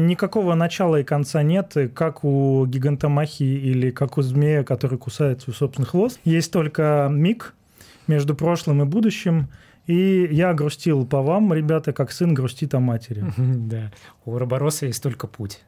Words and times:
Никакого 0.00 0.54
начала 0.54 1.00
и 1.00 1.02
конца 1.02 1.42
нет, 1.42 1.74
как 1.92 2.22
у 2.22 2.64
гигантомахи 2.66 3.42
или 3.42 3.90
как 3.90 4.16
у 4.16 4.22
змея, 4.22 4.62
который 4.62 4.96
кусает 4.96 5.42
свой 5.42 5.56
собственный 5.56 5.88
хвост. 5.88 6.20
Есть 6.22 6.52
только 6.52 7.08
миг 7.10 7.52
между 8.06 8.36
прошлым 8.36 8.80
и 8.82 8.84
будущим. 8.84 9.48
И 9.86 10.28
я 10.30 10.54
грустил 10.54 11.04
по 11.04 11.20
вам, 11.20 11.52
ребята, 11.52 11.92
как 11.92 12.12
сын 12.12 12.32
грустит 12.32 12.74
о 12.74 12.78
матери. 12.80 13.24
Да, 13.36 13.90
у 14.24 14.34
Уробороса 14.34 14.86
есть 14.86 15.02
только 15.02 15.26
путь. 15.26 15.64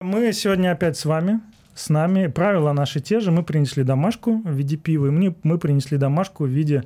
Мы 0.00 0.32
сегодня 0.32 0.72
опять 0.72 0.96
с 0.96 1.04
вами 1.04 1.42
с 1.80 1.88
нами. 1.88 2.26
Правила 2.26 2.72
наши 2.72 3.00
те 3.00 3.20
же. 3.20 3.30
Мы 3.30 3.42
принесли 3.42 3.82
домашку 3.82 4.40
в 4.42 4.50
виде 4.50 4.76
пива, 4.76 5.06
и 5.06 5.10
мы, 5.10 5.34
мы 5.42 5.58
принесли 5.58 5.96
домашку 5.98 6.44
в 6.44 6.48
виде 6.48 6.84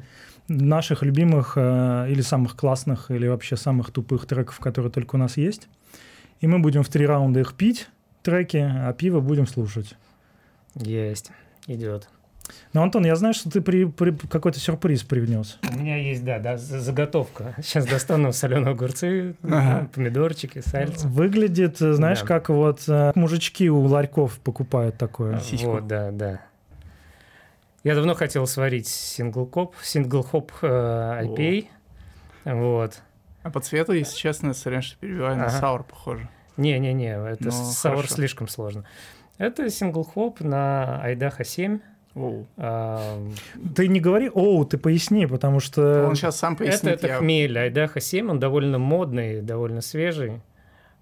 наших 0.49 1.03
любимых 1.03 1.55
э, 1.57 2.07
или 2.11 2.21
самых 2.21 2.57
классных, 2.57 3.11
или 3.11 3.27
вообще 3.27 3.57
самых 3.57 3.91
тупых 3.91 4.27
треков, 4.27 4.61
которые 4.61 4.93
только 4.93 5.17
у 5.17 5.19
нас 5.19 5.37
есть. 5.37 5.69
И 6.41 6.47
мы 6.47 6.59
будем 6.59 6.83
в 6.83 6.89
три 6.89 7.07
раунда 7.07 7.41
их 7.41 7.55
пить, 7.55 7.89
треки, 8.23 8.59
а 8.59 8.93
пиво 8.93 9.21
будем 9.21 9.47
слушать. 9.47 9.95
Есть, 10.75 11.31
идет. 11.67 12.09
Ну, 12.73 12.83
Антон, 12.83 13.07
я 13.07 13.17
знаю, 13.17 13.35
что 13.35 13.51
ты 13.51 13.61
при, 13.61 13.85
при 13.85 14.11
какой-то 14.11 14.59
сюрприз 14.59 15.03
привнес. 15.05 15.59
У 15.73 15.79
меня 15.79 15.97
есть, 15.97 16.25
да, 16.25 16.39
да, 16.39 16.57
заготовка. 16.57 17.55
Сейчас 17.63 17.87
достану 17.87 18.33
соленые 18.33 18.73
огурцы, 18.73 19.37
ага. 19.43 19.89
помидорчики, 19.95 20.61
сальцы. 20.61 21.07
Выглядит, 21.07 21.79
знаешь, 21.79 22.21
да. 22.21 22.27
как 22.27 22.49
вот 22.49 22.83
э, 22.89 23.13
мужички 23.15 23.71
у 23.71 23.81
ларьков 23.81 24.39
покупают 24.41 24.99
такое. 24.99 25.41
Сиську. 25.41 25.71
Вот, 25.71 25.87
да, 25.87 26.11
да. 26.11 26.41
Я 27.85 27.95
давно 27.95 28.15
хотел 28.15 28.47
сварить 28.47 28.89
single-cop, 28.89 29.77
single-hop 29.83 30.53
э, 30.63 31.25
IPA. 31.27 31.67
О. 32.45 32.55
Вот. 32.55 33.03
А 33.43 33.51
по 33.51 33.61
цвету, 33.61 33.93
если 33.93 34.17
честно, 34.17 34.55
сорян, 34.55 34.83
что 34.83 34.99
перебиваю, 34.99 35.37
на 35.37 35.47
ага. 35.47 35.59
sour 35.59 35.85
похоже. 35.85 36.29
Не-не-не, 36.57 37.17
это 37.33 37.45
ну, 37.45 37.51
sour 37.51 38.09
слишком 38.09 38.49
сложно. 38.49 38.85
Это 39.39 39.69
single-hop 39.69 40.41
на 40.41 41.03
Idaho 41.03 41.45
7. 41.45 41.81
Оу. 42.15 42.47
А, 42.57 43.19
ты 43.75 43.89
не 43.89 44.01
говори 44.01 44.31
оу, 44.33 44.65
ты 44.65 44.79
поясни, 44.79 45.27
потому 45.27 45.61
что... 45.61 46.07
Он 46.07 46.15
сейчас 46.15 46.37
сам 46.37 46.57
пояснит. 46.57 46.85
Это, 46.85 46.91
это 46.91 47.07
я... 47.09 47.19
хмель 47.19 47.59
Idaho 47.59 48.01
7, 48.01 48.31
он 48.31 48.39
довольно 48.39 48.79
модный, 48.79 49.43
довольно 49.43 49.81
свежий. 49.81 50.41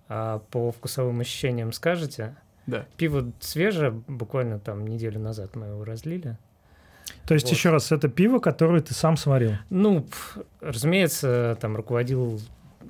А 0.08 0.40
по 0.50 0.72
вкусовым 0.72 1.20
ощущениям 1.20 1.72
скажете? 1.72 2.36
Да. 2.66 2.86
Пиво 2.96 3.32
свежее, 3.40 3.90
буквально 3.90 4.58
там 4.58 4.86
неделю 4.86 5.20
назад 5.20 5.56
мы 5.56 5.66
его 5.66 5.84
разлили. 5.84 6.36
То 7.26 7.34
есть, 7.34 7.46
вот. 7.46 7.52
еще 7.52 7.70
раз, 7.70 7.92
это 7.92 8.08
пиво, 8.08 8.38
которое 8.38 8.80
ты 8.80 8.94
сам 8.94 9.16
сварил? 9.16 9.52
Ну, 9.70 10.06
разумеется, 10.60 11.56
там 11.60 11.76
руководил 11.76 12.40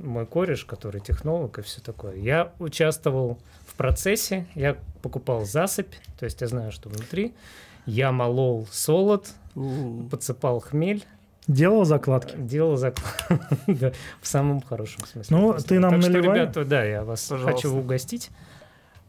мой 0.00 0.26
кореш, 0.26 0.64
который 0.64 1.00
технолог 1.00 1.58
и 1.58 1.62
все 1.62 1.80
такое. 1.80 2.16
Я 2.16 2.52
участвовал 2.58 3.38
в 3.66 3.74
процессе, 3.74 4.46
я 4.54 4.76
покупал 5.02 5.44
засыпь, 5.44 5.94
то 6.18 6.24
есть 6.24 6.40
я 6.40 6.46
знаю, 6.46 6.72
что 6.72 6.88
внутри. 6.88 7.34
Я 7.86 8.12
молол 8.12 8.66
солод, 8.70 9.28
У-у-у. 9.54 10.08
подсыпал 10.08 10.60
хмель. 10.60 11.04
Делал 11.48 11.84
закладки? 11.84 12.36
Делал 12.36 12.76
закладки, 12.76 13.56
да, 13.66 13.92
в 14.20 14.26
самом 14.28 14.62
хорошем 14.62 15.04
смысле. 15.06 15.36
Ну, 15.36 15.54
ты 15.58 15.80
нам 15.80 16.00
так 16.00 16.02
наливай. 16.02 16.22
Что, 16.22 16.32
ребята, 16.34 16.64
да, 16.64 16.84
я 16.84 17.04
вас 17.04 17.26
пожалуйста. 17.26 17.52
хочу 17.56 17.76
угостить. 17.76 18.30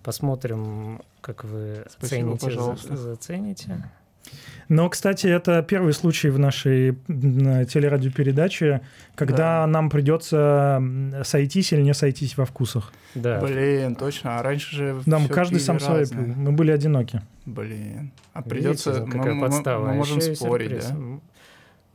Посмотрим, 0.04 1.02
как 1.22 1.44
вы 1.44 1.86
Спасибо, 1.90 2.08
цените, 2.38 2.46
пожалуйста. 2.46 2.98
зацените. 2.98 3.90
Но, 4.70 4.90
кстати, 4.90 5.28
это 5.28 5.62
первый 5.62 5.94
случай 5.94 6.30
в 6.30 6.40
нашей 6.40 6.94
телерадиопередаче, 7.08 8.82
когда 9.16 9.62
да. 9.62 9.68
нам 9.68 9.90
придется 9.90 10.82
сойтись 11.24 11.74
или 11.74 11.82
не 11.82 11.94
сойтись 11.94 12.38
во 12.38 12.46
вкусах. 12.46 12.94
Да. 13.14 13.40
Блин, 13.40 13.96
точно. 13.96 14.40
А 14.40 14.44
раньше 14.44 14.76
же 14.76 15.02
Нам 15.06 15.28
каждый 15.28 15.60
сам 15.60 15.80
свой 15.80 16.08
пил. 16.08 16.22
Мы 16.22 16.52
были 16.54 16.72
одиноки. 16.72 17.22
Блин. 17.46 18.12
А 18.34 18.42
придется... 18.42 18.94
Видите, 18.94 19.12
какая 19.12 19.34
мы, 19.34 19.48
подстава. 19.48 19.84
Мы, 19.84 19.90
мы 19.90 19.96
можем 19.96 20.22
спорить, 20.22 20.84
сюрприз. 20.84 21.22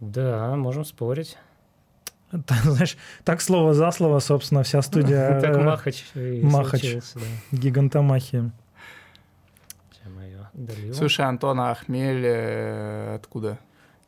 да? 0.01 0.51
Да, 0.51 0.57
можем 0.57 0.85
спорить. 0.85 1.37
знаешь, 2.63 2.97
так 3.25 3.41
слово 3.41 3.75
за 3.75 3.91
слово, 3.91 4.21
собственно, 4.21 4.63
вся 4.63 4.83
студия... 4.83 5.41
Так 5.49 5.57
Махач. 5.57 6.05
Махач. 6.15 6.97
Гигантомахия. 7.53 8.53
Долила. 10.59 10.93
Слушай, 10.93 11.27
Антон, 11.27 11.61
а 11.61 11.75
хмель 11.75 12.25
э, 12.25 13.15
откуда? 13.15 13.59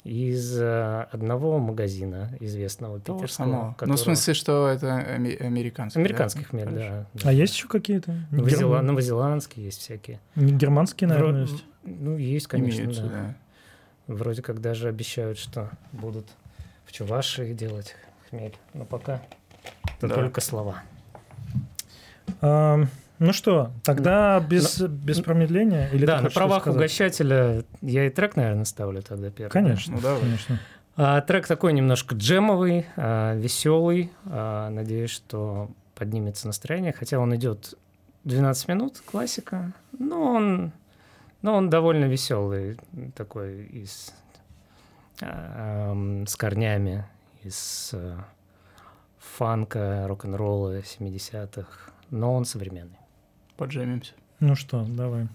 Из 0.03 0.59
э, 0.61 1.07
одного 1.13 1.59
магазина 1.59 2.37
известного 2.41 2.99
питерского. 2.99 3.27
Самого. 3.27 3.73
Которого... 3.75 3.91
Ну, 3.91 3.97
в 3.97 4.01
смысле, 4.01 4.35
что 4.35 4.69
это 4.69 4.97
американский. 4.97 6.01
Американский 6.01 6.41
да? 6.41 6.47
хмель, 6.47 6.71
да, 6.71 7.07
да. 7.15 7.29
А 7.29 7.33
есть 7.33 7.55
еще 7.55 7.69
какие-то? 7.69 8.17
Новозела... 8.33 8.77
Герм... 8.77 8.87
Новозеландские 8.87 9.67
есть 9.67 9.81
всякие. 9.81 10.19
Германские, 10.35 11.07
наверное, 11.09 11.45
Вро... 11.45 11.53
есть? 11.53 11.65
Ну, 11.85 12.17
есть, 12.17 12.47
конечно, 12.49 12.81
Имеются, 12.81 13.03
да. 13.03 13.09
да. 13.09 13.35
Вроде 14.09 14.43
как 14.43 14.61
даже 14.61 14.89
обещают, 14.89 15.39
что 15.39 15.71
будут 15.93 16.27
в 16.85 16.93
Чувашии 16.93 17.53
делать 17.53 17.95
хмель. 18.29 18.57
Но 18.75 18.85
пока 18.85 19.23
это 19.99 20.09
да. 20.09 20.15
только 20.17 20.41
слова. 20.41 20.83
А, 22.41 22.81
ну 23.21 23.35
что, 23.35 23.71
тогда 23.85 24.41
без, 24.41 24.81
Но, 24.81 24.89
без 24.89 25.21
промедления? 25.21 25.91
Или 25.91 26.07
да, 26.07 26.23
на 26.23 26.31
правах 26.31 26.67
угощателя 26.67 27.65
я 27.83 28.07
и 28.07 28.11
трек, 28.11 28.35
наверное, 28.35 28.65
ставлю 28.65 29.03
тогда 29.03 29.29
первый. 29.31 29.51
Конечно, 29.53 29.97
ну, 29.97 30.01
давай. 30.01 30.21
конечно. 30.21 30.59
А, 30.97 31.21
трек 31.21 31.47
такой 31.47 31.75
немножко 31.75 32.15
джемовый, 32.15 32.87
а, 32.97 33.35
веселый. 33.35 34.11
А, 34.25 34.71
надеюсь, 34.71 35.11
что 35.11 35.71
поднимется 35.95 36.47
настроение, 36.47 36.95
хотя 36.95 37.19
он 37.19 37.37
идет 37.37 37.75
12 38.25 38.69
минут, 38.69 39.03
классика, 39.05 39.75
но 39.99 40.23
он, 40.23 40.73
но 41.43 41.57
он 41.57 41.69
довольно 41.69 42.07
веселый, 42.07 42.79
такой 43.15 43.65
из, 43.65 44.15
а, 45.21 45.93
а, 45.93 46.25
с 46.27 46.37
корнями 46.37 47.05
из 47.43 47.91
а, 47.93 48.25
фанка, 49.19 50.07
рок-н-ролла 50.09 50.79
70-х, 50.79 51.93
но 52.09 52.35
он 52.35 52.47
современный 52.47 53.00
поджемимся. 53.61 54.15
Ну 54.41 54.57
что, 54.57 54.87
давай. 54.89 55.29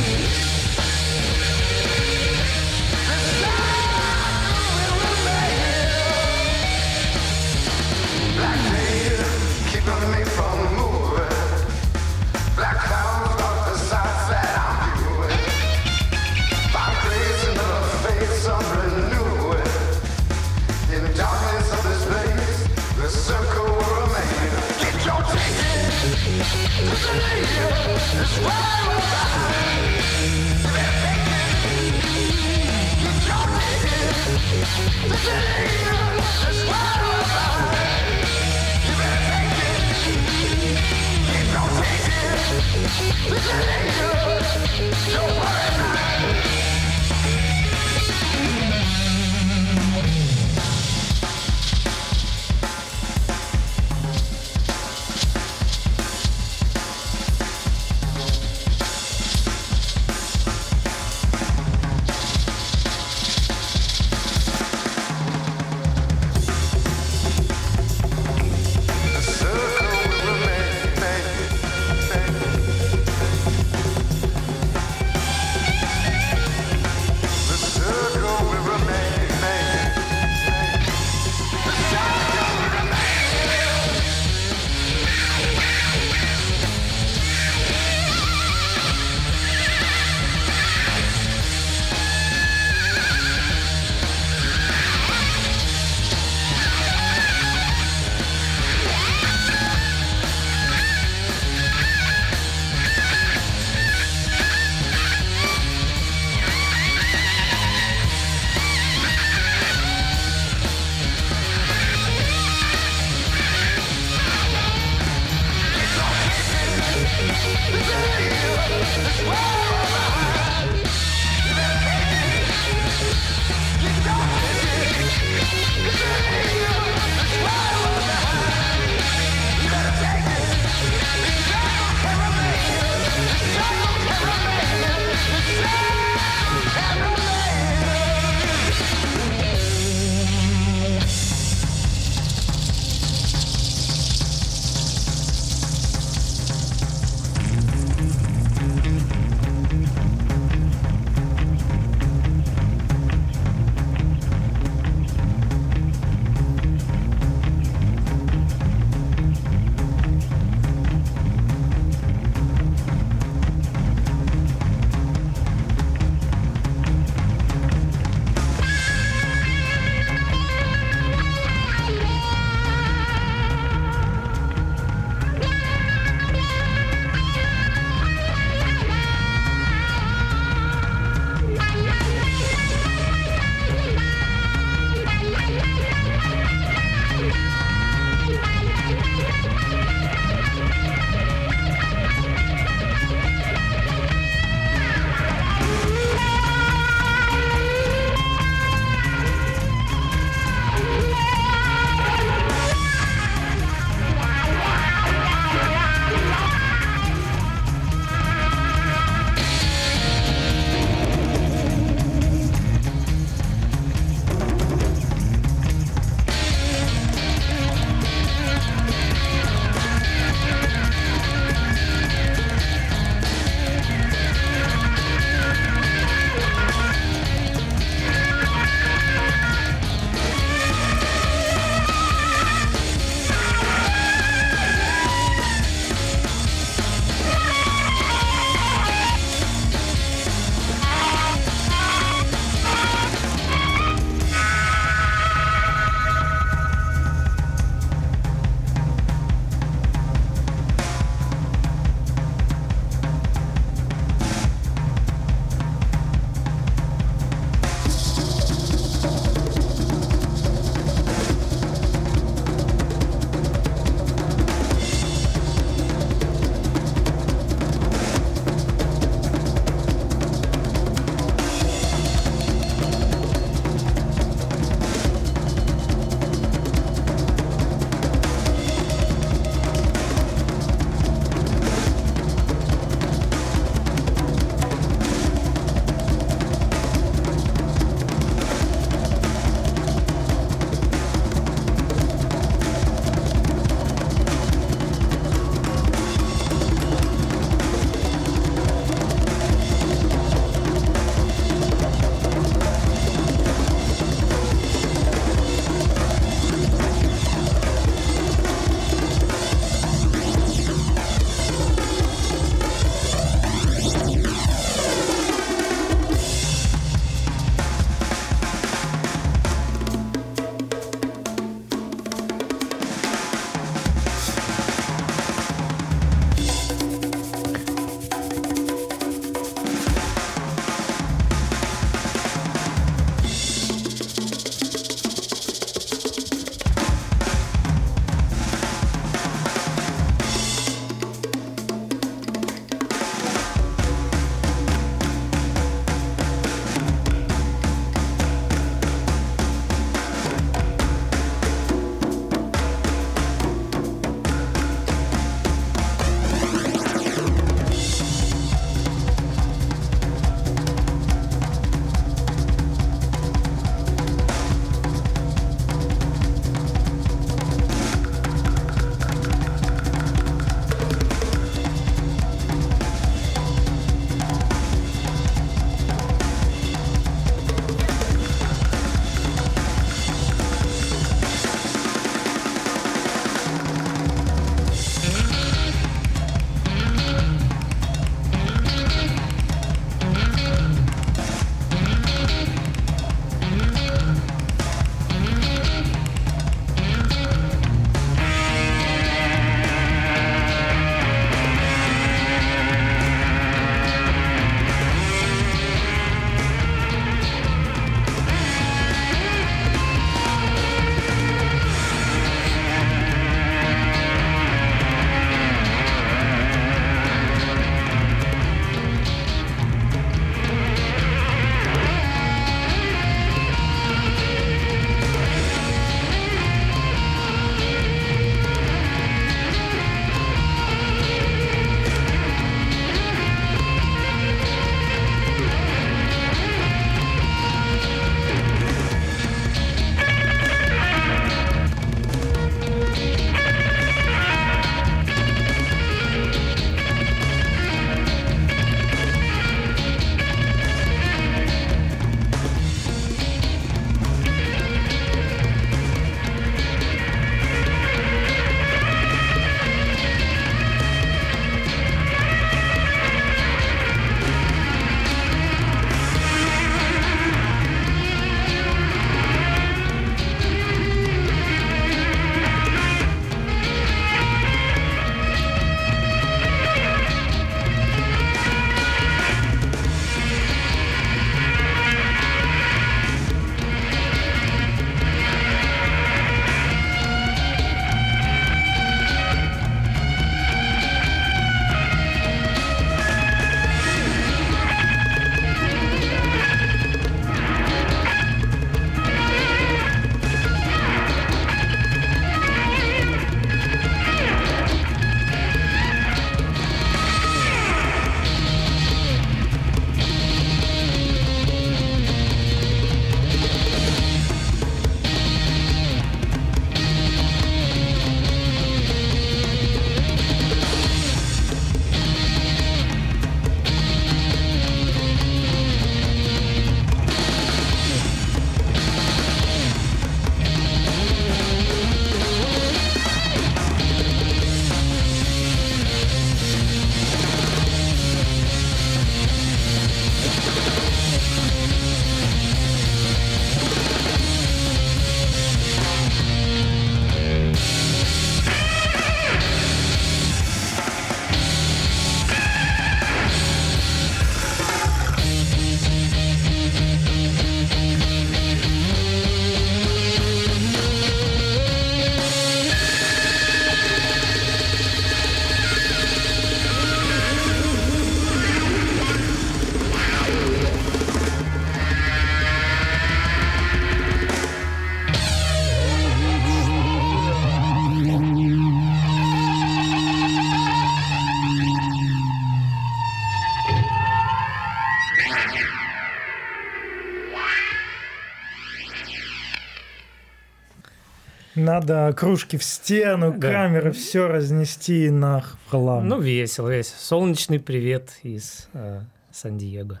Надо 591.76 592.14
кружки 592.16 592.56
в 592.56 592.64
стену, 592.64 593.34
да. 593.36 593.52
камеры, 593.52 593.92
все 593.92 594.28
разнести 594.28 595.10
на 595.10 595.44
хлам. 595.68 596.08
Ну, 596.08 596.18
весело, 596.18 596.70
весело. 596.70 596.96
Солнечный 596.98 597.60
привет 597.60 598.12
из 598.22 598.70
э, 598.72 599.02
Сан-Диего. 599.30 600.00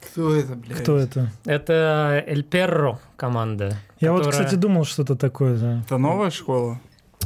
Кто 0.00 0.34
это, 0.34 0.54
блядь? 0.54 0.78
Кто 0.78 0.96
это? 0.96 1.30
Это 1.44 2.24
Эль 2.26 2.44
Перро 2.44 2.98
команда. 3.16 3.76
Я 3.98 4.08
которая... 4.08 4.24
вот, 4.24 4.30
кстати, 4.30 4.54
думал, 4.54 4.84
что 4.84 5.02
это 5.02 5.16
такое. 5.16 5.58
Да. 5.58 5.82
Это 5.84 5.98
новая 5.98 6.30
школа? 6.30 6.80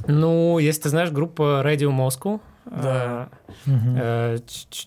Ну, 0.08 0.58
если 0.58 0.82
ты 0.82 0.88
знаешь, 0.88 1.12
группа 1.12 1.62
Radio 1.64 1.96
Moscow. 1.96 2.40
Да. 2.64 3.28
Э, 3.66 4.38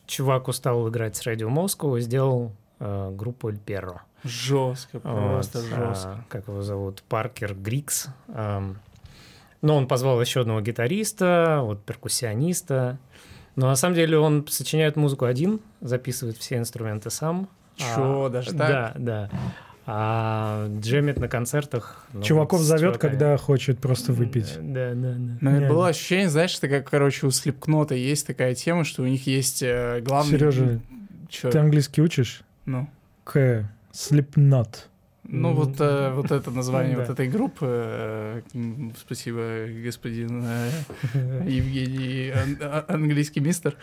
чувак 0.08 0.50
устал 0.50 0.90
играть 0.90 1.16
с 1.16 1.26
Radio 1.26 1.48
Moscow 1.48 1.98
и 1.98 2.02
сделал 2.02 2.52
э, 2.82 3.12
группу 3.14 3.48
Эль 3.48 3.60
Перро. 3.60 4.02
Жестко, 4.28 5.00
просто 5.00 5.60
вот, 5.60 5.70
жестко. 5.70 6.10
А, 6.10 6.24
как 6.30 6.48
его 6.48 6.62
зовут? 6.62 7.04
Паркер 7.08 7.56
Грикс. 7.56 8.08
но 8.28 9.76
он 9.76 9.88
позвал 9.88 10.22
еще 10.22 10.42
одного 10.42 10.62
гитариста, 10.62 11.60
вот 11.64 11.84
перкуссиониста. 11.84 13.00
Но 13.56 13.68
на 13.68 13.76
самом 13.76 13.96
деле 13.96 14.20
он 14.20 14.46
сочиняет 14.48 14.96
музыку 14.96 15.26
один, 15.26 15.60
записывает 15.82 16.38
все 16.38 16.58
инструменты 16.58 17.10
сам. 17.10 17.50
Чё, 17.76 18.26
а, 18.26 18.30
даже 18.30 18.52
так? 18.54 18.70
Да, 18.70 18.94
да. 18.96 19.30
А 19.90 20.68
джемит 20.82 21.18
на 21.18 21.30
концертах. 21.30 22.06
Ну, 22.12 22.22
Чуваков 22.22 22.60
зовет, 22.60 22.98
когда 22.98 23.38
хочет 23.38 23.80
просто 23.80 24.12
выпить. 24.12 24.54
Да, 24.60 24.94
да, 24.94 25.14
да. 25.18 25.38
Но 25.40 25.56
это 25.56 25.70
было 25.70 25.88
ощущение, 25.88 26.30
знаешь, 26.30 26.52
что 26.52 26.68
как, 26.68 26.90
короче, 26.90 27.26
у 27.26 27.32
Слепкнота 27.32 27.96
есть 27.96 28.28
такая 28.28 28.54
тема, 28.54 28.84
что 28.84 29.04
у 29.04 29.06
них 29.06 29.26
есть 29.28 29.64
э, 29.64 30.02
главный... 30.02 30.38
Сережа, 30.38 30.82
Чё? 31.30 31.50
ты 31.50 31.60
английский 31.60 32.02
учишь? 32.02 32.42
Ну. 32.66 32.90
К. 33.24 33.70
Slipknot. 33.92 34.88
Ну, 35.30 35.54
вот, 35.54 35.76
э, 35.80 36.12
вот 36.14 36.32
это 36.32 36.52
название 36.52 36.98
вот 36.98 37.10
этой 37.10 37.28
группы. 37.28 37.66
Э, 37.68 38.42
спасибо, 38.98 39.68
господин 39.84 40.44
э, 40.46 40.70
Евгений, 41.46 42.32
а, 42.62 42.86
английский 42.88 43.42
мистер. 43.42 43.76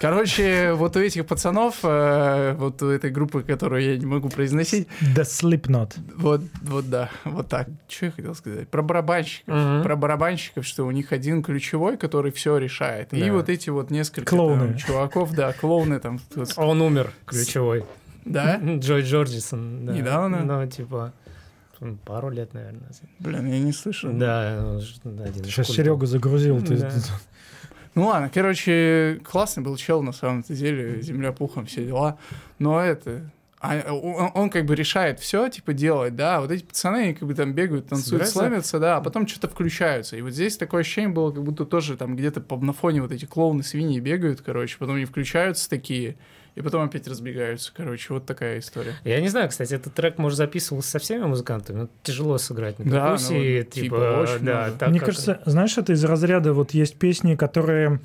Короче, 0.00 0.72
вот 0.72 0.96
у 0.96 1.00
этих 1.00 1.24
пацанов, 1.26 1.82
вот 1.82 2.82
у 2.82 2.88
этой 2.88 3.10
группы, 3.10 3.42
которую 3.42 3.82
я 3.82 3.96
не 3.96 4.06
могу 4.06 4.28
произносить... 4.28 4.88
The 5.00 5.22
Slipknot. 5.22 5.94
Вот, 6.16 6.42
вот 6.62 6.90
да, 6.90 7.10
вот 7.24 7.48
так. 7.48 7.68
Что 7.88 8.06
я 8.06 8.12
хотел 8.12 8.34
сказать? 8.34 8.68
Про 8.68 8.82
барабанщиков. 8.82 9.82
Про 9.84 9.96
барабанщиков, 9.96 10.66
что 10.66 10.84
у 10.84 10.90
них 10.90 11.12
один 11.12 11.42
ключевой, 11.42 11.96
который 11.96 12.32
все 12.32 12.58
решает. 12.58 13.14
И 13.14 13.30
вот 13.30 13.48
эти 13.48 13.70
вот 13.70 13.90
несколько 13.90 14.36
клоуны. 14.36 14.76
чуваков, 14.78 15.32
да, 15.32 15.52
клоуны 15.52 16.00
там. 16.00 16.20
Он 16.56 16.80
умер, 16.80 17.12
ключевой. 17.24 17.84
Да? 18.28 18.56
Джой 18.78 19.02
Джорджисон. 19.02 19.86
Да. 19.86 19.92
Недавно? 19.92 20.44
Ну, 20.44 20.66
типа, 20.66 21.12
пару 22.04 22.30
лет, 22.30 22.54
наверное. 22.54 22.88
Блин, 23.18 23.46
я 23.46 23.58
не 23.58 23.72
слышал. 23.72 24.10
Да, 24.12 24.78
один 25.04 25.44
Сейчас 25.44 25.68
Серега 25.68 26.06
загрузил. 26.06 26.62
Ты... 26.62 26.76
Да. 26.76 26.90
Ну 27.94 28.06
ладно, 28.06 28.30
короче, 28.32 29.20
классный 29.24 29.64
был 29.64 29.76
чел, 29.76 30.02
на 30.02 30.12
самом 30.12 30.42
деле, 30.42 31.02
земля 31.02 31.32
пухом, 31.32 31.66
все 31.66 31.84
дела. 31.84 32.16
Но 32.60 32.80
это, 32.80 33.28
а, 33.60 33.92
он, 33.92 34.30
он 34.34 34.50
как 34.50 34.66
бы 34.66 34.76
решает 34.76 35.18
все, 35.18 35.48
типа, 35.48 35.72
делать, 35.72 36.14
да, 36.14 36.40
вот 36.40 36.52
эти 36.52 36.62
пацаны, 36.62 36.96
они 36.98 37.14
как 37.14 37.26
бы 37.26 37.34
там 37.34 37.54
бегают, 37.54 37.88
танцуют, 37.88 38.28
Собирается? 38.28 38.32
славятся, 38.32 38.78
да, 38.78 38.96
а 38.98 39.00
потом 39.00 39.26
что-то 39.26 39.48
включаются. 39.48 40.16
И 40.16 40.22
вот 40.22 40.32
здесь 40.32 40.56
такое 40.56 40.82
ощущение 40.82 41.10
было, 41.10 41.32
как 41.32 41.42
будто 41.42 41.64
тоже 41.64 41.96
там 41.96 42.14
где-то 42.14 42.44
на 42.60 42.72
фоне 42.72 43.02
вот 43.02 43.10
эти 43.10 43.24
клоуны 43.24 43.64
свиньи 43.64 43.98
бегают, 43.98 44.42
короче, 44.42 44.76
потом 44.78 44.96
они 44.96 45.04
включаются 45.04 45.68
такие, 45.68 46.16
и 46.58 46.62
потом 46.62 46.82
опять 46.82 47.06
разбегаются. 47.06 47.72
Короче, 47.74 48.12
вот 48.12 48.26
такая 48.26 48.58
история. 48.58 48.94
Я 49.04 49.20
не 49.20 49.28
знаю, 49.28 49.48
кстати, 49.48 49.74
этот 49.74 49.94
трек, 49.94 50.18
может, 50.18 50.36
записывался 50.36 50.90
со 50.90 50.98
всеми 50.98 51.24
музыкантами, 51.24 51.82
но 51.82 51.88
тяжело 52.02 52.36
сыграть 52.38 52.78
на 52.78 52.84
перкуссии, 52.84 53.60
да, 53.60 53.64
ну, 53.64 53.70
типа, 53.70 53.96
типа 53.96 54.20
очень 54.20 54.44
да, 54.44 54.70
так, 54.78 54.88
Мне 54.88 54.98
как... 54.98 55.10
кажется, 55.10 55.40
знаешь, 55.46 55.78
это 55.78 55.92
из 55.92 56.04
разряда, 56.04 56.52
вот 56.52 56.72
есть 56.72 56.96
песни, 56.96 57.36
которые 57.36 58.00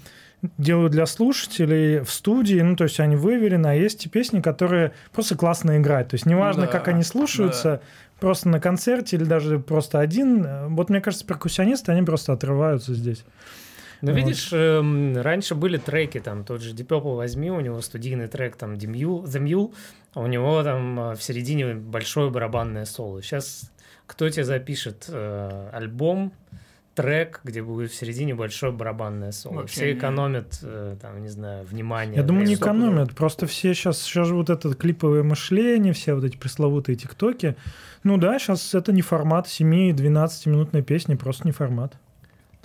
делают 0.58 0.92
для 0.92 1.06
слушателей 1.06 2.02
в 2.02 2.12
студии, 2.12 2.60
ну, 2.60 2.76
то 2.76 2.84
есть 2.84 3.00
они 3.00 3.16
выверены, 3.16 3.68
а 3.68 3.74
есть 3.74 4.06
и 4.06 4.10
песни, 4.10 4.42
которые 4.42 4.92
просто 5.12 5.36
классно 5.36 5.78
играть. 5.78 6.10
То 6.10 6.16
есть 6.16 6.26
неважно, 6.26 6.64
да, 6.64 6.68
как 6.68 6.90
они 6.90 7.04
слушаются, 7.04 7.70
да. 7.70 7.82
просто 8.20 8.50
на 8.50 8.60
концерте 8.60 9.16
или 9.16 9.24
даже 9.24 9.60
просто 9.60 10.00
один. 10.00 10.46
Вот 10.76 10.90
мне 10.90 11.02
кажется, 11.02 11.26
перкуссионисты, 11.26 11.92
они 11.92 12.04
просто 12.04 12.34
отрываются 12.34 12.94
здесь. 12.94 13.24
Ну, 14.04 14.12
вот. 14.12 14.18
видишь, 14.18 14.50
э, 14.52 15.22
раньше 15.22 15.56
были 15.56 15.78
треки, 15.78 16.20
там, 16.20 16.44
тот 16.44 16.62
же 16.62 16.76
Deep 16.76 16.88
Purple 16.88 17.16
возьми, 17.16 17.50
у 17.50 17.62
него 17.62 17.82
студийный 17.82 18.28
трек, 18.28 18.58
там, 18.58 18.74
The 18.74 18.88
Mule, 18.92 19.24
The 19.24 19.42
Mule 19.42 19.74
а 20.14 20.22
у 20.22 20.28
него 20.28 20.62
там 20.64 21.00
э, 21.00 21.16
в 21.16 21.24
середине 21.24 21.74
большое 21.74 22.30
барабанное 22.30 22.86
соло. 22.86 23.22
Сейчас 23.22 23.72
кто 24.06 24.30
тебе 24.30 24.44
запишет 24.44 25.06
э, 25.08 25.70
альбом, 25.72 26.34
трек, 26.94 27.42
где 27.44 27.64
будет 27.64 27.92
в 27.92 27.96
середине 27.96 28.36
большое 28.36 28.72
барабанное 28.72 29.32
соло. 29.32 29.62
Вообще 29.62 29.74
все 29.74 29.94
экономят, 29.94 30.60
э, 30.62 30.98
там, 31.02 31.22
не 31.24 31.30
знаю, 31.30 31.66
внимание. 31.66 32.18
Я 32.18 32.24
думаю, 32.24 32.46
не 32.46 32.54
экономят. 32.56 33.16
Просто 33.16 33.48
все 33.48 33.74
сейчас, 33.74 34.02
сейчас 34.02 34.28
же 34.28 34.36
вот 34.36 34.50
это 34.50 34.74
клиповое 34.76 35.24
мышление, 35.24 35.94
все 35.94 36.14
вот 36.14 36.24
эти 36.24 36.38
пресловутые 36.38 36.96
тиктоки. 36.96 37.56
Ну 38.04 38.18
да, 38.18 38.38
сейчас 38.38 38.76
это 38.76 38.92
не 38.92 39.02
формат 39.02 39.48
7-12 39.48 40.50
минутной 40.50 40.84
песни, 40.84 41.16
просто 41.16 41.48
не 41.48 41.54
формат. 41.54 41.98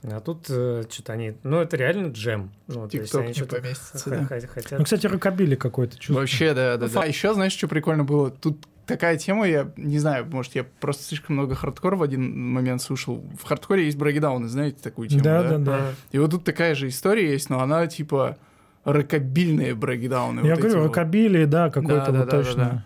А 0.03 0.21
тут 0.21 0.47
э, 0.49 0.85
что-то 0.89 1.15
они... 1.15 1.35
Ну, 1.43 1.59
это 1.59 1.77
реально 1.77 2.13
джем. 2.13 2.53
Ну, 2.69 2.89
Тикток 2.89 3.27
не 3.27 3.45
поместится, 3.45 4.11
да. 4.11 4.27
Хотят... 4.27 4.79
Ну, 4.79 4.85
кстати, 4.85 5.07
рокобили 5.07 5.57
какой-то 5.57 5.99
чувство. 5.99 6.21
Вообще, 6.21 6.55
да, 6.55 6.77
да, 6.77 6.89
да. 6.89 7.01
А 7.03 7.07
еще, 7.07 7.35
знаешь, 7.35 7.53
что 7.53 7.67
прикольно 7.67 8.05
было? 8.05 8.31
Тут 8.31 8.67
такая 8.87 9.19
тема, 9.19 9.47
я 9.47 9.71
не 9.77 9.99
знаю, 9.99 10.27
может, 10.27 10.55
я 10.55 10.65
просто 10.65 11.03
слишком 11.03 11.37
много 11.37 11.55
хардкора 11.55 11.97
в 11.97 12.03
один 12.03 12.53
момент 12.53 12.81
слушал. 12.81 13.25
В 13.39 13.45
хардкоре 13.45 13.87
есть 13.87 13.99
брейкдауны, 13.99 14.49
знаете 14.49 14.79
такую 14.83 15.09
тему, 15.09 15.23
да? 15.23 15.43
Да, 15.43 15.49
да, 15.51 15.59
да. 15.59 15.93
И 16.13 16.19
вот 16.19 16.31
тут 16.31 16.45
такая 16.45 16.75
же 16.75 16.89
история 16.89 17.33
есть, 17.33 17.51
но 17.51 17.61
она, 17.61 17.87
типа, 17.87 18.39
рокобильные 18.85 19.75
брейкдауны. 19.75 20.47
Я 20.47 20.55
вот 20.55 20.65
говорю, 20.65 20.85
рокобили, 20.85 21.41
вот. 21.41 21.51
да, 21.51 21.71
какой-то 21.71 22.13
да, 22.13 22.19
вот 22.21 22.29
да, 22.29 22.37
точно. 22.37 22.65
Да, 22.65 22.71
да. 22.71 22.85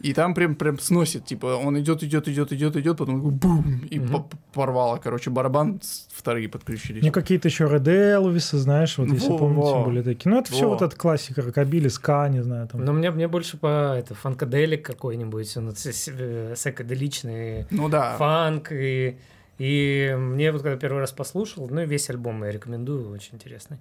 И 0.00 0.12
там 0.12 0.34
прям, 0.34 0.54
прям 0.56 0.78
сносит, 0.78 1.24
типа, 1.24 1.46
он 1.46 1.78
идет, 1.80 2.02
идет, 2.02 2.28
идет, 2.28 2.52
идет, 2.52 2.76
идет, 2.76 2.98
потом 2.98 3.30
бум, 3.30 3.80
и 3.90 3.98
угу. 3.98 4.28
порвало, 4.52 4.98
короче, 4.98 5.30
барабан 5.30 5.80
вторые 6.12 6.50
подключились. 6.50 7.02
Не 7.02 7.10
какие-то 7.10 7.48
еще 7.48 7.64
Red 7.64 7.88
Элвисы, 7.88 8.58
знаешь, 8.58 8.98
вот 8.98 9.08
если 9.08 9.30
во, 9.30 9.38
помните, 9.38 9.72
во. 9.72 9.84
были 9.84 10.02
такие. 10.02 10.30
Ну, 10.30 10.38
это 10.38 10.52
во. 10.52 10.56
все 10.56 10.68
вот 10.68 10.82
эта 10.82 10.94
классика, 10.94 11.40
рокобили, 11.40 11.88
ска, 11.88 12.28
не 12.28 12.42
знаю. 12.42 12.68
Там. 12.68 12.84
Но 12.84 12.92
мне, 12.92 13.10
мне 13.10 13.26
больше 13.26 13.56
по 13.56 13.96
это, 13.96 14.14
фанкаделик 14.14 14.84
какой-нибудь, 14.84 15.56
он 15.56 15.70
э, 15.70 16.54
секаделичный 16.56 17.66
ну, 17.70 17.88
да. 17.88 18.16
фанк, 18.18 18.72
и, 18.72 19.16
и 19.56 20.14
мне 20.18 20.52
вот 20.52 20.60
когда 20.60 20.76
первый 20.76 21.00
раз 21.00 21.12
послушал, 21.12 21.68
ну, 21.70 21.80
и 21.80 21.86
весь 21.86 22.10
альбом 22.10 22.44
я 22.44 22.52
рекомендую, 22.52 23.10
очень 23.10 23.36
интересный. 23.36 23.78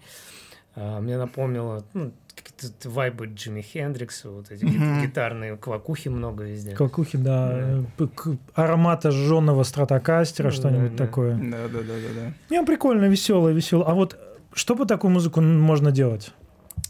А, 0.75 1.01
мне 1.01 1.17
напомнило 1.17 1.83
ну, 1.93 2.11
какие-то 2.55 2.89
вайбы 2.89 3.27
Джимми 3.27 3.61
Хендрикса, 3.61 4.29
вот 4.29 4.51
эти 4.51 4.63
mm-hmm. 4.63 5.01
гитарные 5.01 5.57
квакухи 5.57 6.09
много 6.09 6.43
везде. 6.43 6.75
Квакухи, 6.75 7.17
да. 7.17 7.83
да. 7.97 8.07
Аромата 8.53 9.11
жженого 9.11 9.63
стратокастера, 9.63 10.49
да, 10.49 10.51
что-нибудь 10.51 10.95
да, 10.95 11.05
такое. 11.05 11.35
Да, 11.35 11.67
да, 11.67 11.79
да, 11.79 11.81
да, 11.81 12.21
да. 12.21 12.33
Не, 12.49 12.63
прикольно, 12.63 13.05
весело, 13.05 13.49
весело. 13.49 13.85
А 13.85 13.93
вот 13.93 14.17
что 14.53 14.75
по 14.75 14.85
такую 14.85 15.11
музыку 15.11 15.41
можно 15.41 15.91
делать? 15.91 16.31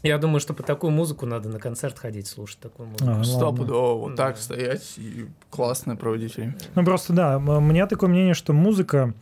Я 0.02 0.18
думаю, 0.18 0.40
что 0.40 0.54
по 0.54 0.62
такую 0.62 0.92
музыку 0.92 1.26
надо 1.26 1.48
на 1.48 1.58
концерт 1.58 1.98
ходить, 1.98 2.26
слушать 2.26 2.58
такую 2.60 2.88
музыку. 2.88 3.10
А, 3.10 3.24
Стопудово, 3.24 3.98
вот 3.98 4.14
да. 4.14 4.26
так 4.28 4.38
стоять 4.38 4.94
и 4.98 5.26
классно 5.50 5.96
проводить 5.96 6.36
время. 6.36 6.56
Ну 6.74 6.84
просто 6.84 7.12
да, 7.12 7.38
у 7.38 7.60
меня 7.60 7.86
такое 7.86 8.08
мнение, 8.08 8.34
что 8.34 8.52
музыка 8.52 9.14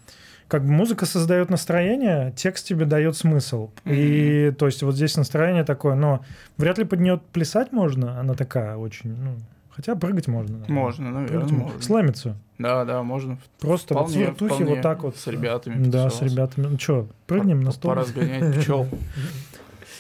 как 0.49 0.63
бы 0.65 0.71
музыка 0.71 1.07
создает 1.07 1.51
настроение, 1.51 2.33
текст 2.37 2.67
тебе 2.67 2.85
дает 2.85 3.17
смысл. 3.17 3.71
Mm-hmm. 3.85 3.95
И 3.95 4.51
то 4.53 4.67
есть 4.67 4.83
вот 4.83 4.95
здесь 4.95 5.17
настроение 5.17 5.65
такое, 5.65 5.95
но 5.95 6.25
вряд 6.57 6.79
ли 6.79 6.85
под 6.85 7.01
нее 7.01 7.21
плясать 7.33 7.73
можно, 7.73 8.21
она 8.21 8.35
такая 8.35 8.77
очень, 8.77 9.15
ну, 9.17 9.37
хотя 9.71 9.95
прыгать 9.97 10.29
можно. 10.29 10.59
Наверное. 10.59 10.83
Можно, 10.83 11.11
наверное, 11.11 11.29
прыгать 11.29 11.51
можно. 11.51 11.83
Слэмиться. 11.83 12.37
Да, 12.59 12.85
да, 12.85 13.03
можно. 13.03 13.39
Просто 13.61 13.95
вполне, 13.95 14.19
вот 14.19 14.41
вертухи 14.41 14.63
вот 14.63 14.83
так 14.83 15.03
вот. 15.03 15.17
С 15.17 15.27
ребятами. 15.27 15.85
Да, 15.87 16.09
с 16.11 16.23
ребятами. 16.23 16.67
Ну 16.67 16.79
что, 16.79 17.09
прыгнем 17.27 17.63
на 17.63 17.73
стол? 17.73 17.91
Пора 17.91 18.05
сгонять 18.05 18.61
пчел. 18.61 18.87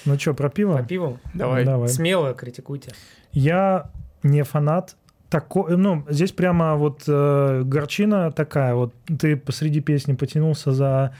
Ну 0.04 0.18
что, 0.18 0.35
про 0.35 0.50
пиво? 0.50 0.76
Про 0.76 0.85
пиво? 0.85 1.20
Давай. 1.33 1.64
Давай. 1.64 1.88
Смело 1.88 2.35
критикуйте. 2.35 2.92
Я 3.33 3.90
не 4.22 4.42
фанат 4.44 4.96
такой, 5.28 5.76
ну, 5.76 6.04
здесь 6.08 6.32
прямо 6.32 6.76
вот 6.76 7.02
э, 7.06 7.62
горчина 7.64 8.30
такая, 8.30 8.74
вот 8.74 8.94
ты 9.18 9.37
посреди 9.37 9.80
песни 9.80 10.14
потянулся 10.14 10.72
за, 10.72 11.14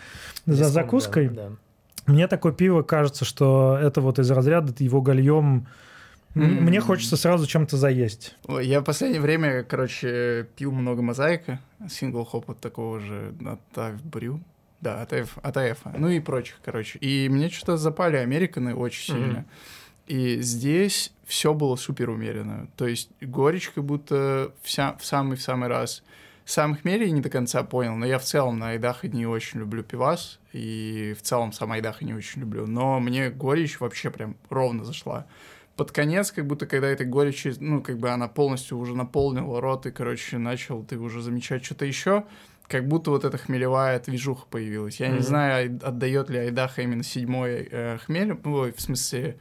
за 0.47 0.65
закуской. 0.65 1.29
Да, 1.29 1.49
да. 1.49 2.13
Мне 2.13 2.29
такое 2.29 2.53
пиво 2.53 2.83
кажется, 2.83 3.25
что 3.25 3.79
это 3.81 4.01
вот 4.01 4.19
из 4.19 4.31
разряда 4.31 4.73
его 4.79 5.01
гольем. 5.01 5.67
Mm-hmm. 6.35 6.61
Мне 6.61 6.81
хочется 6.81 7.17
сразу 7.17 7.47
чем-то 7.47 7.77
заесть. 7.77 8.37
Я 8.61 8.81
в 8.81 8.85
последнее 8.85 9.21
время, 9.21 9.63
короче, 9.63 10.49
пил 10.57 10.73
много 10.73 11.01
мозаика, 11.01 11.61
сингл 11.89 12.25
хоп 12.25 12.51
от 12.51 12.61
такого 12.61 13.01
же 13.01 13.35
от 13.45 14.03
Брю. 14.03 14.41
Да, 14.81 15.01
от 15.01 15.13
от 15.15 15.57
AF, 15.57 15.79
ну 15.97 16.09
и 16.09 16.21
прочих, 16.21 16.61
короче. 16.63 16.99
И 16.99 17.29
мне 17.31 17.49
что-то 17.49 17.79
запали 17.79 18.17
американы 18.17 18.75
очень 18.75 19.15
mm-hmm. 19.15 19.45
И 20.07 20.41
здесь 20.41 21.13
все 21.27 21.55
было 21.55 21.77
супер 21.77 22.11
умеренно. 22.11 22.69
То 22.77 22.87
есть 22.87 23.11
горечь 23.21 23.71
как 23.71 23.85
будто 23.85 24.53
вся, 24.63 24.97
в 24.99 25.05
самый-в 25.05 25.41
самый 25.41 25.69
раз. 25.69 26.03
сам 26.45 26.77
хмель 26.77 27.05
я 27.05 27.11
не 27.11 27.21
до 27.21 27.31
конца 27.31 27.63
понял, 27.63 27.97
но 27.97 28.05
я 28.07 28.19
в 28.19 28.25
целом 28.25 28.59
на 28.59 28.71
Айдахе 28.71 29.09
не 29.09 29.27
очень 29.27 29.61
люблю 29.61 29.83
пивас, 29.83 30.39
и 30.53 31.15
в 31.19 31.23
целом 31.23 31.53
сам 31.53 31.73
Айдахе 31.73 32.05
не 32.05 32.15
очень 32.15 32.43
люблю. 32.43 32.67
Но 32.67 33.01
мне 33.01 33.31
горечь 33.31 33.81
вообще 33.81 34.11
прям 34.11 34.37
ровно 34.51 34.85
зашла. 34.85 35.27
Под 35.77 35.91
конец, 35.91 36.31
как 36.31 36.47
будто 36.47 36.67
когда 36.67 36.89
этой 36.89 37.07
горечи, 37.07 37.53
ну, 37.59 37.83
как 37.83 37.99
бы 37.99 38.11
она 38.11 38.29
полностью 38.29 38.79
уже 38.79 38.95
наполнила 38.95 39.61
рот, 39.61 39.87
и, 39.87 39.91
короче, 39.91 40.39
начал 40.39 40.85
ты 40.85 40.99
уже 40.99 41.21
замечать 41.21 41.65
что-то 41.65 41.85
еще, 41.85 42.25
как 42.69 42.87
будто 42.87 43.11
вот 43.11 43.25
эта 43.25 43.39
хмелевая 43.39 43.99
движуха 43.99 44.47
появилась. 44.49 45.01
Я 45.01 45.09
mm-hmm. 45.09 45.17
не 45.17 45.23
знаю, 45.23 45.81
отдает 45.83 46.31
ли 46.31 46.39
Айдаха 46.39 46.83
именно 46.83 47.03
седьмой 47.03 47.69
э, 47.71 47.99
хмель, 48.05 48.39
ой, 48.45 48.73
в 48.73 48.81
смысле 48.81 49.37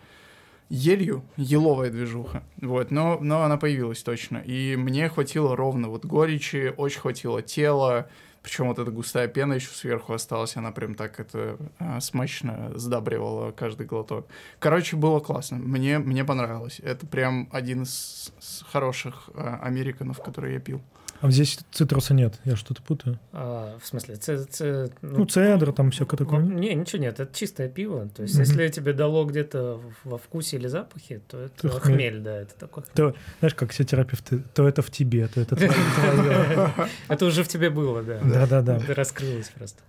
елью, 0.69 1.23
еловая 1.37 1.89
движуха, 1.89 2.43
вот, 2.61 2.91
но, 2.91 3.17
но 3.19 3.43
она 3.43 3.57
появилась 3.57 4.03
точно, 4.03 4.37
и 4.37 4.75
мне 4.75 5.09
хватило 5.09 5.55
ровно 5.55 5.89
вот 5.89 6.05
горечи, 6.05 6.73
очень 6.75 6.99
хватило 6.99 7.41
тела, 7.41 8.09
причем 8.43 8.67
вот 8.67 8.77
эта 8.77 8.91
густая 8.91 9.27
пена 9.29 9.53
еще 9.53 9.69
сверху 9.69 10.13
осталась, 10.13 10.57
она 10.57 10.71
прям 10.71 10.95
так 10.95 11.19
это 11.19 11.57
а, 11.79 12.01
смачно 12.01 12.71
сдабривала 12.75 13.51
каждый 13.51 13.85
глоток. 13.85 14.27
Короче, 14.59 14.97
было 14.97 15.21
классно, 15.21 15.57
мне, 15.57 15.97
мне 15.97 16.25
понравилось, 16.25 16.81
это 16.83 17.07
прям 17.07 17.47
один 17.53 17.83
из 17.83 18.33
хороших 18.69 19.29
а, 19.33 19.59
американов, 19.63 20.21
которые 20.21 20.55
я 20.55 20.59
пил. 20.59 20.81
А 21.23 21.31
здесь 21.31 21.57
цитруса 21.71 22.13
нет, 22.13 22.37
я 22.43 22.57
что-то 22.57 22.81
путаю. 22.81 23.17
А, 23.31 23.77
в 23.81 23.87
смысле, 23.87 24.17
ц, 24.17 24.43
ц, 24.43 24.89
ну, 25.01 25.19
ну, 25.19 25.25
цедр, 25.25 25.71
там 25.71 25.89
все 25.91 26.03
такое. 26.03 26.41
Ну, 26.41 26.59
не, 26.59 26.73
ничего 26.75 27.01
нет, 27.01 27.17
это 27.17 27.33
чистое 27.33 27.69
пиво. 27.69 28.09
То 28.13 28.23
есть, 28.23 28.35
mm-hmm. 28.35 28.39
если 28.39 28.67
тебе 28.67 28.91
дало 28.91 29.23
где-то 29.23 29.79
во 30.03 30.17
вкусе 30.17 30.57
или 30.57 30.67
запахе, 30.67 31.21
то 31.25 31.39
это 31.39 31.69
Ты 31.69 31.69
хмель, 31.69 32.19
да, 32.19 32.41
это 32.41 32.55
такое. 32.55 32.83
То, 32.93 33.15
знаешь, 33.39 33.55
как 33.55 33.71
все 33.71 33.85
терапевты, 33.85 34.43
то 34.53 34.67
это 34.67 34.81
в 34.81 34.91
тебе, 34.91 35.29
то 35.29 35.39
это 35.39 35.55
твое. 35.55 36.73
Это 37.07 37.25
уже 37.25 37.45
в 37.45 37.47
тебе 37.47 37.69
было, 37.69 38.03
да. 38.03 38.19
Да-да-да. 38.21 38.81
Раскрылось 38.93 39.49
просто. 39.55 39.81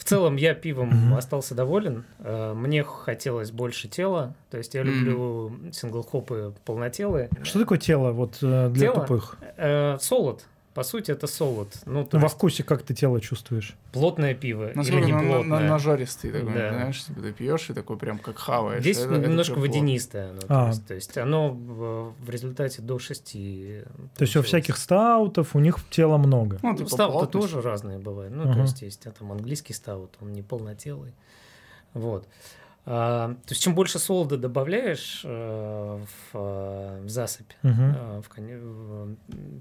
В 0.00 0.04
целом 0.04 0.36
я 0.36 0.54
пивом 0.54 1.14
остался 1.14 1.54
доволен. 1.54 2.06
Э, 2.20 2.54
мне 2.54 2.82
хотелось 2.82 3.50
больше 3.50 3.86
тела. 3.86 4.34
То 4.50 4.56
есть 4.56 4.72
я 4.72 4.82
люблю 4.82 5.52
сингл-хопы 5.72 6.54
полнотелые. 6.64 7.28
Что 7.42 7.58
такое 7.60 7.76
тело 7.76 8.12
вот 8.12 8.38
э, 8.40 8.70
для 8.70 8.92
тупых? 8.92 9.36
Э, 9.58 9.98
солод. 10.00 10.46
По 10.74 10.84
сути, 10.84 11.10
это 11.10 11.26
солод. 11.26 11.74
Ну, 11.84 12.08
Во 12.12 12.20
есть... 12.20 12.34
вкусе 12.34 12.62
как 12.62 12.82
ты 12.84 12.94
тело 12.94 13.20
чувствуешь? 13.20 13.74
Плотное 13.90 14.34
пиво 14.34 14.70
ну, 14.76 14.82
или 14.82 15.04
не 15.04 15.12
на, 15.12 15.18
плотное. 15.18 15.42
На, 15.42 15.60
на, 15.60 15.68
нажористый 15.70 16.30
такой, 16.30 16.54
да. 16.54 16.72
знаешь, 16.72 17.04
типа 17.04 17.20
ты 17.22 17.32
пьешь 17.32 17.70
и 17.70 17.72
такой 17.72 17.96
прям 17.96 18.18
как 18.18 18.38
хаваешь. 18.38 18.80
Здесь 18.80 18.98
это, 18.98 19.16
немножко 19.16 19.54
это 19.54 19.60
водянистое. 19.62 20.30
Оно, 20.30 20.40
а. 20.48 20.64
то, 20.64 20.68
есть, 20.68 20.86
то 20.86 20.94
есть 20.94 21.18
оно 21.18 21.50
в, 21.50 22.14
в 22.20 22.30
результате 22.30 22.82
до 22.82 23.00
6 23.00 23.32
То 23.32 24.22
есть 24.22 24.36
у 24.36 24.42
всяких 24.42 24.76
стаутов 24.76 25.56
у 25.56 25.58
них 25.58 25.76
тела 25.90 26.18
много? 26.18 26.60
Ну, 26.62 26.76
типа 26.76 26.88
стауты 26.88 27.26
тоже 27.26 27.60
разные 27.60 27.98
бывают. 27.98 28.32
Ну, 28.32 28.44
uh-huh. 28.44 28.54
то 28.54 28.60
есть 28.60 28.82
есть 28.82 29.06
а, 29.08 29.10
там 29.10 29.32
английский 29.32 29.72
стаут, 29.72 30.16
он 30.20 30.32
не 30.32 30.42
полнотелый. 30.42 31.14
Вот. 31.94 32.28
А, 32.28 32.59
то 32.84 33.36
есть 33.48 33.62
чем 33.62 33.74
больше 33.74 33.98
солода 33.98 34.38
добавляешь 34.38 35.22
э, 35.24 35.28
в, 36.32 36.36
э, 36.36 37.02
в 37.02 37.08
засыпь, 37.08 37.52
угу. 37.62 38.22
в, 38.22 39.16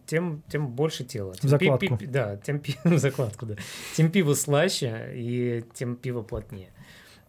тем, 0.06 0.42
тем 0.48 0.68
больше 0.70 1.04
тела. 1.04 1.36
Тем 1.36 1.50
закладку. 1.50 1.98
Пи, 1.98 1.98
пи, 1.98 2.06
да, 2.06 2.38
тем 2.38 2.60
пи, 2.60 2.76
закладку, 2.98 3.46
да. 3.46 3.56
Тем 3.96 4.10
пиво 4.10 4.34
слаще 4.34 5.12
и 5.14 5.66
тем 5.74 5.96
пиво 5.96 6.22
плотнее. 6.22 6.70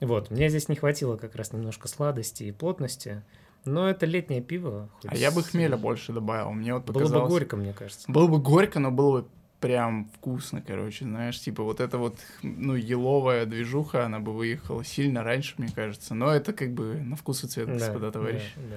Вот, 0.00 0.30
мне 0.30 0.48
здесь 0.48 0.68
не 0.68 0.76
хватило 0.76 1.16
как 1.16 1.34
раз 1.34 1.52
немножко 1.52 1.88
сладости 1.88 2.44
и 2.44 2.52
плотности. 2.52 3.22
Но 3.66 3.90
это 3.90 4.06
летнее 4.06 4.40
пиво. 4.40 4.88
А 5.04 5.14
я 5.14 5.30
бы 5.30 5.42
хмеля 5.42 5.76
больше 5.76 6.12
добавил. 6.12 6.52
Мне 6.52 6.72
вот 6.72 6.86
показалось... 6.86 7.12
Было 7.12 7.22
бы 7.24 7.28
горько, 7.28 7.56
мне 7.56 7.72
кажется. 7.74 8.10
Было 8.10 8.26
бы 8.26 8.38
горько, 8.38 8.78
но 8.78 8.90
было 8.90 9.20
бы 9.20 9.28
прям 9.60 10.10
вкусно, 10.14 10.62
короче, 10.66 11.04
знаешь, 11.04 11.38
типа 11.38 11.62
вот 11.62 11.80
эта 11.80 11.98
вот, 11.98 12.18
ну, 12.42 12.74
еловая 12.74 13.46
движуха, 13.46 14.06
она 14.06 14.18
бы 14.18 14.32
выехала 14.32 14.84
сильно 14.84 15.22
раньше, 15.22 15.54
мне 15.58 15.68
кажется, 15.74 16.14
но 16.14 16.32
это 16.32 16.52
как 16.52 16.72
бы 16.72 16.94
на 16.94 17.16
вкус 17.16 17.44
и 17.44 17.46
цвет, 17.46 17.66
да, 17.66 17.74
господа 17.74 18.10
товарищи. 18.10 18.52
Да, 18.56 18.76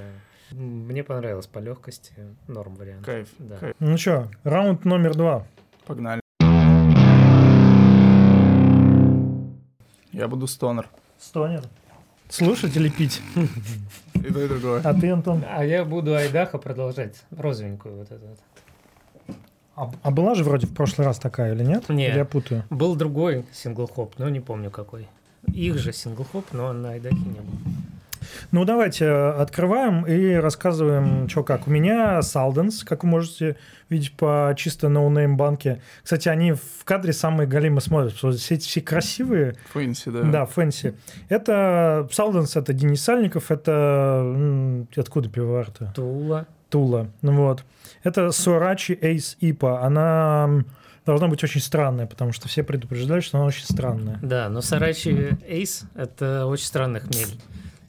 да. 0.51 0.55
Мне 0.57 1.03
понравилось 1.03 1.47
по 1.47 1.59
легкости, 1.59 2.13
норм 2.47 2.75
вариант. 2.75 3.05
Кайф, 3.05 3.29
да. 3.39 3.57
кайф. 3.57 3.75
Ну 3.79 3.97
что, 3.97 4.29
раунд 4.43 4.85
номер 4.85 5.15
два. 5.15 5.47
Погнали. 5.85 6.21
Я 10.11 10.27
буду 10.27 10.47
стонер. 10.47 10.87
Стонер? 11.17 11.63
Слушать 12.29 12.75
или 12.77 12.89
пить? 12.89 13.21
И 14.15 14.31
то, 14.31 14.41
и 14.41 14.47
другое. 14.47 14.81
А 14.83 14.93
ты, 14.93 15.09
Антон? 15.11 15.43
А 15.47 15.65
я 15.65 15.83
буду 15.83 16.15
Айдаха 16.15 16.57
продолжать, 16.57 17.23
розовенькую 17.31 17.97
вот 17.97 18.11
эту 18.11 18.27
вот. 18.27 18.39
А, 19.75 19.91
а 20.03 20.11
была 20.11 20.35
же 20.35 20.43
вроде 20.43 20.67
в 20.67 20.73
прошлый 20.73 21.07
раз 21.07 21.17
такая 21.17 21.53
или 21.53 21.63
нет? 21.63 21.89
Нет. 21.89 22.11
Или 22.11 22.17
я 22.19 22.25
путаю? 22.25 22.63
Был 22.69 22.95
другой 22.95 23.45
single-hop, 23.51 24.13
но 24.19 24.29
не 24.29 24.39
помню 24.39 24.69
какой. 24.69 25.07
Их 25.47 25.77
же 25.77 25.91
single-hop, 25.91 26.45
но 26.51 26.71
на 26.73 26.91
Idaho 26.91 27.15
не 27.15 27.39
было. 27.39 27.57
Ну, 28.51 28.65
давайте 28.65 29.05
э, 29.05 29.31
открываем 29.31 30.05
и 30.05 30.35
рассказываем, 30.35 31.27
что 31.29 31.43
как. 31.43 31.67
У 31.67 31.71
меня 31.71 32.21
Salden's, 32.21 32.83
как 32.83 33.03
вы 33.03 33.09
можете 33.09 33.57
видеть 33.89 34.13
по 34.13 34.53
чисто 34.57 34.89
no-name 34.89 35.37
банке. 35.37 35.81
Кстати, 36.03 36.29
они 36.29 36.53
в 36.53 36.83
кадре 36.83 37.13
самые 37.13 37.47
галимы 37.47 37.81
смотрят, 37.81 38.13
все, 38.13 38.57
все 38.57 38.81
красивые. 38.81 39.55
Fancy, 39.73 40.09
да. 40.09 40.21
Да, 40.23 40.45
fancy. 40.45 40.95
Это 41.29 42.07
Salden's, 42.11 42.55
это 42.55 42.73
Денис 42.73 43.01
Сальников, 43.03 43.51
это... 43.51 44.85
Откуда 44.95 45.29
пивовар-то? 45.29 45.91
Тула. 45.95 46.47
Тула, 46.69 47.07
ну 47.21 47.33
вот. 47.33 47.63
Это 48.03 48.31
Сурачи 48.31 48.97
Эйс 48.99 49.37
Ипа. 49.39 49.83
Она 49.83 50.63
должна 51.05 51.27
быть 51.27 51.43
очень 51.43 51.61
странная, 51.61 52.07
потому 52.07 52.31
что 52.31 52.47
все 52.47 52.63
предупреждают, 52.63 53.23
что 53.23 53.37
она 53.37 53.47
очень 53.47 53.65
странная. 53.65 54.17
Да, 54.21 54.49
но 54.49 54.61
Сарачи 54.61 55.37
Эйс— 55.47 55.83
это 55.95 56.45
очень 56.45 56.65
странный 56.65 57.01
хмель. 57.01 57.39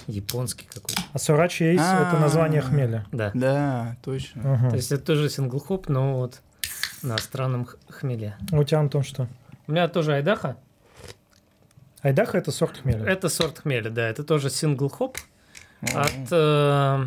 Японский 0.06 0.66
какой-то. 0.66 1.02
А 1.12 1.18
Сурачи 1.18 1.64
Эйс— 1.64 1.80
это 1.82 2.18
название 2.18 2.60
хмеля. 2.60 3.06
Да. 3.12 3.30
Да, 3.34 3.96
точно. 4.02 4.68
То 4.70 4.76
есть 4.76 4.92
это 4.92 5.04
тоже 5.04 5.28
синглхоп, 5.28 5.88
но 5.88 6.16
вот 6.16 6.40
на 7.02 7.18
странном 7.18 7.68
хмеле. 7.88 8.36
А 8.52 8.56
у 8.56 8.64
тебя, 8.64 8.80
Антон, 8.80 9.02
что? 9.02 9.28
У 9.66 9.72
меня 9.72 9.88
тоже 9.88 10.14
Айдаха. 10.14 10.56
Айдаха— 12.02 12.38
это 12.38 12.50
сорт 12.50 12.78
хмеля? 12.78 13.04
Это 13.06 13.28
сорт 13.28 13.60
хмеля, 13.60 13.90
да. 13.90 14.08
Это 14.08 14.24
тоже 14.24 14.50
сингл-хоп 14.50 15.16
от 15.80 16.28
э, 16.30 17.04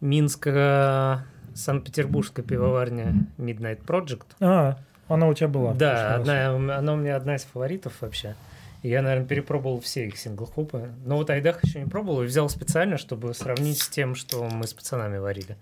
Минска 0.00 1.24
Санкт-Петербургская 1.54 2.44
пивоварня 2.44 3.14
Midnight 3.38 3.84
Project. 3.84 4.26
А, 4.40 4.78
она 5.08 5.28
у 5.28 5.34
тебя 5.34 5.48
была. 5.48 5.74
Да, 5.74 6.16
одна, 6.16 6.48
она 6.78 6.92
у 6.92 6.96
меня 6.96 7.16
одна 7.16 7.36
из 7.36 7.44
фаворитов 7.44 8.00
вообще. 8.00 8.34
Я, 8.82 9.02
наверное, 9.02 9.26
перепробовал 9.26 9.80
все 9.80 10.06
их 10.06 10.16
сингл-хопы. 10.16 10.92
Но 11.04 11.16
вот 11.16 11.28
Айдах 11.30 11.62
еще 11.64 11.80
не 11.80 11.86
пробовал 11.86 12.22
и 12.22 12.26
взял 12.26 12.48
специально, 12.48 12.96
чтобы 12.96 13.34
сравнить 13.34 13.80
с 13.80 13.88
тем, 13.88 14.14
что 14.14 14.44
мы 14.44 14.66
с 14.66 14.72
пацанами 14.72 15.18
варили. 15.18 15.56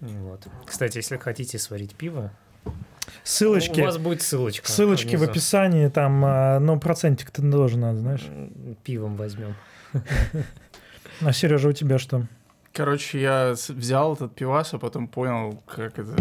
Вот. 0.00 0.46
Кстати, 0.66 0.98
если 0.98 1.16
хотите 1.16 1.58
сварить 1.58 1.94
пиво, 1.94 2.32
Ссылочки. 3.22 3.80
У 3.80 3.84
вас 3.84 3.98
будет 3.98 4.22
ссылочка. 4.22 4.70
Ссылочки 4.70 5.16
внизу. 5.16 5.26
в 5.26 5.30
описании, 5.30 5.88
там, 5.88 6.24
а, 6.24 6.58
ну, 6.58 6.78
процентик 6.78 7.30
ты 7.30 7.42
должен, 7.42 7.80
надо, 7.80 7.98
знаешь. 7.98 8.26
Пивом 8.82 9.16
возьмем. 9.16 9.54
А 11.20 11.32
Сережа, 11.32 11.68
у 11.68 11.72
тебя 11.72 11.98
что? 11.98 12.26
Короче, 12.72 13.20
я 13.20 13.54
взял 13.68 14.14
этот 14.14 14.34
пивас, 14.34 14.74
а 14.74 14.78
потом 14.78 15.06
понял, 15.06 15.62
как 15.66 15.98
это 15.98 16.16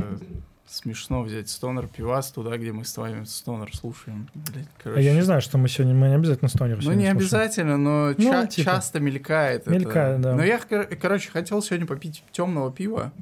смешно 0.73 1.21
взять 1.21 1.49
стонер 1.49 1.87
пивас 1.87 2.31
туда, 2.31 2.57
где 2.57 2.71
мы 2.71 2.83
с 2.83 2.97
вами 2.97 3.25
стонер 3.25 3.75
слушаем. 3.75 4.27
Блядь, 4.33 4.67
короче. 4.81 4.99
А 4.99 5.03
я 5.03 5.13
не 5.13 5.21
знаю, 5.21 5.41
что 5.41 5.57
мы 5.57 5.69
сегодня, 5.69 5.93
мы 5.93 6.07
не 6.07 6.15
обязательно 6.15 6.49
стонер 6.49 6.83
Ну, 6.83 6.93
не 6.93 7.07
обязательно, 7.07 7.77
но 7.77 8.13
ну, 8.17 8.23
ча- 8.23 8.47
типа. 8.47 8.71
часто 8.71 8.99
мелькает. 8.99 9.67
Мелькает, 9.67 10.19
это. 10.19 10.29
да. 10.29 10.35
Но 10.35 10.43
я, 10.43 10.57
короче, 10.57 11.29
хотел 11.29 11.61
сегодня 11.61 11.85
попить 11.85 12.23
темного 12.31 12.71
пива, 12.71 13.13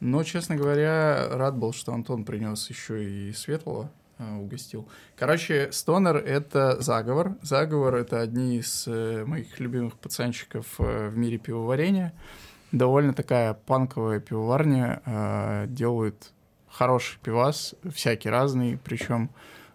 но, 0.00 0.24
честно 0.24 0.56
говоря, 0.56 1.28
рад 1.30 1.56
был, 1.56 1.72
что 1.72 1.92
Антон 1.94 2.24
принес 2.24 2.68
еще 2.68 3.04
и 3.04 3.32
светлого 3.32 3.90
а, 4.18 4.36
угостил. 4.36 4.88
Короче, 5.16 5.70
Стонер— 5.70 6.16
это 6.26 6.80
заговор. 6.80 7.36
Заговор— 7.42 7.94
это 7.96 8.20
одни 8.20 8.58
из 8.58 8.84
э, 8.88 9.24
моих 9.24 9.60
любимых 9.60 9.96
пацанчиков 9.96 10.66
э, 10.78 11.08
в 11.08 11.16
мире 11.16 11.38
пивоварения 11.38 12.12
довольно 12.72 13.14
такая 13.14 13.54
панковая 13.54 14.20
пивоварня, 14.20 15.00
э, 15.06 15.66
делают 15.68 16.32
хороший 16.78 17.18
пивас, 17.24 17.74
всякий 17.92 18.30
разный, 18.30 18.78
причем 18.84 19.30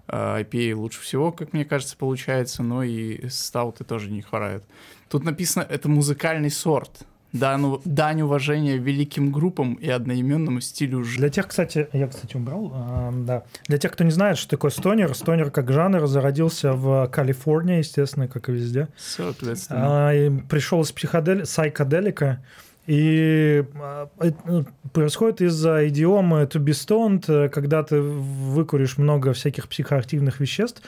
э, 0.08 0.42
IPA 0.42 0.76
лучше 0.76 1.02
всего, 1.02 1.34
как 1.34 1.52
мне 1.52 1.66
кажется, 1.66 1.98
получается, 1.98 2.64
но 2.64 2.82
и 2.82 3.28
стауты 3.28 3.84
тоже 3.84 4.10
не 4.10 4.22
хворают. 4.22 4.64
Тут 5.10 5.26
написано, 5.26 5.66
это 5.70 5.90
музыкальный 5.90 6.50
сорт, 6.50 7.06
дань, 7.34 7.60
ну, 7.60 7.82
дань 7.84 8.22
уважения 8.22 8.78
великим 8.78 9.34
группам 9.34 9.74
и 9.74 9.90
одноименному 9.90 10.62
стилю 10.62 11.04
Для 11.04 11.30
тех, 11.30 11.48
кстати, 11.50 11.90
я, 11.92 12.08
кстати, 12.08 12.38
убрал, 12.38 12.72
э, 12.74 13.12
да. 13.26 13.44
Для 13.68 13.78
тех, 13.78 13.92
кто 13.92 14.06
не 14.06 14.12
знает, 14.12 14.38
что 14.38 14.52
такое 14.52 14.72
стонер, 14.72 15.14
стонер 15.14 15.52
как 15.52 15.74
жанр 15.74 16.08
зародился 16.08 16.72
в 16.72 17.08
Калифорнии, 17.08 17.80
естественно, 17.80 18.30
как 18.30 18.48
и 18.48 18.54
везде. 18.54 18.88
Соответственно. 18.96 20.08
А, 20.10 20.14
и 20.14 20.30
пришел 20.30 20.82
из 20.82 20.94
психодели, 20.94 21.44
сайкоделика, 21.44 22.42
И 22.86 23.64
а, 23.76 24.10
ну, 24.46 24.66
происходит 24.92 25.42
из-за 25.42 25.88
идиомы 25.88 26.42
to 26.44 26.60
be 26.60 26.72
stoned, 26.72 27.24
э, 27.28 27.50
когда 27.50 27.82
ты 27.84 28.02
выкуришь 28.02 28.98
много 28.98 29.32
всяких 29.34 29.70
психоактивных 29.70 30.40
веществ. 30.42 30.82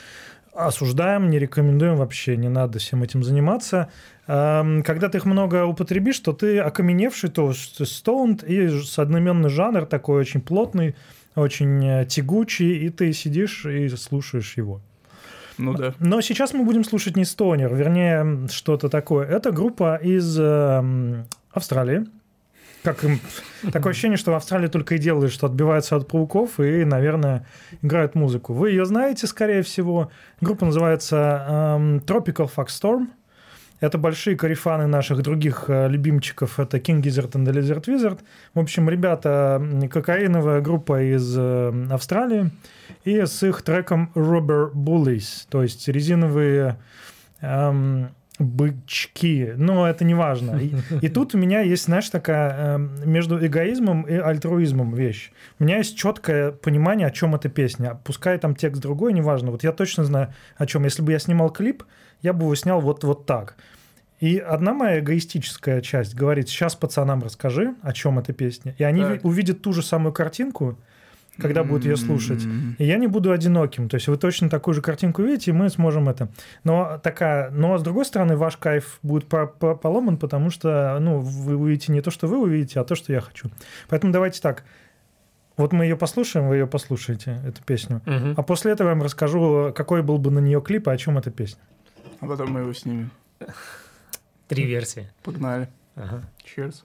Осуждаем, 0.53 1.29
не 1.29 1.39
рекомендуем 1.39 1.97
вообще, 1.97 2.38
не 2.38 2.49
надо 2.49 2.79
всем 2.79 3.03
этим 3.03 3.23
заниматься. 3.23 3.89
Эм, 4.27 4.84
Когда 4.84 5.10
ты 5.10 5.17
их 5.17 5.25
много 5.25 5.65
употребишь, 5.65 6.19
то 6.19 6.31
ты 6.31 6.60
окаменевший, 6.60 7.29
то 7.29 7.51
stoned, 7.51 8.45
и 8.45 8.71
одноименный 8.97 9.49
жанр 9.49 9.86
такой 9.86 10.21
очень 10.21 10.41
плотный, 10.41 10.95
очень 11.36 11.86
э, 11.86 12.05
тягучий, 12.05 12.86
и 12.86 12.89
ты 12.89 13.12
сидишь 13.12 13.65
и 13.65 13.89
слушаешь 13.89 14.55
его. 14.55 14.81
Ну 15.58 15.73
да. 15.73 15.93
Но 15.99 16.21
сейчас 16.21 16.53
мы 16.53 16.63
будем 16.63 16.84
слушать 16.84 17.15
не 17.17 17.25
стонер, 17.25 17.73
вернее, 17.73 18.47
что-то 18.49 18.89
такое. 18.89 19.27
Это 19.27 19.51
группа 19.51 19.95
из 19.95 20.38
эм, 20.39 21.25
Австралии. 21.58 22.06
Как 22.84 23.04
им... 23.04 23.20
Такое 23.72 23.91
ощущение, 23.91 24.18
что 24.18 24.32
в 24.32 24.36
Австралии 24.36 24.68
только 24.68 24.96
и 24.96 24.98
делают, 25.00 25.34
что 25.34 25.48
отбиваются 25.48 25.96
от 25.96 26.08
пауков 26.08 26.60
и, 26.60 26.86
наверное, 26.86 27.48
играют 27.82 28.13
музыку. 28.13 28.54
Вы 28.54 28.70
ее 28.70 28.86
знаете, 28.86 29.26
скорее 29.26 29.63
всего. 29.63 30.12
Группа 30.39 30.65
называется 30.65 31.76
эм, 31.78 31.98
Tropical 31.98 32.50
Storm. 32.68 33.08
Это 33.80 33.98
большие 33.98 34.38
корефаны 34.38 34.88
наших 34.88 35.22
других 35.22 35.65
э, 35.68 35.88
любимчиков. 35.89 36.60
Это 36.60 36.78
King 36.78 37.02
Gizzard 37.02 37.32
and 37.32 37.46
the 37.46 37.52
Lizard 37.52 37.86
Wizard. 37.86 38.20
В 38.54 38.60
общем, 38.60 38.88
ребята, 38.88 39.62
кокаиновая 39.91 40.62
группа 40.62 41.02
из 41.02 41.36
э, 41.38 41.88
Австралии. 41.89 42.52
И 43.04 43.20
с 43.20 43.44
их 43.44 43.63
треком 43.63 44.12
Rubber 44.15 44.72
Bullies, 44.72 45.48
то 45.50 45.63
есть 45.63 45.88
резиновые 45.88 46.78
эм, 47.41 48.10
бычки. 48.39 49.54
Но 49.58 49.88
это 49.88 50.04
не 50.06 50.13
важно. 50.13 50.58
И, 50.58 50.74
и 51.02 51.10
тут 51.10 51.36
у 51.36 51.38
меня 51.38 51.62
есть, 51.62 51.86
знаешь, 51.86 52.10
такая 52.10 52.76
эм, 52.76 52.91
между 53.06 53.43
эгоизмом 53.45 54.04
и 54.04 54.13
альтруизмом 54.15 54.93
вещь. 54.93 55.32
У 55.60 55.63
меня 55.63 55.78
есть 55.78 55.98
четкое 55.98 56.52
понимание, 56.52 57.08
о 57.08 57.12
чем 57.12 57.36
эта 57.36 57.50
песня. 57.50 58.00
Пускай 58.04 58.38
там 58.38 58.56
текст 58.56 58.82
другой, 58.82 59.13
неважно. 59.13 59.52
Вот 59.52 59.63
я 59.63 59.71
точно 59.71 60.04
знаю, 60.04 60.34
о 60.58 60.65
чем. 60.65 60.84
Если 60.84 61.02
бы 61.02 61.12
я 61.12 61.19
снимал 61.19 61.50
клип, 61.50 61.84
я 62.21 62.34
бы 62.34 62.43
его 62.43 62.56
снял 62.56 62.82
вот, 62.82 63.04
вот 63.04 63.26
так. 63.26 63.56
И 64.19 64.38
одна 64.38 64.74
моя 64.74 65.00
эгоистическая 65.00 65.82
часть 65.82 66.15
говорит, 66.15 66.48
сейчас 66.48 66.76
пацанам 66.76 67.21
расскажи, 67.21 67.76
о 67.82 67.91
чем 67.91 68.17
эта 68.17 68.34
песня. 68.34 68.74
И 68.78 68.84
они 68.84 69.02
Так. 69.02 69.12
ви- 69.12 69.19
увидят 69.24 69.62
ту 69.62 69.74
же 69.74 69.84
самую 69.84 70.13
картинку, 70.13 70.78
когда 71.38 71.63
будут 71.63 71.86
ее 71.86 71.98
слушать. 71.98 72.43
И 72.78 72.86
я 72.86 72.98
не 72.98 73.08
буду 73.08 73.32
одиноким. 73.32 73.89
То 73.89 73.95
есть 73.95 74.08
вы 74.08 74.17
точно 74.17 74.50
такую 74.50 74.74
же 74.74 74.82
картинку 74.82 75.21
видите, 75.21 75.52
и 75.52 75.54
мы 75.54 75.69
сможем 75.69 76.10
это. 76.10 76.30
Но 76.63 77.00
такая, 77.04 77.50
но 77.52 77.78
с 77.78 77.84
другой 77.84 78.06
стороны, 78.06 78.38
ваш 78.38 78.58
кайф 78.58 79.00
будет 79.04 79.28
по- 79.28 79.48
по- 79.48 79.76
поломан, 79.76 80.17
потому 80.17 80.50
что 80.50 80.98
ну, 81.00 81.19
вы 81.19 81.56
увидите 81.56 81.91
не 81.91 82.02
то, 82.02 82.12
что 82.12 82.28
вы 82.28 82.39
увидите, 82.41 82.80
а 82.80 82.84
то, 82.84 82.95
что 82.95 83.12
я 83.13 83.21
хочу. 83.21 83.50
Поэтому 83.89 84.13
давайте 84.13 84.41
так. 84.41 84.63
Вот 85.58 85.71
мы 85.71 85.86
ее 85.86 85.95
послушаем, 85.95 86.50
вы 86.50 86.56
ее 86.58 86.67
послушаете, 86.67 87.39
эту 87.45 87.63
песню. 87.63 88.02
Мгм. 88.06 88.34
А 88.36 88.43
после 88.43 88.74
этого 88.74 88.89
я 88.89 88.93
вам 88.93 89.04
расскажу, 89.04 89.71
какой 89.74 90.04
был 90.04 90.17
бы 90.17 90.30
на 90.30 90.39
нее 90.39 90.62
клип 90.62 90.88
и 90.88 90.91
о 90.91 90.98
чем 90.98 91.17
эта 91.17 91.32
песня. 91.32 91.62
А 92.19 92.28
потом 92.28 92.52
мы 92.52 92.60
его 92.62 92.74
снимем. 92.74 93.10
Три 94.48 94.65
версии. 94.65 95.10
Погнали. 95.24 95.69
Ага. 95.95 96.24
Cheers. 96.43 96.84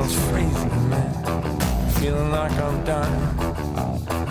Echoes 0.00 0.18
freezing, 0.28 0.88
man. 0.88 1.90
Feeling 1.92 2.30
like 2.30 2.52
I'm 2.52 2.84
done. 2.84 3.12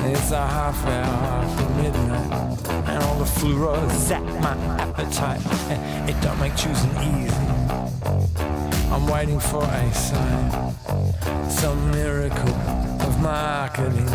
It's 0.06 0.32
a 0.32 0.48
half 0.48 0.86
hour 0.86 1.44
after 1.44 1.70
midnight, 1.82 2.90
and 2.90 3.04
all 3.04 3.20
the 3.20 3.26
fluoro 3.26 3.90
zap 3.92 4.24
my 4.42 4.56
appetite. 4.80 5.42
It 6.10 6.20
don't 6.22 6.40
make 6.40 6.56
choosing 6.56 6.96
easy. 7.12 7.46
I'm 8.92 9.06
waiting 9.06 9.40
for 9.40 9.64
a 9.64 9.94
sign, 9.94 10.74
some 11.50 11.92
miracle 11.92 12.56
of 13.06 13.22
marketing 13.22 14.08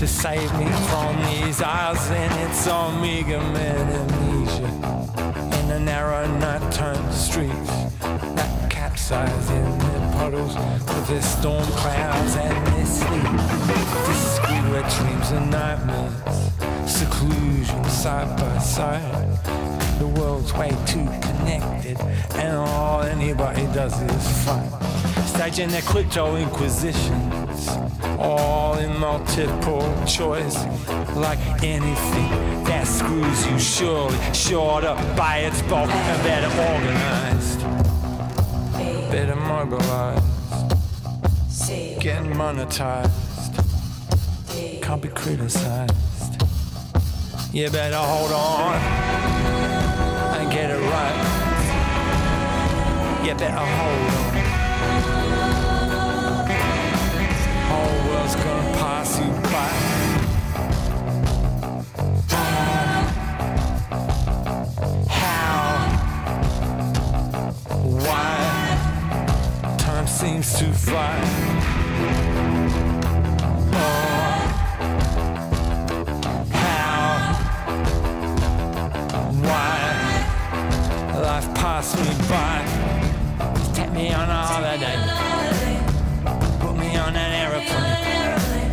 to 0.00 0.06
save 0.08 0.52
me 0.58 0.66
from 0.88 1.12
these 1.26 1.62
aisles. 1.62 2.10
And 2.10 2.50
it's 2.50 2.66
Omega 2.66 3.38
Man 3.52 3.86
amnesia 4.00 4.70
in 5.60 5.68
the 5.68 5.78
narrow 5.78 6.26
night-turned 6.38 7.14
streets 7.14 7.70
that 8.34 8.68
capsize 8.68 9.50
in 9.50 9.85
puddles 10.16 10.54
with 10.56 11.08
their 11.08 11.22
storm 11.22 11.64
clouds 11.82 12.36
and 12.36 12.66
their 12.68 12.86
sleep. 12.86 13.30
Discreet 14.06 14.64
wet 14.72 14.90
dreams 14.96 15.30
and 15.30 15.50
nightmares, 15.50 16.90
seclusion 16.90 17.84
side 17.84 18.36
by 18.38 18.58
side. 18.58 19.38
The 19.98 20.06
world's 20.06 20.52
way 20.52 20.70
too 20.86 21.06
connected, 21.26 21.98
and 22.34 22.56
all 22.56 23.02
anybody 23.02 23.66
does 23.72 24.00
is 24.02 24.44
fight. 24.44 24.70
Staging 25.26 25.68
their 25.68 25.82
crypto 25.82 26.36
inquisitions, 26.36 27.68
all 28.18 28.78
in 28.78 28.98
multiple 28.98 29.86
choice, 30.06 30.56
like 31.16 31.38
anything 31.62 32.30
that 32.64 32.86
screws 32.86 33.46
you 33.46 33.58
surely, 33.58 34.18
short 34.34 34.84
up 34.84 34.98
by 35.16 35.38
its 35.38 35.62
bulk 35.62 35.90
and 35.90 36.22
better 36.22 36.50
organized, 36.72 37.60
mobilized, 39.64 40.22
getting 41.98 42.30
monetized, 42.32 43.10
can't 44.82 45.00
be 45.00 45.08
criticized. 45.08 45.94
You 47.54 47.70
better 47.70 47.96
hold 47.96 48.32
on 48.32 48.74
and 50.36 50.52
get 50.52 50.68
it 50.70 50.80
right. 50.94 51.18
You 53.24 53.34
better 53.34 53.66
hold 53.80 54.10
on. 54.20 54.34
Whole 57.70 57.98
world's 58.10 58.36
gonna 58.36 58.78
pass 58.78 59.18
you 59.18 59.30
by. 59.50 59.95
Seems 70.46 70.60
to 70.60 70.72
fly. 70.78 71.18
Oh. 73.72 74.38
How? 76.52 77.34
Why? 79.42 79.78
Life 81.20 81.48
passed 81.56 81.96
me 81.98 82.10
by. 82.28 82.62
Take 83.74 83.92
me 83.92 84.12
on 84.12 84.28
a 84.28 84.42
holiday. 84.46 84.98
Put 86.60 86.76
me 86.76 86.96
on 86.96 87.16
an 87.16 87.32
aeroplane. 87.42 88.70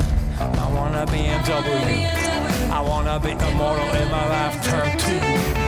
I 0.60 0.68
want 0.76 0.96
a 0.96 1.06
BMW. 1.12 2.70
I 2.70 2.82
want 2.82 3.08
to 3.08 3.20
be 3.20 3.32
immortal 3.32 3.90
in 3.96 4.12
my 4.12 4.28
lifetime 4.28 4.98
too. 5.00 5.63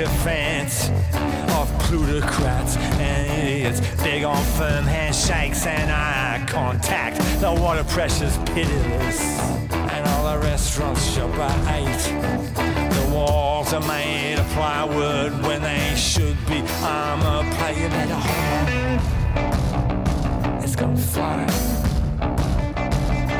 Sycophants 0.00 0.88
of 1.58 1.68
plutocrats 1.80 2.76
and 2.76 3.48
idiots 3.48 3.80
big 4.02 4.24
on 4.24 4.42
firm 4.56 4.84
handshakes 4.84 5.66
and 5.66 5.90
eye 5.90 6.42
contact. 6.48 7.18
The 7.40 7.52
water 7.52 7.84
pressure's 7.84 8.36
pitiless 8.38 9.20
and 9.70 10.08
all 10.08 10.32
the 10.32 10.38
restaurants 10.38 11.04
shut 11.12 11.30
by 11.32 11.52
eight. 11.76 12.02
The 12.94 13.10
walls 13.12 13.74
are 13.74 13.86
made 13.86 14.38
of 14.38 14.46
plywood 14.48 15.32
when 15.42 15.60
they 15.60 15.94
should 15.96 16.38
be 16.46 16.62
armor 16.82 17.42
plate. 17.56 17.76
You 17.76 17.88
better 17.88 18.14
hold 18.14 18.68
on 18.68 20.64
it's 20.64 20.76
gonna 20.76 20.96
fly. 20.96 21.44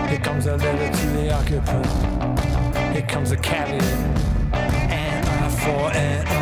Here 0.08 0.18
comes 0.18 0.46
a 0.46 0.56
letter 0.56 0.98
to 0.98 1.06
the 1.10 1.32
occupant. 1.32 1.86
Here 2.92 3.06
comes 3.06 3.30
a 3.30 3.36
caveat. 3.36 3.82
And 4.52 5.28
I 5.28 5.48
for 5.48 5.96
an 5.96 6.39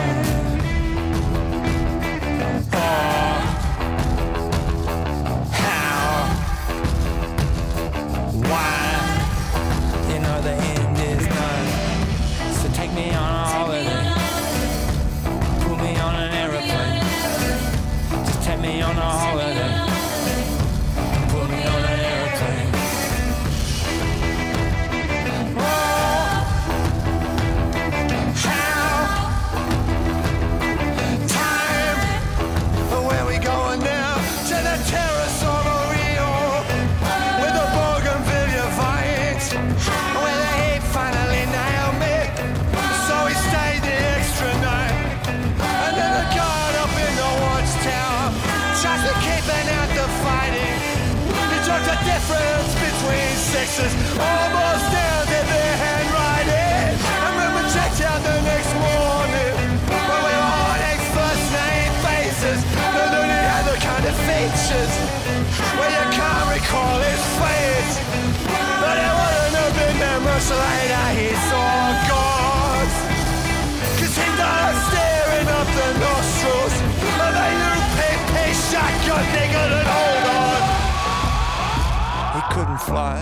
fly. 82.88 83.20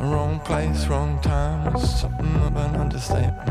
Wrong 0.00 0.40
place, 0.40 0.86
wrong 0.86 1.20
time 1.20 1.70
was 1.70 2.00
something 2.00 2.34
of 2.36 2.56
an 2.56 2.76
understatement. 2.76 3.48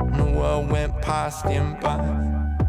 And 0.00 0.14
the 0.16 0.24
world 0.24 0.68
went 0.68 1.00
past 1.00 1.46
him 1.46 1.76
by. 1.80 2.59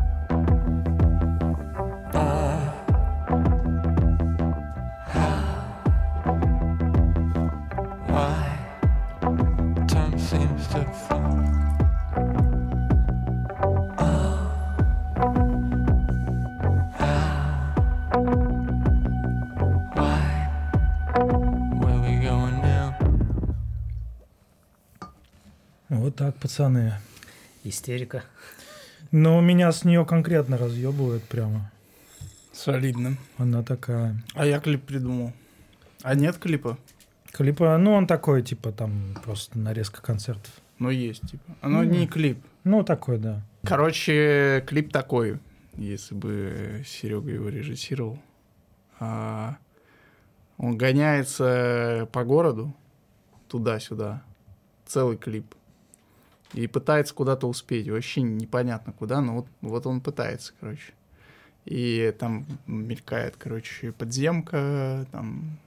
Пацаны. 26.52 26.94
Истерика. 27.64 28.24
Но 29.12 29.40
меня 29.40 29.72
с 29.72 29.86
нее 29.86 30.06
конкретно 30.06 30.58
разъебывает 30.58 31.24
прямо. 31.24 31.72
Солидно. 32.52 33.16
Она 33.38 33.64
такая. 33.64 34.22
А 34.34 34.46
я 34.46 34.60
клип 34.60 34.84
придумал. 34.84 35.32
А 36.04 36.14
нет 36.14 36.38
клипа? 36.38 36.78
Клипа, 37.32 37.78
ну 37.78 37.94
он 37.94 38.06
такой, 38.06 38.42
типа, 38.44 38.74
там 38.74 39.16
просто 39.24 39.58
нарезка 39.58 40.02
концертов. 40.02 40.52
Но 40.78 40.90
есть, 40.92 41.22
типа. 41.30 41.56
Оно 41.62 41.84
Ну. 41.84 41.90
не 41.90 42.06
клип. 42.08 42.44
Ну, 42.66 42.84
такой, 42.84 43.18
да. 43.18 43.42
Короче, 43.64 44.62
клип 44.68 44.92
такой, 44.92 45.40
если 45.78 46.16
бы 46.16 46.84
Серега 46.86 47.32
его 47.32 47.48
режиссировал. 47.48 48.20
А, 49.00 49.56
он 50.58 50.78
гоняется 50.78 52.10
по 52.12 52.26
городу, 52.26 52.76
туда-сюда, 53.48 54.22
целый 54.86 55.16
клип. 55.18 55.56
И 56.54 56.68
пытается 56.68 57.14
куда-то 57.14 57.48
успеть. 57.48 57.90
Вообще 57.90 58.22
непонятно 58.22 58.94
куда, 58.94 59.22
но 59.22 59.36
вот, 59.36 59.48
вот 59.62 59.86
он 59.88 60.02
пытается, 60.02 60.54
короче. 60.60 60.94
И 61.66 62.14
там 62.20 62.46
мелькает, 62.66 63.36
короче, 63.38 63.92
подземка, 63.92 65.06
там, 65.12 65.60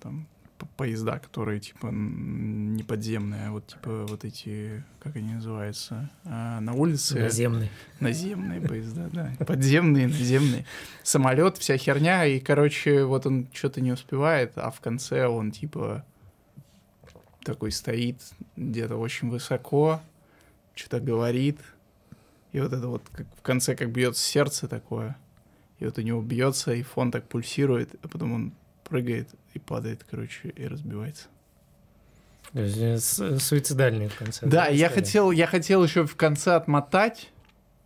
там 0.00 0.26
поезда, 0.76 1.18
которые, 1.18 1.60
типа, 1.60 1.88
не 1.90 2.82
подземные, 2.82 3.48
а 3.48 3.52
вот, 3.52 3.66
типа, 3.66 4.06
вот 4.06 4.24
эти, 4.24 4.84
как 5.00 5.16
они 5.16 5.34
называются, 5.34 6.10
а, 6.24 6.60
на 6.60 6.74
улице. 6.74 7.18
Наземный. 7.18 7.70
Наземные 8.00 8.60
поезда, 8.60 9.08
да. 9.12 9.32
Подземные, 9.46 10.08
наземные. 10.08 10.66
Самолет, 11.02 11.56
вся 11.56 11.76
херня. 11.76 12.26
И, 12.26 12.40
короче, 12.40 13.04
вот 13.04 13.26
он 13.26 13.48
что-то 13.52 13.80
не 13.80 13.92
успевает, 13.92 14.52
а 14.56 14.70
в 14.70 14.80
конце 14.80 15.26
он 15.26 15.50
типа 15.50 16.04
такой 17.44 17.72
стоит 17.72 18.20
где-то 18.56 18.96
очень 18.96 19.30
высоко, 19.30 20.00
что-то 20.80 21.00
говорит. 21.00 21.58
И 22.52 22.60
вот 22.60 22.72
это 22.72 22.88
вот 22.88 23.02
как 23.12 23.26
в 23.36 23.42
конце 23.42 23.76
как 23.76 23.90
бьется 23.92 24.22
сердце 24.22 24.66
такое. 24.66 25.16
И 25.78 25.84
вот 25.84 25.98
у 25.98 26.02
него 26.02 26.20
бьется, 26.20 26.72
и 26.72 26.82
фон 26.82 27.10
так 27.10 27.28
пульсирует, 27.28 27.94
а 28.02 28.08
потом 28.08 28.32
он 28.32 28.52
прыгает 28.84 29.28
и 29.54 29.58
падает, 29.58 30.04
короче, 30.10 30.48
и 30.48 30.66
разбивается. 30.66 31.28
Э, 32.54 32.96
с- 32.98 33.38
Суицидальный 33.38 34.08
в 34.08 34.16
конце. 34.16 34.46
Да, 34.46 34.66
я 34.66 34.88
хотел, 34.88 35.30
я 35.30 35.46
хотел 35.46 35.84
еще 35.84 36.04
в 36.06 36.16
конце 36.16 36.54
отмотать, 36.56 37.30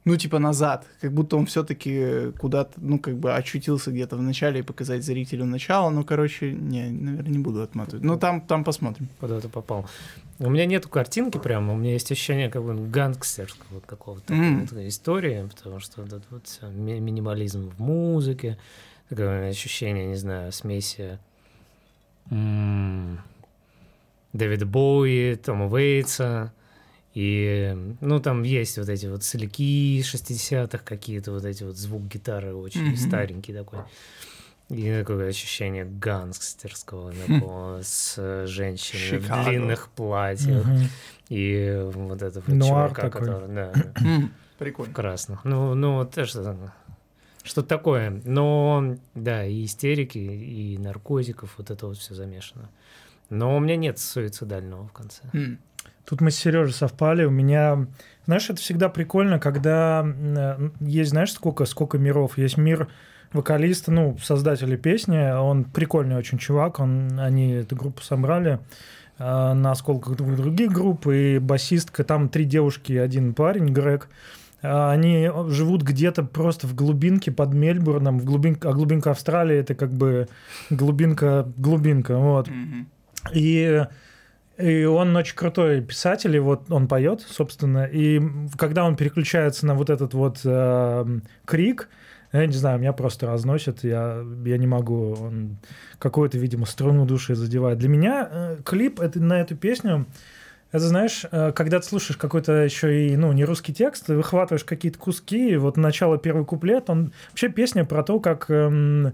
ну, 0.04 0.16
типа 0.16 0.38
назад, 0.38 0.86
как 1.00 1.12
будто 1.12 1.36
он 1.36 1.46
все-таки 1.46 2.30
куда-то, 2.38 2.72
ну, 2.76 2.98
как 2.98 3.16
бы 3.16 3.34
очутился 3.34 3.90
где-то 3.90 4.16
в 4.16 4.22
начале 4.22 4.60
и 4.60 4.62
показать 4.62 5.02
зрителю 5.02 5.46
начало. 5.46 5.90
Ну, 5.90 6.04
короче, 6.04 6.52
не, 6.52 6.90
наверное, 6.90 7.30
не 7.32 7.38
буду 7.38 7.62
отматывать. 7.62 8.04
Ну, 8.04 8.18
там, 8.18 8.40
там 8.42 8.64
посмотрим. 8.64 9.08
Куда 9.20 9.40
ты 9.40 9.48
попал. 9.48 9.86
У 10.40 10.50
меня 10.50 10.66
нету 10.66 10.88
картинки 10.88 11.38
прямо, 11.38 11.72
у 11.72 11.76
меня 11.76 11.92
есть 11.92 12.10
ощущение 12.12 12.50
как 12.50 12.62
бы 12.64 12.74
гангстерского 12.74 13.66
вот 13.70 13.86
какого-то 13.86 14.34
вот 14.34 14.72
истории, 14.88 15.48
потому 15.54 15.78
что 15.80 16.02
вот 16.02 16.22
вот 16.30 16.60
ми- 16.74 17.00
минимализм 17.00 17.70
в 17.70 17.80
музыке, 17.80 18.58
такое 19.08 19.48
ощущение, 19.50 20.06
не 20.06 20.16
знаю, 20.16 20.50
смеси 20.52 21.18
м, 22.30 23.20
Дэвида 24.32 24.66
Боуи, 24.66 25.36
Тома 25.36 25.66
Уэйтса, 25.68 26.52
и, 27.14 27.76
ну, 28.00 28.20
там 28.20 28.42
есть 28.42 28.76
вот 28.78 28.88
эти 28.88 29.06
вот 29.06 29.22
соляки 29.22 30.00
60-х 30.00 30.78
какие-то, 30.84 31.32
вот 31.32 31.44
эти 31.44 31.62
вот 31.62 31.76
звук 31.76 32.02
гитары 32.02 32.54
очень 32.54 32.84
Мгм. 32.86 32.96
старенький 32.96 33.52
такой. 33.52 33.80
И 34.70 34.90
такое 34.98 35.28
ощущение 35.28 35.84
гангстерского 35.84 37.12
такого 37.12 37.80
с 37.84 38.14
э, 38.16 38.46
женщинами 38.46 39.20
Чикаго. 39.22 39.42
в 39.42 39.44
длинных 39.48 39.88
платьях. 39.90 40.66
Мгм. 40.66 40.88
И 41.28 41.82
вот 41.94 42.22
этого 42.22 42.42
Нуар 42.50 42.88
чувака, 42.90 43.02
такой. 43.10 43.20
который, 43.26 43.54
да, 43.54 43.72
Прикольно. 44.58 44.92
в 44.92 44.94
красных. 44.96 45.44
Ну, 45.44 45.74
ну, 45.74 45.94
вот 45.96 46.10
то, 46.12 46.24
что 46.26 46.70
Что-то 47.42 47.68
такое. 47.68 48.22
Но, 48.24 48.96
да, 49.14 49.44
и 49.44 49.64
истерики, 49.66 50.18
и 50.18 50.78
наркотиков, 50.78 51.54
вот 51.58 51.70
это 51.70 51.86
вот 51.86 51.98
все 51.98 52.14
замешано. 52.14 52.70
Но 53.30 53.56
у 53.56 53.60
меня 53.60 53.76
нет 53.76 53.98
суицидального 53.98 54.86
в 54.88 54.92
конце. 54.92 55.22
М. 55.34 55.58
Тут 56.04 56.20
мы 56.20 56.30
с 56.30 56.36
Сережей 56.36 56.74
совпали. 56.74 57.24
У 57.24 57.30
меня, 57.30 57.86
знаешь, 58.26 58.50
это 58.50 58.60
всегда 58.60 58.88
прикольно, 58.88 59.38
когда 59.38 60.04
э, 60.06 60.70
есть, 60.80 61.10
знаешь, 61.10 61.32
сколько, 61.32 61.64
сколько 61.64 61.98
миров. 61.98 62.36
Есть 62.38 62.56
мир 62.56 62.88
вокалиста, 63.32 63.90
ну, 63.90 64.16
создателя 64.22 64.76
песни. 64.76 65.32
Он 65.32 65.64
прикольный 65.64 66.16
очень 66.16 66.38
чувак. 66.38 66.80
Он, 66.80 67.18
они 67.18 67.52
эту 67.52 67.76
группу 67.76 68.02
собрали 68.02 68.60
э, 69.18 69.52
на 69.52 69.70
осколках 69.70 70.16
друг 70.16 70.36
других 70.36 70.72
групп. 70.72 71.06
И 71.06 71.38
басистка, 71.38 72.04
там 72.04 72.28
три 72.28 72.44
девушки 72.44 72.92
и 72.92 72.98
один 72.98 73.34
парень, 73.34 73.72
Грег. 73.72 74.08
А, 74.64 74.90
Они 74.90 75.30
живут 75.48 75.82
где-то 75.82 76.22
просто 76.24 76.66
в 76.66 76.74
глубинке 76.74 77.30
под 77.30 77.52
Мельбурном, 77.52 78.18
в 78.18 78.24
глубинке, 78.24 78.68
а 78.68 78.72
глубинка 78.72 79.10
Австралии 79.10 79.56
это 79.58 79.74
как 79.74 79.92
бы 79.92 80.26
глубинка, 80.70 81.46
глубинка, 81.58 82.16
вот. 82.16 82.48
Мгм. 82.48 82.88
И, 83.32 83.84
и 84.56 84.84
он 84.84 85.16
очень 85.16 85.34
крутой 85.34 85.80
писатель, 85.80 86.34
и 86.36 86.38
вот 86.38 86.70
он 86.70 86.88
поет, 86.88 87.20
собственно, 87.22 87.84
и 87.84 88.20
когда 88.56 88.84
он 88.84 88.96
переключается 88.96 89.66
на 89.66 89.74
вот 89.74 89.90
этот 89.90 90.14
вот 90.14 90.40
э, 90.44 91.18
крик, 91.44 91.88
я 92.32 92.46
не 92.46 92.52
знаю, 92.52 92.80
меня 92.80 92.92
просто 92.92 93.26
разносит, 93.26 93.84
я, 93.84 94.24
я 94.44 94.58
не 94.58 94.66
могу, 94.66 95.14
он 95.14 95.56
какую-то, 95.98 96.36
видимо, 96.38 96.66
струну 96.66 97.06
души 97.06 97.34
задевает. 97.34 97.78
Для 97.78 97.88
меня 97.88 98.28
э, 98.30 98.56
клип 98.64 99.00
это, 99.00 99.20
на 99.20 99.40
эту 99.40 99.56
песню, 99.56 100.06
это, 100.74 100.88
знаешь, 100.88 101.24
э, 101.30 101.52
когда 101.52 101.78
ты 101.78 101.86
слушаешь 101.86 102.16
какой-то 102.16 102.64
еще 102.64 103.06
и, 103.06 103.16
ну, 103.16 103.32
не 103.32 103.44
русский 103.44 103.72
текст, 103.72 104.06
ты 104.06 104.16
выхватываешь 104.16 104.64
какие-то 104.64 104.98
куски, 104.98 105.50
и 105.50 105.56
вот 105.56 105.76
начало 105.76 106.18
первый 106.18 106.44
куплет, 106.44 106.90
он 106.90 107.12
вообще 107.30 107.48
песня 107.48 107.84
про 107.84 108.02
то, 108.02 108.18
как 108.18 108.50
эм, 108.50 109.06
э, 109.06 109.12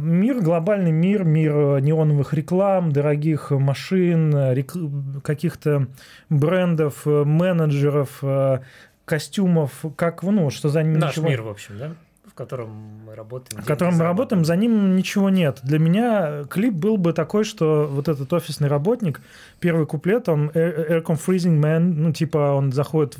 мир, 0.00 0.40
глобальный 0.40 0.92
мир, 0.92 1.24
мир 1.24 1.52
э, 1.56 1.80
неоновых 1.80 2.32
реклам, 2.32 2.92
дорогих 2.92 3.50
машин, 3.50 4.34
э, 4.34 4.54
рек- 4.54 4.76
каких-то 5.22 5.88
брендов, 6.30 7.02
э, 7.06 7.24
менеджеров, 7.24 8.18
э, 8.22 8.60
костюмов, 9.04 9.84
как, 9.96 10.22
ну, 10.22 10.50
что 10.50 10.68
за 10.68 10.82
ними 10.82 10.96
Наш 10.98 11.16
ничего- 11.16 11.28
мир, 11.28 11.42
в 11.42 11.48
общем, 11.48 11.78
да? 11.78 11.90
В 12.34 12.36
котором 12.36 12.70
мы 13.06 13.14
работаем. 13.14 13.62
в 13.62 13.64
котором 13.64 13.94
мы 13.94 14.02
работаем, 14.02 14.44
за 14.44 14.56
ним 14.56 14.96
ничего 14.96 15.30
нет. 15.30 15.60
Для 15.62 15.78
меня 15.78 16.42
клип 16.50 16.74
был 16.74 16.96
бы 16.96 17.12
такой, 17.12 17.44
что 17.44 17.86
вот 17.88 18.08
этот 18.08 18.32
офисный 18.32 18.66
работник, 18.66 19.20
первый 19.60 19.86
куплет, 19.86 20.28
он 20.28 20.48
air- 20.48 21.04
aircon 21.04 21.16
freezing 21.16 21.60
man, 21.60 21.78
ну, 21.78 22.12
типа, 22.12 22.38
он 22.54 22.72
заходит 22.72 23.14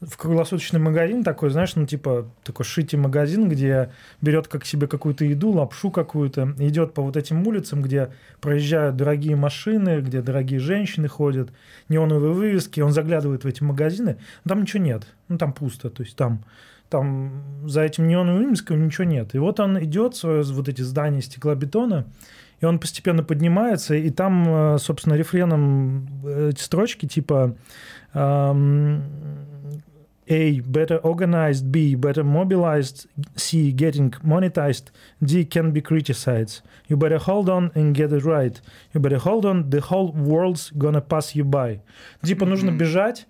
в, 0.00 0.06
в 0.08 0.16
круглосуточный 0.16 0.80
магазин 0.80 1.24
такой, 1.24 1.50
знаешь, 1.50 1.76
ну, 1.76 1.84
типа, 1.84 2.26
такой 2.42 2.64
шити 2.64 2.96
магазин, 2.96 3.50
где 3.50 3.92
берет 4.22 4.48
как 4.48 4.64
себе 4.64 4.86
какую-то 4.86 5.26
еду, 5.26 5.50
лапшу 5.50 5.90
какую-то, 5.90 6.54
идет 6.56 6.94
по 6.94 7.02
вот 7.02 7.18
этим 7.18 7.46
улицам, 7.46 7.82
где 7.82 8.12
проезжают 8.40 8.96
дорогие 8.96 9.36
машины, 9.36 10.00
где 10.00 10.22
дорогие 10.22 10.58
женщины 10.58 11.06
ходят, 11.06 11.50
неоновые 11.90 12.32
вывески, 12.32 12.80
он 12.80 12.92
заглядывает 12.92 13.44
в 13.44 13.46
эти 13.46 13.62
магазины, 13.62 14.16
но 14.44 14.48
там 14.48 14.62
ничего 14.62 14.82
нет, 14.82 15.06
ну, 15.28 15.36
там 15.36 15.52
пусто, 15.52 15.90
то 15.90 16.02
есть 16.02 16.16
там 16.16 16.42
там 16.94 17.42
за 17.66 17.82
этим 17.82 18.06
неоновым 18.06 18.44
вывеском 18.44 18.86
ничего 18.86 19.02
нет. 19.02 19.34
И 19.34 19.38
вот 19.38 19.58
он 19.58 19.82
идет, 19.82 20.14
свое, 20.14 20.44
вот 20.44 20.68
эти 20.68 20.82
здания 20.82 21.22
стеклобетона, 21.22 22.06
и 22.60 22.66
он 22.66 22.78
постепенно 22.78 23.24
поднимается, 23.24 23.96
и 23.96 24.10
там, 24.10 24.44
э, 24.46 24.78
собственно, 24.78 25.14
рефреном 25.14 26.06
э, 26.24 26.50
эти 26.50 26.60
строчки 26.60 27.06
типа 27.06 27.56
эм, 28.12 29.02
A. 30.28 30.60
Better 30.60 31.00
organized. 31.02 31.64
B. 31.72 31.96
Better 31.96 32.22
mobilized. 32.22 33.08
C. 33.34 33.72
Getting 33.72 34.14
monetized. 34.22 34.92
D. 35.20 35.44
Can 35.44 35.72
be 35.72 35.80
criticized. 35.80 36.62
You 36.88 36.96
better 36.96 37.18
hold 37.18 37.48
on 37.48 37.72
and 37.74 37.92
get 37.92 38.12
it 38.12 38.24
right. 38.24 38.60
You 38.92 39.00
better 39.00 39.18
hold 39.18 39.44
on. 39.44 39.68
The 39.70 39.80
whole 39.80 40.12
world's 40.12 40.70
gonna 40.78 41.00
pass 41.02 41.34
you 41.34 41.44
by. 41.44 41.80
Типа 42.22 42.46
нужно 42.46 42.70
бежать, 42.70 43.26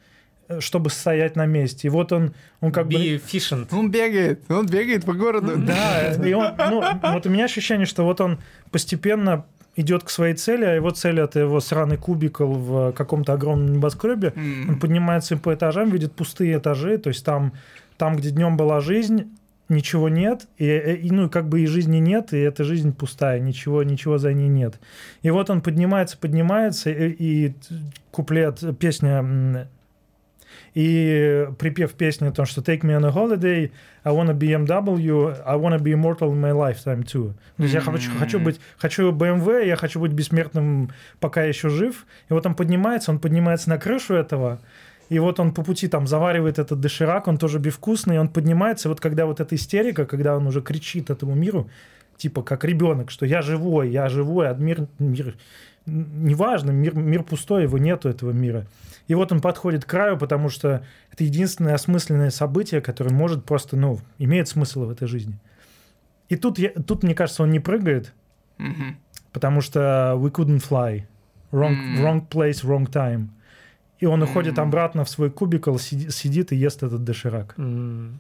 чтобы 0.61 0.91
стоять 0.91 1.37
на 1.37 1.47
месте. 1.47 1.89
И 1.89 1.91
вот 1.91 2.13
он, 2.13 2.35
он 2.61 2.73
как 2.73 2.87
бы... 2.87 2.95
Be 2.95 3.21
efficient. 3.21 3.69
Он 3.73 3.91
бегает, 3.91 4.43
он 4.49 4.67
бегает 4.67 5.05
по 5.05 5.13
городу. 5.13 5.53
Да, 5.57 6.15
и 6.15 6.33
он, 6.33 6.55
ну, 6.59 6.83
вот 7.03 7.27
у 7.27 7.31
меня 7.31 7.45
ощущение, 7.45 7.87
что 7.87 8.05
вот 8.05 8.21
он 8.21 8.39
постепенно 8.71 9.45
идет 9.77 10.05
к 10.05 10.11
своей 10.11 10.35
цели, 10.35 10.65
а 10.65 10.75
его 10.75 10.91
цель 10.91 11.21
это 11.21 11.41
его 11.41 11.61
сраный 11.61 11.97
кубикл 11.97 12.47
в 12.53 12.93
каком-то 12.93 13.33
огромном 13.33 13.73
небоскребе. 13.73 14.33
М. 14.37 14.71
Он 14.71 14.79
поднимается 14.79 15.37
по 15.37 15.53
этажам, 15.53 15.91
видит 15.91 16.13
пустые 16.13 16.59
этажи, 16.59 16.99
то 16.99 17.09
есть 17.09 17.25
там, 17.25 17.53
там 17.97 18.17
где 18.17 18.31
днем 18.31 18.57
была 18.57 18.81
жизнь, 18.81 19.35
ничего 19.69 20.09
нет, 20.09 20.47
и, 20.59 20.67
и, 20.67 21.11
ну, 21.11 21.29
как 21.31 21.49
бы 21.49 21.63
и 21.63 21.67
жизни 21.67 21.97
нет, 21.97 22.33
и 22.33 22.39
эта 22.39 22.65
жизнь 22.65 22.95
пустая, 22.95 23.41
ничего, 23.41 23.83
ничего 23.83 24.19
за 24.19 24.33
ней 24.33 24.49
нет. 24.49 24.79
И 25.23 25.31
вот 25.31 25.51
он 25.51 25.61
поднимается, 25.63 26.19
поднимается, 26.19 26.91
и, 26.91 27.11
и 27.19 27.55
куплет, 28.11 28.63
песня, 28.79 29.69
и 30.75 31.49
припев 31.59 31.93
песни 31.93 32.27
о 32.27 32.33
том, 32.33 32.47
что 32.47 32.61
«Take 32.61 32.81
me 32.81 32.99
on 32.99 33.07
a 33.07 33.11
holiday, 33.11 33.71
I 34.03 34.13
wanna 34.13 34.35
BMW, 34.35 35.37
I 35.47 35.57
wanna 35.57 35.79
be 35.79 35.93
immortal 35.93 36.33
in 36.33 36.41
my 36.41 36.53
lifetime 36.53 37.05
too». 37.05 37.33
То 37.57 37.63
есть 37.63 37.75
я 37.75 37.81
хочу, 37.81 38.11
хочу 38.19 38.41
быть, 38.41 38.61
хочу 38.77 39.13
BMW, 39.13 39.67
я 39.67 39.77
хочу 39.77 40.01
быть 40.01 40.13
бессмертным, 40.13 40.91
пока 41.21 41.43
я 41.43 41.49
еще 41.49 41.69
жив. 41.69 42.07
И 42.29 42.33
вот 42.33 42.45
он 42.45 42.55
поднимается, 42.55 43.13
он 43.13 43.21
поднимается 43.21 43.71
на 43.71 43.79
крышу 43.79 44.15
этого, 44.15 44.61
и 45.09 45.19
вот 45.21 45.39
он 45.39 45.53
по 45.53 45.63
пути 45.63 45.87
там 45.87 46.07
заваривает 46.07 46.59
этот 46.59 46.81
доширак, 46.81 47.29
он 47.29 47.39
тоже 47.39 47.59
безвкусный, 47.59 48.17
и 48.17 48.19
он 48.19 48.29
поднимается, 48.29 48.89
и 48.89 48.91
вот 48.91 49.01
когда 49.01 49.27
вот 49.27 49.41
эта 49.41 49.55
истерика, 49.55 50.07
когда 50.07 50.37
он 50.37 50.47
уже 50.47 50.61
кричит 50.61 51.11
этому 51.11 51.35
миру, 51.35 51.71
типа 52.17 52.43
как 52.43 52.65
ребенок, 52.65 53.11
что 53.11 53.27
я 53.27 53.43
живой, 53.43 53.91
я 53.91 54.09
живой, 54.09 54.51
а 54.51 54.55
мир, 54.55 54.87
мир 54.99 55.35
неважно, 55.87 56.71
мир, 56.71 56.95
мир 56.97 57.23
пустой, 57.23 57.65
его 57.65 57.79
нету 57.79 58.09
этого 58.09 58.31
мира. 58.33 58.67
И 59.07 59.15
вот 59.15 59.33
он 59.33 59.41
подходит 59.41 59.85
к 59.85 59.89
краю, 59.89 60.17
потому 60.19 60.49
что 60.49 60.83
это 61.13 61.25
единственное 61.25 61.75
осмысленное 61.75 62.31
событие, 62.31 62.81
которое 62.81 63.11
может 63.15 63.45
просто, 63.45 63.77
ну, 63.77 64.01
имеет 64.19 64.49
смысл 64.49 64.87
в 64.87 64.91
этой 64.91 65.07
жизни. 65.09 65.39
И 66.31 66.37
тут, 66.37 66.59
я, 66.59 66.71
тут 66.71 67.03
мне 67.03 67.15
кажется, 67.15 67.43
он 67.43 67.51
не 67.51 67.61
прыгает, 67.61 68.13
Мгм. 68.59 68.97
потому 69.33 69.61
что 69.61 70.15
we 70.17 70.31
couldn't 70.31 70.63
fly. 70.67 71.03
Wrong, 71.53 71.73
М. 71.73 71.97
wrong 72.05 72.29
place, 72.29 72.65
wrong 72.65 72.87
time. 72.91 73.29
И 74.01 74.07
он 74.07 74.23
уходит 74.23 74.59
М. 74.59 74.65
обратно 74.69 75.05
в 75.05 75.11
свой 75.11 75.31
кубикл, 75.31 75.77
сиди- 75.77 76.11
сидит 76.11 76.53
и 76.53 76.57
ест 76.57 76.83
этот 76.83 77.05
доширак. 77.05 77.55
М, 77.59 78.19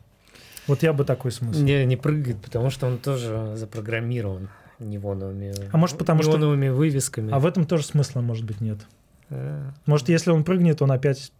Вот 0.66 0.82
я 0.82 0.94
бы 0.94 1.04
такой 1.04 1.30
смысл. 1.30 1.60
Не, 1.62 1.84
не 1.84 1.96
прыгает, 1.96 2.40
потому 2.40 2.70
что 2.70 2.86
он 2.86 2.96
тоже 2.98 3.52
запрограммирован 3.56 4.48
неоновыми, 4.78 5.54
А 5.72 5.76
может, 5.76 5.98
потому 5.98 6.22
что- 6.22 6.32
неоновыми 6.32 6.68
вывесками. 6.68 7.32
А 7.32 7.38
в 7.38 7.46
этом 7.46 7.66
тоже 7.66 7.84
смысла, 7.84 8.20
может 8.20 8.44
быть, 8.44 8.60
нет. 8.60 8.78
Э, 9.30 9.70
Может, 9.86 10.08
если 10.08 10.30
он 10.30 10.44
прыгнет, 10.44 10.82
он 10.82 10.92
опять... 10.92 11.32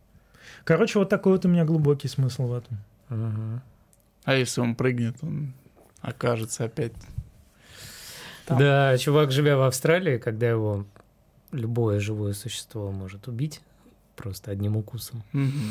Короче, 0.65 0.99
вот 0.99 1.09
такой 1.11 1.33
вот 1.33 1.45
у 1.45 1.49
меня 1.49 1.65
глубокий 1.65 2.09
смысл 2.09 2.47
в 2.47 2.55
этом. 2.55 2.79
ага. 3.09 3.63
А 4.25 4.35
если 4.35 4.61
он 4.63 4.75
прыгнет, 4.75 5.17
он 5.23 5.53
окажется 6.01 6.65
опять... 6.65 6.93
Там. 8.47 8.59
Да, 8.59 8.97
чувак, 8.99 9.31
живя 9.33 9.57
в 9.57 9.63
Австралии, 9.63 10.19
когда 10.19 10.49
его 10.49 10.85
любое 11.53 11.99
живое 12.01 12.33
существо 12.35 12.91
может 12.91 13.27
убить 13.29 13.61
просто 14.17 14.51
одним 14.51 14.77
укусом. 14.77 15.23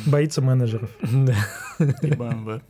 Боится 0.05 0.41
менеджеров. 0.41 0.89
Да. 1.01 1.35
И 1.79 2.11
БМВ. 2.13 2.61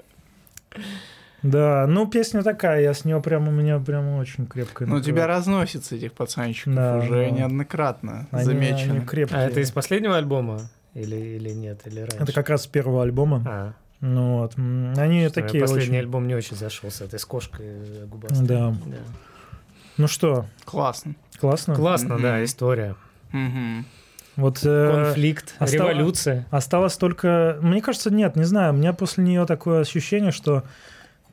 Да, 1.43 1.85
ну 1.87 2.07
песня 2.07 2.41
такая, 2.41 2.81
я 2.81 2.93
с 2.93 3.03
нее 3.05 3.21
прям 3.21 3.47
у 3.47 3.51
меня 3.51 3.77
прям 3.79 4.07
очень 4.17 4.47
крепко. 4.47 4.85
Ну, 4.85 5.01
тебя 5.01 5.27
разносит 5.27 5.83
с 5.85 5.91
этих 5.91 6.13
пацанчиков 6.13 6.73
Да, 6.73 6.97
уже 6.99 7.25
да. 7.25 7.29
неоднократно 7.31 8.27
Они- 8.31 8.45
замечено. 8.45 8.93
они 8.95 9.05
крепкие. 9.05 9.39
А 9.39 9.43
это 9.43 9.59
из 9.59 9.69
последнего 9.71 10.15
альбома? 10.17 10.61
Или, 10.93 11.15
или 11.15 11.49
нет? 11.49 11.81
Или 11.85 11.99
раньше? 11.99 12.17
Это 12.19 12.31
как 12.31 12.49
раз 12.49 12.63
с 12.63 12.67
первого 12.67 13.03
альбома. 13.03 13.43
А, 13.45 13.73
Ну 13.99 14.37
вот. 14.39 14.53
Они 14.97 15.25
что, 15.25 15.33
такие 15.41 15.61
последний 15.61 15.97
очень... 15.97 15.97
альбом 15.99 16.27
не 16.27 16.35
очень 16.35 16.55
зашел 16.55 16.89
с 16.91 17.01
этой 17.01 17.19
с 17.19 17.25
кошкой 17.25 18.05
губастой. 18.07 18.47
Да. 18.47 18.73
Ну 19.97 20.07
что, 20.07 20.45
Классно. 20.65 21.13
классно? 21.39 21.75
Классно, 21.75 22.17
да, 22.19 22.35
Мгм. 22.35 22.43
история. 22.45 22.95
Мгм. 23.31 23.85
Вот 24.35 24.59
э, 24.63 24.91
Конфликт, 25.05 25.55
остав- 25.59 25.73
революция. 25.79 26.47
осталось 26.49 26.97
только... 26.97 27.59
Мне 27.61 27.81
кажется, 27.81 28.11
нет, 28.11 28.35
не 28.35 28.43
знаю. 28.45 28.73
У 28.73 28.77
меня 28.77 28.93
после 28.93 29.23
нее 29.23 29.45
такое 29.45 29.81
ощущение, 29.81 30.31
что 30.31 30.63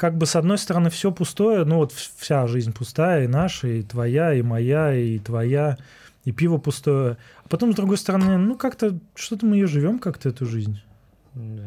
как 0.00 0.16
бы 0.16 0.24
с 0.24 0.34
одной 0.34 0.56
стороны 0.56 0.88
все 0.88 1.12
пустое, 1.12 1.66
ну 1.66 1.76
вот 1.76 1.92
вся 1.92 2.46
жизнь 2.46 2.72
пустая, 2.72 3.24
и 3.24 3.26
наша, 3.26 3.68
и 3.68 3.82
твоя, 3.82 4.32
и 4.32 4.40
моя, 4.40 4.94
и 4.94 5.18
твоя, 5.18 5.76
и 6.24 6.32
пиво 6.32 6.56
пустое. 6.56 7.18
А 7.44 7.48
потом, 7.50 7.74
с 7.74 7.76
другой 7.76 7.98
стороны, 7.98 8.38
ну 8.38 8.56
как-то 8.56 8.98
что-то 9.14 9.44
мы 9.44 9.56
ее 9.56 9.66
живем 9.66 9.98
как-то 9.98 10.30
эту 10.30 10.46
жизнь. 10.46 10.80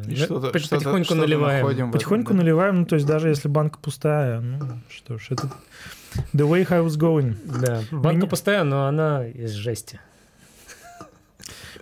И 0.07 0.15
что-то, 0.15 0.49
по- 0.49 0.57
что-то- 0.57 0.77
потихоньку 0.77 1.05
что-то 1.05 1.21
наливаем. 1.21 1.61
находим 1.61 1.77
в 1.85 1.89
этом, 1.89 1.91
Потихоньку 1.91 2.33
да. 2.33 2.39
наливаем, 2.39 2.79
ну 2.79 2.85
то 2.87 2.95
есть 2.95 3.05
даже 3.07 3.29
если 3.29 3.47
банка 3.49 3.77
пустая, 3.79 4.39
ну 4.39 4.59
что 4.89 5.19
ж, 5.19 5.27
это 5.29 5.51
the 6.33 6.49
way 6.49 6.65
I 6.71 6.79
was 6.79 6.97
going. 6.97 7.35
Да, 7.61 7.83
банка 7.91 8.17
Меня- 8.17 8.27
пустая, 8.27 8.63
но 8.63 8.87
она 8.87 9.27
из 9.27 9.51
жести. 9.51 9.99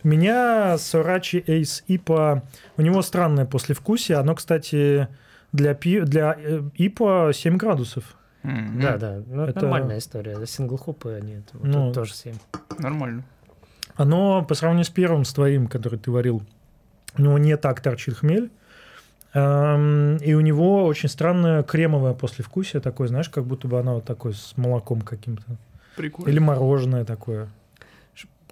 У 0.04 0.08
меня 0.10 0.78
Сорачи 0.78 1.44
Эйс 1.48 1.84
Ипа, 1.88 2.44
у 2.76 2.82
него 2.82 3.02
странное 3.04 3.46
послевкусие. 3.46 4.18
Оно, 4.18 4.34
кстати, 4.36 5.08
для, 5.52 5.74
пи... 5.74 6.00
для 6.02 6.36
э, 6.38 6.62
ИПа 6.76 7.32
7 7.34 7.58
градусов. 7.58 8.04
М, 8.44 8.80
Да, 8.82 8.98
да. 8.98 9.22
Ну, 9.28 9.44
это 9.44 9.62
нормальная 9.62 9.98
история. 10.00 10.46
Синглхопы 10.46 11.14
они 11.14 11.42
вот 11.54 11.64
Ну. 11.64 11.86
тут 11.88 11.94
тоже 11.96 12.14
7. 12.14 12.36
Нормально. 12.80 13.24
Оно 13.96 14.44
по 14.44 14.56
сравнению 14.56 14.86
с 14.86 14.90
первым, 14.90 15.26
с 15.26 15.34
твоим, 15.34 15.68
который 15.68 16.00
ты 16.00 16.10
варил, 16.12 16.42
у 17.18 17.22
него 17.22 17.38
не 17.38 17.58
так 17.58 17.82
торчит 17.82 18.16
хмель. 18.18 18.50
Эм, 19.34 20.18
И 20.18 20.34
у 20.34 20.42
него 20.42 20.86
очень 20.86 21.08
странное 21.10 21.64
кремовое 21.64 22.14
послевкусие 22.14 22.82
такое, 22.82 23.08
знаешь, 23.08 23.30
как 23.30 23.46
будто 23.46 23.68
бы 23.68 23.80
оно 23.80 23.96
вот 23.96 24.06
такое 24.06 24.34
с 24.34 24.54
молоком 24.58 25.02
каким-то. 25.02 25.44
Прикольно. 25.96 26.30
Или 26.30 26.40
мороженое 26.40 27.06
такое. 27.06 27.48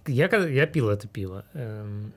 Я, 0.08 0.28
я 0.28 0.66
пил 0.68 0.90
это 0.90 1.08
пиво. 1.08 1.44
эм, 1.54 2.14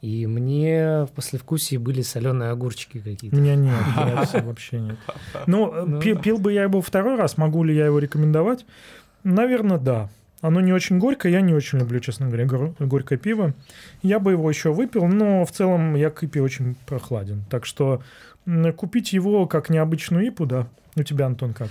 и 0.00 0.26
мне 0.26 1.04
в 1.04 1.08
послевкусии 1.14 1.76
были 1.76 2.02
соленые 2.02 2.50
огурчики 2.50 2.98
У 2.98 3.02
какие-то. 3.02 3.36
меня 3.36 3.54
нет, 3.56 3.74
вообще 4.44 4.80
нет. 4.80 4.96
Ну, 5.46 5.72
э, 5.74 5.84
Ну. 5.86 6.00
пи- 6.00 6.14
пил 6.14 6.38
бы 6.38 6.52
я 6.52 6.62
его 6.64 6.80
второй 6.80 7.16
раз, 7.16 7.36
могу 7.36 7.64
ли 7.64 7.74
я 7.74 7.86
его 7.86 7.98
рекомендовать? 7.98 8.64
Наверное, 9.24 9.78
да. 9.78 10.08
Оно 10.40 10.60
не 10.60 10.72
очень 10.72 10.98
горькое, 10.98 11.32
я 11.34 11.40
не 11.40 11.52
очень 11.52 11.80
люблю, 11.80 11.98
честно 11.98 12.26
говоря, 12.28 12.46
гор- 12.46 12.74
горькое 12.78 13.18
пиво. 13.18 13.54
Я 14.02 14.20
бы 14.20 14.30
его 14.32 14.48
еще 14.48 14.72
выпил, 14.72 15.06
но 15.08 15.44
в 15.44 15.50
целом 15.50 15.96
я 15.96 16.10
к 16.10 16.22
ипе 16.22 16.40
очень 16.42 16.76
прохладен. 16.86 17.44
Так 17.50 17.66
что 17.66 18.00
купить 18.76 19.12
его 19.12 19.46
как 19.46 19.68
необычную 19.68 20.28
ипу, 20.28 20.46
да. 20.46 20.68
У 20.96 21.02
тебя, 21.02 21.26
Антон, 21.26 21.52
как? 21.54 21.68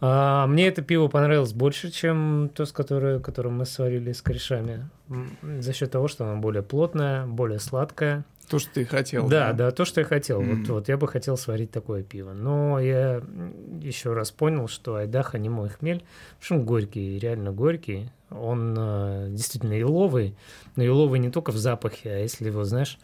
А, 0.00 0.46
мне 0.46 0.68
это 0.68 0.82
пиво 0.82 1.08
понравилось 1.08 1.52
больше, 1.52 1.90
чем 1.90 2.50
то, 2.54 2.64
с 2.64 2.72
которое, 2.72 3.18
которым 3.18 3.58
мы 3.58 3.66
сварили 3.66 4.12
с 4.12 4.22
корешами. 4.22 4.88
За 5.42 5.72
счет 5.72 5.90
того, 5.90 6.08
что 6.08 6.24
оно 6.24 6.40
более 6.40 6.62
плотное, 6.62 7.26
более 7.26 7.58
сладкое. 7.58 8.24
То, 8.48 8.58
что 8.58 8.72
ты 8.72 8.84
хотел. 8.86 9.28
Да, 9.28 9.52
да, 9.52 9.70
то, 9.72 9.84
что 9.84 10.00
я 10.00 10.06
хотел. 10.06 10.40
М. 10.40 10.60
Вот, 10.60 10.68
вот 10.68 10.88
я 10.88 10.96
бы 10.96 11.06
хотел 11.06 11.36
сварить 11.36 11.70
такое 11.70 12.02
пиво. 12.02 12.32
Но 12.32 12.80
я 12.80 13.20
еще 13.82 14.14
раз 14.14 14.30
понял, 14.30 14.68
что 14.68 14.96
Айдаха 14.96 15.38
не 15.38 15.50
мой 15.50 15.68
хмель, 15.68 16.02
что 16.40 16.54
он 16.54 16.64
горький, 16.64 17.18
реально 17.18 17.52
горький. 17.52 18.10
Он 18.30 18.74
э, 18.78 19.26
действительно 19.30 19.74
еловый, 19.74 20.34
но 20.76 20.82
еловый 20.82 21.18
не 21.18 21.30
только 21.30 21.50
в 21.50 21.56
запахе, 21.56 22.10
а 22.10 22.18
если 22.18 22.46
его, 22.46 22.64
знаешь... 22.64 22.98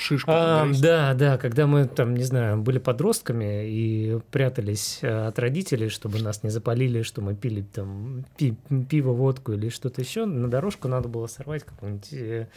Шишку. 0.00 0.30
А, 0.32 0.66
да, 0.80 1.12
да, 1.12 1.36
когда 1.36 1.66
мы 1.66 1.86
там, 1.86 2.14
не 2.14 2.22
знаю, 2.22 2.62
были 2.62 2.78
подростками 2.78 3.68
и 3.68 4.18
прятались 4.30 5.00
э, 5.02 5.26
от 5.26 5.38
родителей, 5.38 5.90
чтобы 5.90 6.20
нас 6.20 6.42
не 6.42 6.48
запалили, 6.48 7.02
что 7.02 7.20
мы 7.20 7.34
пили 7.34 7.60
там 7.60 8.24
пи- 8.38 8.56
пиво, 8.88 9.12
водку 9.12 9.52
или 9.52 9.68
что-то 9.68 10.00
еще, 10.00 10.24
на 10.24 10.48
дорожку 10.48 10.88
надо 10.88 11.08
было 11.08 11.26
сорвать 11.26 11.64
какую-нибудь 11.64 12.12
э, 12.14 12.48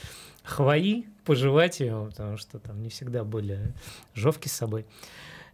хвои, 0.43 1.05
пожевать 1.25 1.81
ее, 1.81 2.07
потому 2.09 2.37
что 2.37 2.59
там 2.59 2.81
не 2.81 2.87
всегда 2.87 3.25
были 3.25 3.73
жовки 4.15 4.47
с 4.47 4.53
собой. 4.53 4.85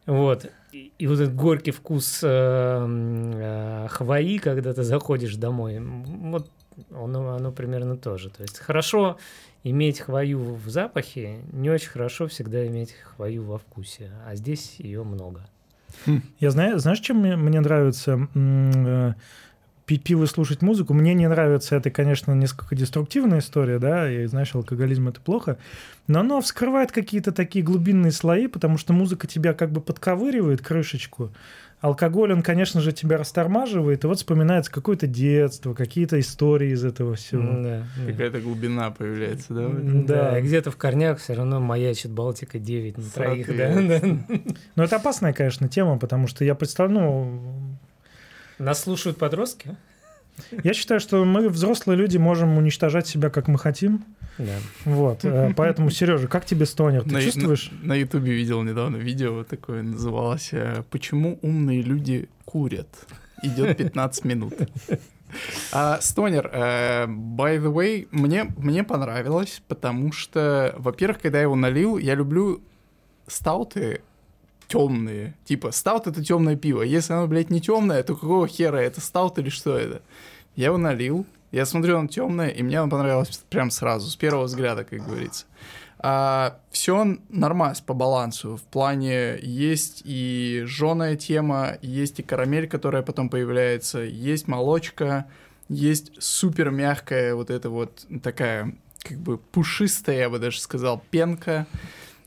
Вот. 0.06 0.46
И, 0.72 0.92
и 1.00 1.08
вот 1.08 1.20
этот 1.20 1.36
горький 1.36 1.72
вкус 1.72 2.20
э, 2.22 2.28
э, 2.28 3.88
хвои, 3.90 4.38
когда 4.38 4.74
ты 4.74 4.84
заходишь 4.84 5.36
домой, 5.38 5.80
вот 5.80 6.52
оно, 6.92 7.36
оно 7.36 7.52
примерно 7.52 7.98
тоже. 7.98 8.30
То 8.30 8.42
есть 8.42 8.60
хорошо 8.60 9.18
иметь 9.64 10.00
хвою 10.00 10.56
в 10.56 10.70
запахе, 10.70 11.40
не 11.52 11.70
очень 11.70 11.90
хорошо 11.90 12.28
всегда 12.28 12.66
иметь 12.68 12.94
хвою 12.94 13.44
во 13.44 13.58
вкусе. 13.58 14.12
А 14.28 14.36
здесь 14.36 14.76
ее 14.80 15.04
много. 15.04 15.42
Я 16.40 16.52
знаю, 16.52 16.80
знаешь, 16.80 17.00
чем 17.00 17.18
мне, 17.18 17.36
мне 17.36 17.60
нравится 17.60 18.28
э, 18.36 19.14
пить 19.86 20.04
пиво 20.04 20.24
и 20.24 20.28
слушать 20.28 20.62
музыку? 20.62 20.94
Мне 20.94 21.14
не 21.14 21.28
нравится, 21.28 21.76
это, 21.76 21.90
конечно, 21.90 22.34
несколько 22.34 22.76
деструктивная 22.76 23.40
история, 23.40 23.80
да, 23.80 24.10
и, 24.12 24.26
знаешь, 24.28 24.54
алкоголизм— 24.54 25.08
это 25.10 25.20
плохо, 25.20 25.58
но 26.08 26.20
оно 26.20 26.42
вскрывает 26.42 26.92
какие-то 26.92 27.32
такие 27.32 27.66
глубинные 27.66 28.12
слои, 28.12 28.48
потому 28.48 28.78
что 28.78 28.94
музыка 28.94 29.28
тебя 29.28 29.54
как 29.54 29.72
бы 29.72 29.82
подковыривает 29.82 30.62
крышечку, 30.62 31.32
Алкоголь, 31.82 32.34
он, 32.34 32.42
конечно 32.44 32.82
же, 32.82 32.92
тебя 32.92 33.16
растормаживает, 33.18 34.04
и 34.04 34.08
вот 34.08 34.18
вспоминается 34.18 34.70
какое-то 34.70 35.08
детство, 35.08 35.74
какие-то 35.74 36.20
истории 36.20 36.72
из 36.72 36.84
этого 36.84 37.16
всего. 37.16 37.42
Да, 37.42 37.86
да. 37.98 38.12
Какая-то 38.12 38.42
глубина 38.42 38.92
появляется, 38.92 39.54
да? 39.54 39.70
Да, 39.70 40.32
Да. 40.32 40.40
и 40.40 40.42
где-то 40.42 40.72
в 40.72 40.76
корнях 40.78 41.20
все 41.20 41.36
равно 41.36 41.62
маячит 41.62 42.12
Балтика 42.12 42.60
9 42.60 42.98
на 42.98 43.04
троих, 43.10 43.48
да, 43.56 43.74
да. 43.76 44.02
Но 44.76 44.84
это 44.84 44.98
опасная, 44.98 45.32
конечно, 45.32 45.70
тема, 45.70 45.98
потому 45.98 46.28
что 46.28 46.44
я 46.44 46.54
представляю, 46.54 47.00
ну, 47.00 47.42
Нас 48.58 48.82
слушают 48.84 49.18
подростки? 49.18 49.78
я 50.64 50.74
считаю, 50.74 51.00
что 51.00 51.24
мы, 51.24 51.48
взрослые 51.48 51.98
люди, 51.98 52.18
можем 52.18 52.58
уничтожать 52.58 53.08
себя, 53.08 53.30
как 53.30 53.48
мы 53.48 53.58
хотим. 53.58 54.04
Да. 54.40 54.56
Вот. 54.86 55.26
э, 55.26 55.54
Поэтому, 55.56 55.92
Сережа, 55.92 56.28
как 56.28 56.46
тебе 56.46 56.66
стонер? 56.66 57.04
Ты 57.04 57.12
На- 57.12 57.22
чувствуешь? 57.22 57.72
На 57.84 57.94
Ютубе 57.94 58.32
видел 58.32 58.64
недавно 58.64 58.96
видео 58.98 59.44
такое, 59.44 59.84
называлось 59.84 60.50
э, 60.54 60.84
«Почему 60.90 61.38
умные 61.42 61.82
люди 61.82 62.30
курят?» 62.46 62.88
Идет 63.44 63.78
15 63.78 64.26
минут. 64.26 64.54
А, 65.72 66.00
Стонер, 66.02 66.50
э, 66.52 67.06
by 67.06 67.60
the 67.62 67.72
way, 67.72 68.08
мне, 68.12 68.46
мне 68.58 68.84
понравилось, 68.84 69.62
потому 69.68 70.12
что, 70.12 70.74
во-первых, 70.78 71.22
когда 71.22 71.38
я 71.38 71.44
его 71.44 71.56
налил, 71.56 71.98
я 72.00 72.16
люблю 72.16 72.62
стауты 73.28 74.02
темные. 74.68 75.36
Типа, 75.46 75.72
стаут 75.72 76.08
это 76.08 76.24
темное 76.24 76.56
пиво. 76.56 76.82
Если 76.82 77.14
оно, 77.14 77.28
блядь, 77.28 77.50
не 77.50 77.62
темное, 77.62 78.02
то 78.04 78.16
какого 78.16 78.48
хера? 78.48 78.78
Это 78.78 79.02
стаут 79.02 79.38
или 79.38 79.50
что 79.50 79.78
это? 79.78 80.02
Я 80.56 80.68
его 80.68 80.78
налил, 80.78 81.26
я 81.52 81.66
смотрю, 81.66 81.98
он 81.98 82.08
темное, 82.08 82.50
и 82.50 82.64
мне 82.64 82.82
он 82.82 82.90
понравилось 82.90 83.42
прям 83.50 83.72
сразу, 83.72 84.10
с 84.10 84.16
первого 84.16 84.44
взгляда, 84.46 84.84
как 84.84 85.06
говорится. 85.06 85.46
все 86.72 87.18
нормас 87.30 87.82
по 87.82 87.94
балансу. 87.94 88.56
В 88.56 88.64
плане 88.64 89.38
есть 89.42 90.02
и 90.06 90.64
жженая 90.66 91.16
тема, 91.16 91.78
есть 91.82 92.20
и 92.20 92.24
карамель, 92.24 92.68
которая 92.68 93.02
потом 93.02 93.30
появляется, 93.30 94.00
есть 94.00 94.48
молочка, 94.48 95.26
есть 95.68 96.22
супер 96.22 96.72
мягкая 96.72 97.36
вот 97.36 97.50
эта 97.50 97.70
вот 97.70 98.06
такая 98.24 98.76
как 99.04 99.18
бы 99.18 99.38
пушистая, 99.38 100.18
я 100.18 100.30
бы 100.30 100.40
даже 100.40 100.60
сказал, 100.60 101.02
пенка. 101.12 101.68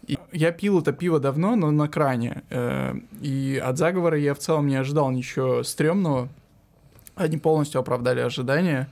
И 0.07 0.19
я 0.33 0.51
пил 0.51 0.81
это 0.81 0.93
пиво 0.93 1.21
давно, 1.21 1.55
но 1.55 1.71
на 1.71 1.89
кране. 1.89 2.43
Э, 2.51 2.95
И 3.21 3.61
от 3.63 3.79
заговора 3.79 4.19
я 4.19 4.35
в 4.35 4.39
целом 4.39 4.67
не 4.67 4.77
ожидал 4.77 5.11
ничего 5.11 5.63
стрёмного. 5.63 6.29
Они 7.15 7.37
полностью 7.37 7.81
оправдали 7.81 8.21
ожидания. 8.21 8.89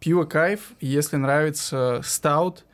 Пиво 0.00 0.24
кайф, 0.24 0.72
если 0.80 1.16
нравится 1.16 2.00
стаут 2.04 2.64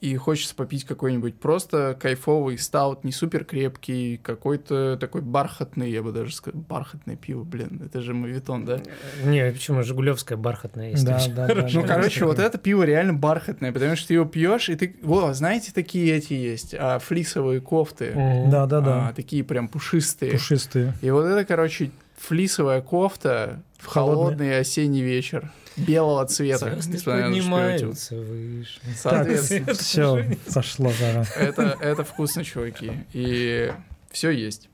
и 0.00 0.16
хочется 0.16 0.56
попить 0.56 0.84
какой-нибудь 0.84 1.36
просто 1.38 1.96
кайфовый 1.98 2.58
стаут, 2.58 3.04
не 3.04 3.12
супер 3.12 3.44
крепкий, 3.44 4.16
какой-то 4.20 4.96
такой 5.00 5.20
бархатный, 5.20 5.92
я 5.92 6.02
бы 6.02 6.10
даже 6.10 6.34
сказал, 6.34 6.60
бархатное 6.60 7.14
пиво, 7.14 7.44
блин, 7.44 7.80
это 7.84 8.00
же 8.00 8.12
мавитон, 8.12 8.64
да? 8.64 8.80
Не, 9.22 9.52
почему 9.52 9.84
Жигулевская 9.84 10.36
бархатная 10.36 10.90
есть? 10.90 11.04
Да, 11.04 11.20
да, 11.28 11.46
да, 11.46 11.68
Ну, 11.72 11.84
короче, 11.86 12.24
вот 12.24 12.40
это 12.40 12.58
пиво 12.58 12.82
реально 12.82 13.14
бархатное, 13.14 13.70
потому 13.70 13.94
что 13.94 14.08
ты 14.08 14.14
его 14.14 14.24
пьешь, 14.24 14.68
и 14.70 14.74
ты... 14.74 14.96
О, 15.04 15.32
знаете, 15.34 15.70
такие 15.72 16.12
эти 16.16 16.32
есть, 16.32 16.74
а, 16.76 16.98
флисовые 16.98 17.60
кофты. 17.60 18.12
Да, 18.48 18.66
да, 18.66 18.80
да. 18.80 19.08
А, 19.08 19.12
такие 19.12 19.44
прям 19.44 19.68
пушистые. 19.68 20.32
Пушистые. 20.32 20.94
И 21.00 21.10
вот 21.12 21.26
это, 21.26 21.44
короче, 21.44 21.92
флисовая 22.16 22.80
кофта 22.80 23.62
в 23.78 23.86
Холодный. 23.86 24.24
холодный 24.24 24.58
осенний 24.58 25.02
вечер. 25.02 25.52
Белого 25.76 26.26
цвета. 26.26 26.78
Поднимаются 27.04 28.16
выше. 28.16 28.80
Так, 28.84 28.96
Соответственно, 28.96 29.74
все, 29.74 30.36
пошла 30.52 30.90
жара. 30.90 31.24
это, 31.36 31.76
это 31.80 32.04
вкусно, 32.04 32.44
чуваки. 32.44 32.92
И 33.12 33.72
все 34.10 34.30
есть. 34.30 34.68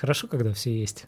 Хорошо, 0.00 0.26
когда 0.26 0.52
все 0.52 0.76
есть. 0.76 1.06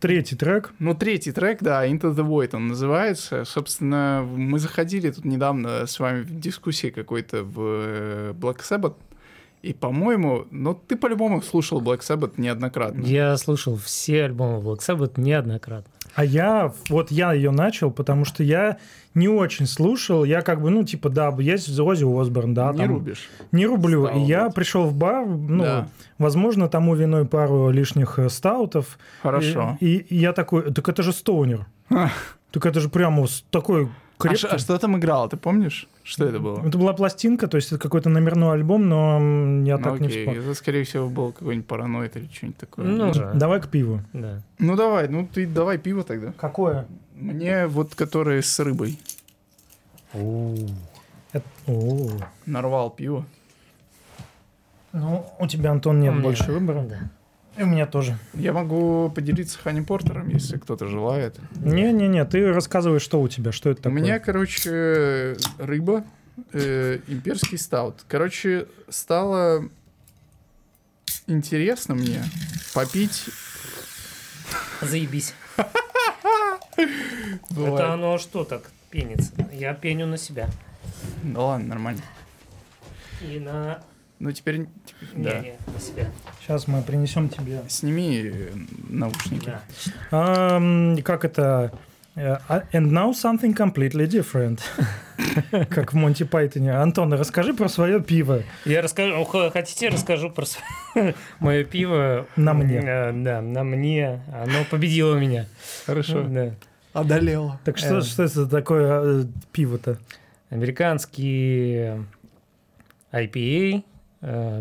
Третий 0.00 0.36
трек. 0.36 0.74
Ну, 0.80 0.94
третий 0.94 1.32
трек, 1.32 1.62
да, 1.62 1.86
Into 1.88 2.14
the 2.14 2.28
Void 2.28 2.54
он 2.54 2.68
называется. 2.68 3.46
Собственно, 3.46 4.22
мы 4.22 4.58
заходили 4.58 5.10
тут 5.10 5.24
недавно 5.24 5.86
с 5.86 5.98
вами 5.98 6.20
в 6.20 6.38
дискуссии 6.38 6.90
какой-то 6.90 7.42
в 7.42 7.58
э, 7.58 8.32
Black 8.34 8.58
Sabbath. 8.58 8.96
И, 9.64 9.72
по-моему, 9.72 10.44
ну, 10.50 10.74
ты 10.74 10.94
по-любому 10.96 11.40
слушал 11.40 11.80
Black 11.80 12.00
Sabbath 12.00 12.34
неоднократно. 12.36 13.02
Я 13.02 13.36
слушал 13.38 13.76
все 13.76 14.24
альбомы 14.24 14.58
Black 14.60 14.80
Sabbath 14.80 15.12
неоднократно. 15.18 15.90
А 16.14 16.24
я, 16.24 16.72
вот 16.90 17.10
я 17.10 17.32
ее 17.32 17.50
начал, 17.50 17.90
потому 17.90 18.24
что 18.24 18.42
я 18.44 18.76
не 19.14 19.26
очень 19.28 19.66
слушал. 19.66 20.22
Я 20.24 20.42
как 20.42 20.60
бы, 20.60 20.70
ну, 20.70 20.84
типа, 20.84 21.08
да, 21.08 21.34
есть 21.38 21.68
Оззи 21.80 22.04
Осборн, 22.04 22.52
да, 22.54 22.72
Не 22.72 22.78
там, 22.78 22.88
рубишь. 22.88 23.28
Не 23.52 23.66
рублю. 23.66 24.04
Стаут. 24.06 24.22
И 24.22 24.26
я 24.26 24.50
пришел 24.50 24.84
в 24.84 24.94
бар, 24.94 25.26
ну, 25.26 25.62
Да. 25.64 25.88
возможно, 26.18 26.68
тому 26.68 26.94
виной 26.94 27.24
пару 27.24 27.70
лишних 27.70 28.18
э, 28.18 28.28
стаутов. 28.28 28.98
Хорошо. 29.22 29.76
И, 29.80 29.96
и 29.96 30.16
я 30.18 30.32
такой, 30.32 30.72
так 30.72 30.88
это 30.88 31.02
же 31.02 31.12
стоунер. 31.12 31.66
Так 32.50 32.66
это 32.66 32.78
же 32.78 32.88
прямо 32.88 33.26
с- 33.26 33.44
А, 34.18 34.28
а 34.54 34.58
что 34.58 34.78
там 34.78 34.96
играло, 34.96 35.28
ты 35.28 35.36
помнишь? 35.36 35.88
Что 36.02 36.26
это 36.26 36.38
было? 36.38 36.66
Это 36.66 36.78
была 36.78 36.92
пластинка, 36.92 37.46
то 37.48 37.56
есть 37.56 37.72
это 37.72 37.78
какой-то 37.82 38.08
номерной 38.10 38.52
альбом, 38.54 38.88
но 38.88 39.14
я 39.66 39.76
Ну, 39.78 39.82
так 39.82 40.00
не 40.00 40.06
окей, 40.06 40.20
вспомнил. 40.22 40.42
это, 40.42 40.54
скорее 40.54 40.84
всего, 40.84 41.08
был 41.08 41.32
какой-нибудь 41.32 41.66
параноид 41.66 42.16
или 42.16 42.28
что-нибудь 42.32 42.58
такое. 42.58 42.84
Ну, 42.86 43.12
да. 43.12 43.32
Давай 43.32 43.60
к 43.60 43.68
пиву. 43.68 44.00
Да. 44.12 44.40
Ну, 44.58 44.76
давай, 44.76 45.08
ну 45.08 45.26
ты 45.26 45.46
давай 45.46 45.78
пиво 45.78 46.04
тогда. 46.04 46.32
Какое? 46.38 46.86
Мне 47.14 47.66
вот 47.66 47.94
которые 47.94 48.42
с 48.42 48.58
рыбой. 48.60 48.98
Это- 50.12 51.42
О. 51.66 52.08
Нарвал 52.46 52.90
пиво. 52.90 53.24
Ну, 54.92 55.26
у 55.40 55.46
тебя, 55.48 55.72
Антон, 55.72 56.00
нет 56.00 56.14
У 56.16 56.20
больше 56.20 56.52
выбора. 56.52 56.82
Да. 56.82 56.98
И 57.56 57.62
у 57.62 57.66
меня 57.66 57.86
тоже. 57.86 58.18
Я 58.34 58.52
могу 58.52 59.10
поделиться 59.10 59.58
Хани 59.58 59.80
Портером, 59.82 60.28
если 60.28 60.56
кто-то 60.58 60.88
желает. 60.88 61.36
Не-не-не, 61.56 62.24
ты 62.24 62.52
рассказывай, 62.52 62.98
что 62.98 63.20
у 63.20 63.28
тебя, 63.28 63.52
что 63.52 63.70
это 63.70 63.80
У 63.80 63.82
такое. 63.84 64.00
меня, 64.00 64.18
короче, 64.18 65.36
рыба, 65.58 66.04
э, 66.52 66.98
имперский 67.06 67.58
стаут. 67.58 68.04
Короче, 68.08 68.66
стало 68.88 69.68
интересно 71.26 71.94
мне 71.94 72.24
попить... 72.74 73.24
Заебись. 74.80 75.34
Это 76.76 77.92
оно 77.94 78.18
что 78.18 78.44
так 78.44 78.70
пенится? 78.90 79.32
Я 79.52 79.74
пеню 79.74 80.06
на 80.06 80.18
себя. 80.18 80.50
Ну 81.22 81.46
ладно, 81.46 81.68
нормально. 81.68 82.02
И 83.22 83.38
на... 83.38 83.82
Ну 84.20 84.32
теперь... 84.32 84.66
Да. 85.14 85.40
не, 85.40 85.54
на 85.72 85.80
себя. 85.80 86.06
Сейчас 86.40 86.66
мы 86.68 86.82
принесем 86.82 87.28
тебе. 87.28 87.62
Сними 87.68 88.30
э, 88.32 88.48
наушники. 88.88 89.46
Да. 89.46 89.62
Ам, 90.10 90.96
как 91.02 91.24
это? 91.24 91.72
Э, 92.16 92.36
а- 92.48 92.62
And 92.72 92.90
now 92.90 93.10
something 93.12 93.54
completely 93.56 94.06
different. 94.06 94.60
Как 95.68 95.92
в 95.92 95.96
Монти 95.96 96.22
Пайтоне. 96.24 96.72
Антон, 96.72 97.12
расскажи 97.12 97.54
про 97.54 97.68
свое 97.68 98.00
пиво. 98.00 98.42
Я 98.64 98.82
расскажу, 98.82 99.24
хотите, 99.52 99.88
расскажу 99.88 100.30
про 100.30 100.46
мое 101.40 101.64
пиво. 101.64 102.26
На 102.36 102.54
мне. 102.54 102.80
Э, 102.84 103.12
Да, 103.12 103.40
на 103.42 103.64
мне. 103.64 104.20
Оно 104.32 104.64
победило 104.70 105.16
меня. 105.16 105.46
Хорошо. 105.86 106.22
Да. 106.22 106.54
Одолела. 106.92 107.60
Так 107.64 107.78
что, 107.78 108.00
что 108.02 108.22
это 108.22 108.46
такое 108.46 109.22
э, 109.22 109.24
пиво-то? 109.50 109.98
Американский 110.50 111.90
IPA, 113.12 113.82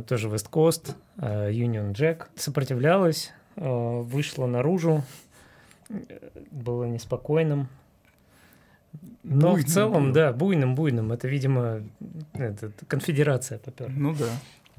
тоже 0.08 0.28
West 0.28 0.50
Coast, 0.50 0.96
э, 1.18 1.52
Union 1.52 1.94
Jack. 1.94 2.28
Сопротивлялась, 2.36 3.32
э, 3.56 3.62
вышла 3.66 4.46
наружу, 4.46 5.04
э, 5.90 5.96
было 6.52 6.86
неспокойным. 6.86 7.70
Но 9.24 9.52
Буйным 9.52 9.66
в 9.66 9.70
целом, 9.70 10.04
было. 10.06 10.14
да, 10.14 10.34
буйным, 10.34 10.76
буйным. 10.76 11.12
Это, 11.12 11.28
видимо, 11.28 11.82
это, 12.34 12.72
конфедерация 12.88 13.58
попер. 13.58 13.90
Ну 13.90 14.14
да. 14.14 14.30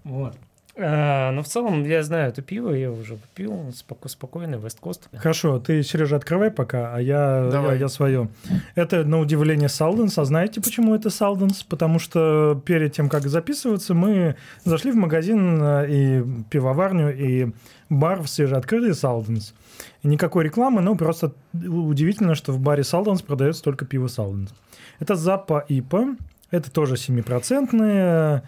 Вот. 0.04 0.36
А, 0.76 1.30
но 1.30 1.42
в 1.42 1.46
целом 1.46 1.84
я 1.84 2.02
знаю 2.02 2.30
это 2.30 2.42
пиво, 2.42 2.70
я 2.70 2.90
уже 2.90 3.14
попил, 3.14 3.52
споко- 3.70 4.08
спокойный, 4.08 4.58
West 4.58 4.78
Coast. 4.82 5.02
Хорошо, 5.16 5.60
ты, 5.60 5.82
Сережа, 5.84 6.16
открывай 6.16 6.50
пока, 6.50 6.94
а 6.94 7.00
я, 7.00 7.48
Давай. 7.50 7.74
я, 7.74 7.82
я 7.82 7.88
свое. 7.88 8.28
Это, 8.74 9.04
на 9.04 9.20
удивление, 9.20 9.68
Салденс. 9.68 10.18
А 10.18 10.24
знаете, 10.24 10.60
почему 10.60 10.94
это 10.96 11.10
Салденс? 11.10 11.62
Потому 11.62 12.00
что 12.00 12.60
перед 12.66 12.92
тем, 12.92 13.08
как 13.08 13.28
записываться, 13.28 13.94
мы 13.94 14.34
зашли 14.64 14.90
в 14.90 14.96
магазин 14.96 15.62
э, 15.62 15.86
и 15.88 16.24
пивоварню, 16.50 17.14
и 17.16 17.52
бар 17.88 18.20
в 18.20 18.28
свежеоткрытый 18.28 18.94
Салденс. 18.94 19.54
Никакой 20.02 20.44
рекламы, 20.44 20.80
но 20.80 20.96
просто 20.96 21.32
удивительно, 21.52 22.34
что 22.34 22.50
в 22.52 22.58
баре 22.58 22.82
Салденс 22.82 23.22
продается 23.22 23.62
только 23.62 23.84
пиво 23.86 24.08
Салденс. 24.08 24.52
Это 24.98 25.14
Запа 25.14 25.64
ИПА, 25.68 26.16
это 26.50 26.70
тоже 26.70 26.94
7-процентные, 26.96 28.42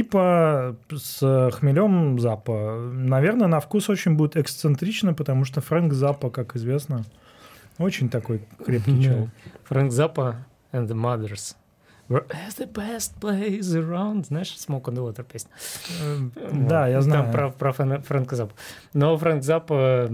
ИПА 0.00 0.76
с 0.90 1.50
хмелем 1.52 2.18
Запа. 2.18 2.76
Наверное, 2.92 3.46
на 3.48 3.60
вкус 3.60 3.90
очень 3.90 4.16
будет 4.16 4.36
эксцентрично, 4.36 5.12
потому 5.14 5.44
что 5.44 5.60
Фрэнк 5.60 5.92
Запа, 5.92 6.30
как 6.30 6.56
известно, 6.56 7.04
очень 7.78 8.08
такой 8.08 8.40
крепкий 8.64 8.96
Да. 8.96 9.02
чел. 9.02 9.28
Фрэнк 9.64 9.92
Заппа 9.92 10.36
and 10.72 10.86
the 10.88 10.94
Mothers. 10.94 11.56
We're 12.08 12.26
as 12.30 12.58
the 12.58 12.70
best 12.72 13.12
place 13.20 13.60
around. 13.60 14.26
Знаешь, 14.26 14.54
Smoke 14.56 14.84
on 14.84 14.94
the 14.94 15.06
Water 15.14 15.24
песня? 15.30 15.50
Да, 16.52 16.88
я 16.88 16.94
Там 16.94 17.02
знаю. 17.02 17.32
про, 17.32 17.50
про 17.50 17.70
Фрэн- 17.72 18.02
Фрэнка 18.02 18.36
Заппа. 18.36 18.54
Но 18.94 19.16
Фрэнк 19.16 19.42
Заппа 19.42 20.10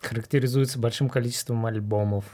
характеризуется 0.00 0.78
большим 0.78 1.08
количеством 1.08 1.66
альбомов. 1.66 2.24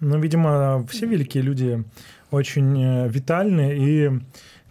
Ну, 0.00 0.18
видимо, 0.20 0.84
все 0.90 1.06
великие 1.06 1.42
люди 1.42 1.82
очень 2.30 2.78
э, 2.82 3.08
витальны 3.08 3.74
и, 3.76 4.10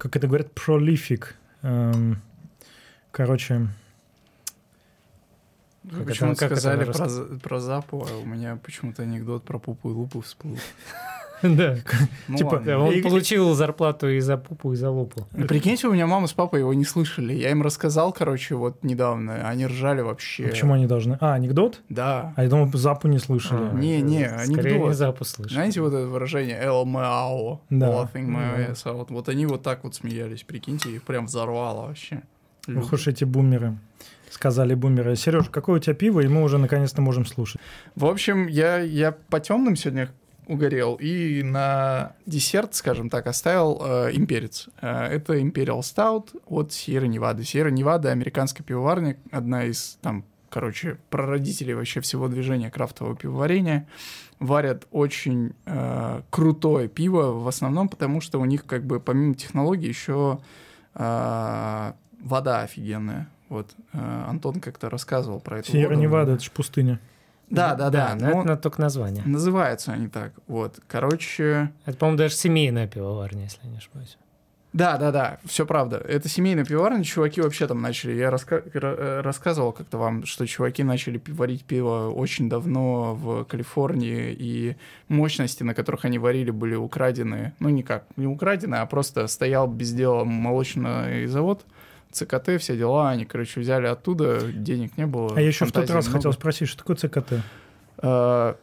как 0.03 0.17
это 0.17 0.27
говорят, 0.27 0.49
prolific. 0.53 1.27
Эм, 1.61 2.21
короче, 3.11 3.67
Как 5.83 5.93
это- 5.93 6.05
Почему 6.05 6.35
как 6.35 6.51
это 6.51 6.55
сказали 6.59 6.83
на 6.83 6.91
про, 6.91 7.39
про 7.39 7.59
запу, 7.61 8.05
а 8.09 8.17
у 8.17 8.25
меня 8.25 8.57
почему-то 8.57 9.03
анекдот 9.03 9.45
про 9.45 9.59
пупу 9.59 9.91
и 9.91 9.93
лупу 9.93 10.19
всплыл. 10.19 10.57
Да. 11.55 11.75
Ну 12.27 12.37
Типа. 12.37 12.63
Он 12.77 13.01
получил 13.01 13.53
зарплату 13.53 14.09
и 14.09 14.19
за 14.19 14.37
пупу, 14.37 14.73
и 14.73 14.75
за 14.75 14.89
лупу. 14.89 15.27
Ну, 15.33 15.45
Прикиньте, 15.45 15.87
у 15.87 15.93
меня 15.93 16.07
мама 16.07 16.27
с 16.27 16.33
папой 16.33 16.61
его 16.61 16.73
не 16.73 16.85
слышали. 16.85 17.33
Я 17.33 17.51
им 17.51 17.61
рассказал, 17.61 18.13
короче, 18.13 18.55
вот 18.55 18.83
недавно. 18.83 19.47
Они 19.47 19.67
ржали 19.67 20.01
вообще. 20.01 20.43
почему 20.43 20.73
они 20.73 20.87
должны... 20.87 21.17
А, 21.19 21.33
анекдот? 21.33 21.81
Да. 21.89 22.33
А 22.35 22.43
я 22.43 22.49
думал, 22.49 22.69
Запу 22.73 23.07
не 23.07 23.19
слышали. 23.19 23.69
А, 23.71 23.73
Не, 23.73 24.01
не, 24.01 24.25
Скорее 24.25 24.71
анекдот. 24.71 24.87
не 24.89 24.93
запу 24.93 25.25
слышал. 25.25 25.53
Знаете 25.53 25.81
вот 25.81 25.93
это 25.93 26.07
выражение? 26.07 26.59
Да. 26.59 27.87
Laughing 27.87 28.27
my 28.27 28.71
ass 28.71 28.85
out. 28.85 29.07
Вот 29.09 29.29
они 29.29 29.45
вот 29.45 29.63
так 29.63 29.83
вот 29.83 29.95
смеялись, 29.95 30.43
прикиньте, 30.43 30.89
их 30.89 31.03
прям 31.03 31.25
взорвало 31.25 31.87
вообще. 31.87 32.21
Ох 32.67 32.93
уж 32.93 33.07
эти 33.07 33.25
бумеры. 33.25 33.77
Сказали 34.29 34.73
бумеры. 34.73 35.15
Сереж, 35.15 35.49
какое 35.49 35.75
у 35.75 35.79
тебя 35.79 35.93
пиво, 35.93 36.19
и 36.21 36.27
мы 36.27 36.41
уже 36.43 36.57
наконец-то 36.57 37.01
можем 37.01 37.25
слушать. 37.25 37.61
В 37.95 38.05
общем, 38.05 38.47
я, 38.47 38.79
я 38.79 39.11
по 39.11 39.39
темным 39.39 39.75
сегодня 39.75 40.09
угорел 40.47 40.95
и 40.95 41.41
на 41.43 42.13
десерт, 42.25 42.75
скажем 42.75 43.09
так, 43.09 43.27
оставил 43.27 43.81
э, 43.83 44.11
имперец. 44.13 44.69
Э, 44.81 45.05
это 45.07 45.37
Imperial 45.39 45.79
Stout 45.79 46.39
от 46.45 46.69
Sierra 46.69 47.07
Nevada. 47.07 47.39
Sierra 47.39 47.71
Nevada— 47.71 48.07
американская 48.11 48.65
пивоварня, 48.65 49.17
одна 49.31 49.65
из 49.65 49.97
там, 50.01 50.25
короче, 50.49 50.97
прародителей 51.09 51.73
вообще 51.73 52.01
всего 52.01 52.27
движения 52.27 52.69
крафтового 52.69 53.15
пивоварения. 53.15 53.87
Варят 54.39 54.87
очень 54.91 55.53
э, 55.65 56.21
крутое 56.29 56.89
пиво, 56.89 57.31
в 57.31 57.47
основном 57.47 57.87
потому, 57.87 58.19
что 58.19 58.39
у 58.39 58.45
них 58.45 58.65
как 58.65 58.85
бы 58.85 58.99
помимо 58.99 59.35
технологий 59.35 59.87
еще 59.87 60.39
э, 60.95 61.93
вода 62.21 62.61
офигенная. 62.61 63.29
Вот 63.49 63.71
э, 63.93 64.23
Антон 64.27 64.59
как-то 64.59 64.89
рассказывал 64.89 65.39
про 65.39 65.59
это. 65.59 65.71
Сьерра 65.71 65.95
Невада, 65.95 66.33
это 66.33 66.43
же 66.43 66.51
пустыня. 66.51 66.99
Да, 67.49 67.75
да, 67.75 67.89
да. 67.89 68.15
но 68.19 68.25
но 68.27 68.39
это 68.41 68.47
на- 68.49 68.57
только 68.57 68.81
название. 68.81 69.23
Называются 69.25 69.91
они 69.93 70.07
так. 70.07 70.33
Вот. 70.47 70.79
Короче. 70.87 71.71
Это, 71.85 71.97
по-моему, 71.97 72.17
даже 72.17 72.33
семейная 72.35 72.87
пивоварня, 72.87 73.43
если 73.43 73.59
я 73.63 73.69
не 73.69 73.77
ошибаюсь. 73.77 74.17
Да, 74.71 74.97
да, 74.97 75.11
да, 75.11 75.37
все 75.45 75.67
правда. 75.67 75.97
Это 75.97 76.27
семейная 76.27 76.65
пивоварня, 76.65 77.03
чуваки 77.03 77.41
вообще 77.41 77.67
там 77.67 77.79
начали. 77.79 78.13
Я 78.13 78.29
раска- 78.31 78.67
ра- 78.73 79.21
рассказывал 79.21 79.71
как-то 79.71 79.99
вам, 79.99 80.25
что 80.25 80.47
чуваки 80.47 80.81
начали 80.83 81.21
варить 81.27 81.63
пиво 81.63 82.09
очень 82.09 82.49
давно 82.49 83.13
в 83.13 83.43
Калифорнии, 83.43 84.33
и 84.35 84.75
мощности, 85.09 85.61
на 85.61 85.75
которых 85.75 86.05
они 86.05 86.17
варили, 86.17 86.49
были 86.49 86.73
украдены. 86.73 87.53
Ну, 87.59 87.69
никак, 87.69 88.05
не 88.15 88.25
украдены, 88.25 88.77
а 88.77 88.85
просто 88.87 89.27
стоял 89.27 89.67
без 89.67 89.93
дела 89.93 90.23
молочный 90.23 91.27
завод, 91.27 91.63
ЦКТ, 92.13 92.59
все 92.59 92.77
дела. 92.77 93.09
Они, 93.09 93.25
короче, 93.25 93.59
взяли 93.59 93.87
оттуда, 93.87 94.41
денег 94.51 94.97
не 94.97 95.05
было. 95.05 95.35
А 95.35 95.41
я 95.41 95.47
еще 95.47 95.65
в 95.65 95.71
тот 95.71 95.89
раз 95.89 96.05
много. 96.05 96.17
хотел 96.19 96.33
спросить, 96.33 96.67
что 96.69 96.77
такое 96.79 96.95
ЦКТ? 96.95 97.33
А, 97.97 98.55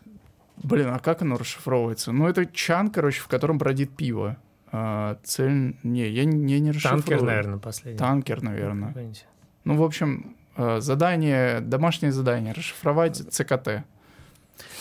Блин, 0.62 0.88
а 0.88 0.98
как 0.98 1.22
оно 1.22 1.36
расшифровывается? 1.38 2.12
Ну, 2.12 2.28
это 2.28 2.44
чан, 2.46 2.90
короче, 2.90 3.20
в 3.22 3.28
котором 3.28 3.56
бродит 3.58 3.96
пиво. 3.96 4.36
А, 4.72 5.16
цель... 5.22 5.76
Не, 5.82 6.06
я, 6.08 6.24
не- 6.26 6.52
я 6.52 6.60
не 6.60 6.70
расшифрую. 6.70 7.02
Танкер, 7.02 7.22
наверное, 7.22 7.58
последний. 7.58 7.98
Танкер, 7.98 8.42
наверное. 8.42 8.88
Какой-нибудь. 8.88 9.26
Ну, 9.64 9.76
в 9.76 9.82
общем, 9.82 10.36
э, 10.56 10.80
задание, 10.80 11.60
домашнее 11.60 12.12
задание, 12.12 12.52
расшифровать 12.52 13.16
ЦКТ. 13.16 13.84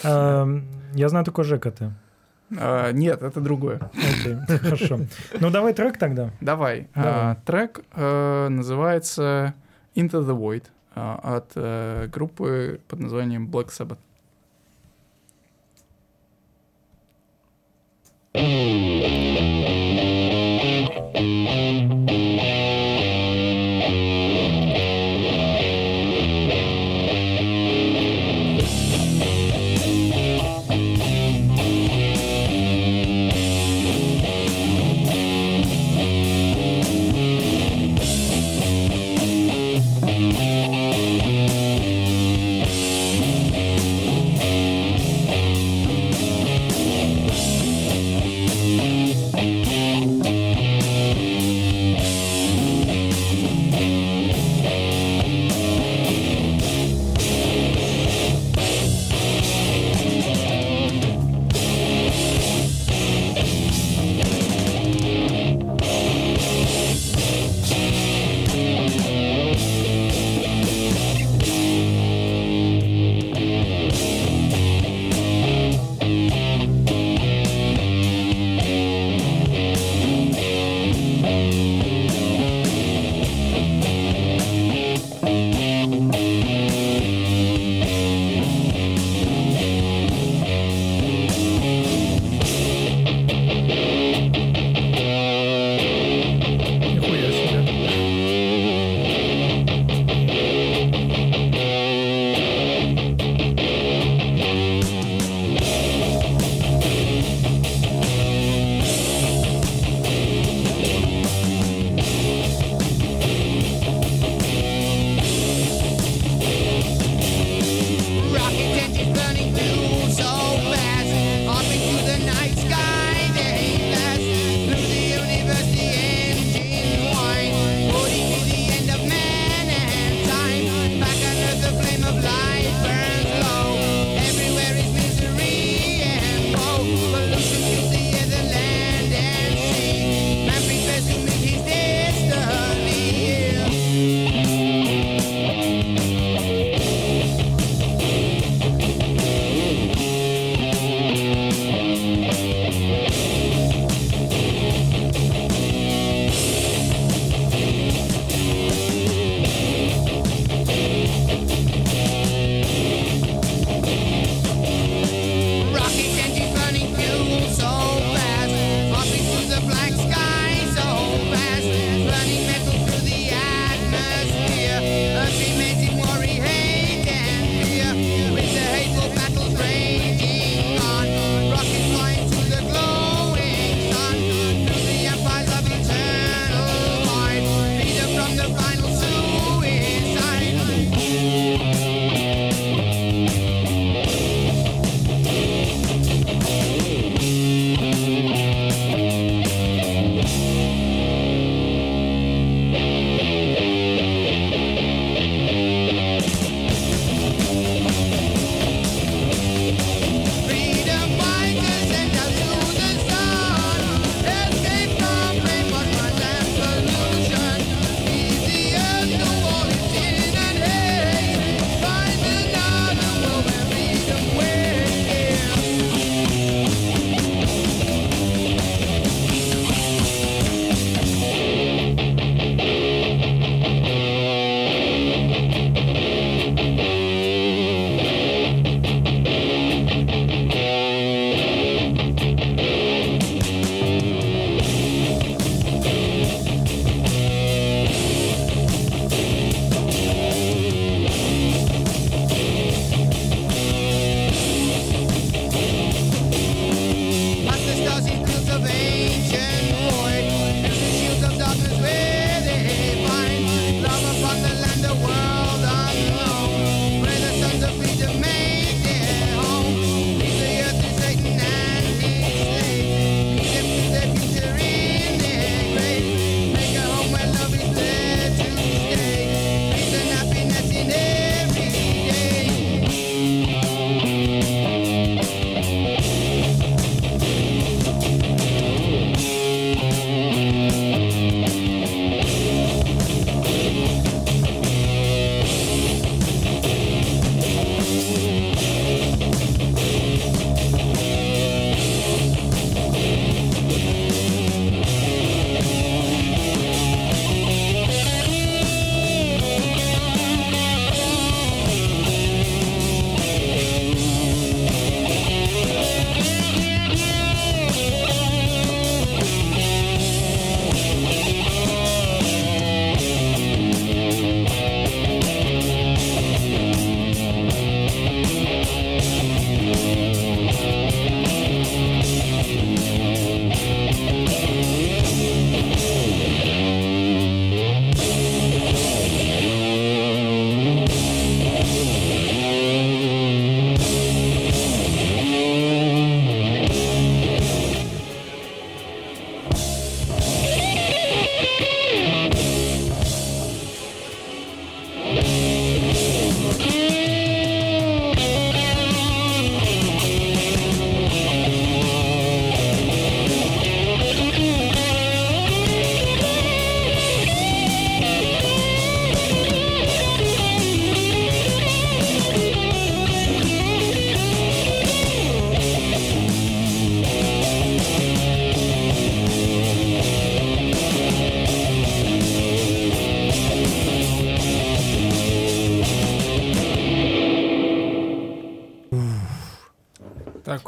Эм, 0.03 0.65
Я 0.93 1.09
знаю 1.09 1.23
только 1.25 1.43
ЖКТ. 1.43 1.83
А, 2.57 2.91
Нет, 2.91 3.21
это 3.21 3.41
другое. 3.41 3.79
Окей, 3.93 4.37
хорошо. 4.59 4.99
Ну, 5.39 5.49
давай 5.49 5.73
трек 5.73 5.97
тогда. 5.97 6.31
Давай. 6.41 6.87
Давай. 6.95 7.11
А, 7.13 7.35
Трек 7.45 7.81
э, 7.93 8.47
называется 8.49 9.53
Into 9.95 10.25
the 10.25 10.37
Void 10.37 10.63
а, 10.95 11.37
от 11.37 11.51
э, 11.55 12.07
группы 12.11 12.81
под 12.87 12.99
названием 12.99 13.47
Black 13.47 13.67
Sabbath. 13.67 13.99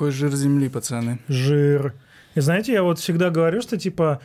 Такой 0.01 0.13
жир 0.13 0.31
земли, 0.31 0.67
пацаны. 0.67 1.19
жир. 1.27 1.93
И 2.33 2.41
знаете, 2.41 2.73
я 2.73 2.81
вот 2.81 2.97
всегда 2.97 3.29
говорю, 3.29 3.61
что 3.61 3.77
типа 3.77 4.19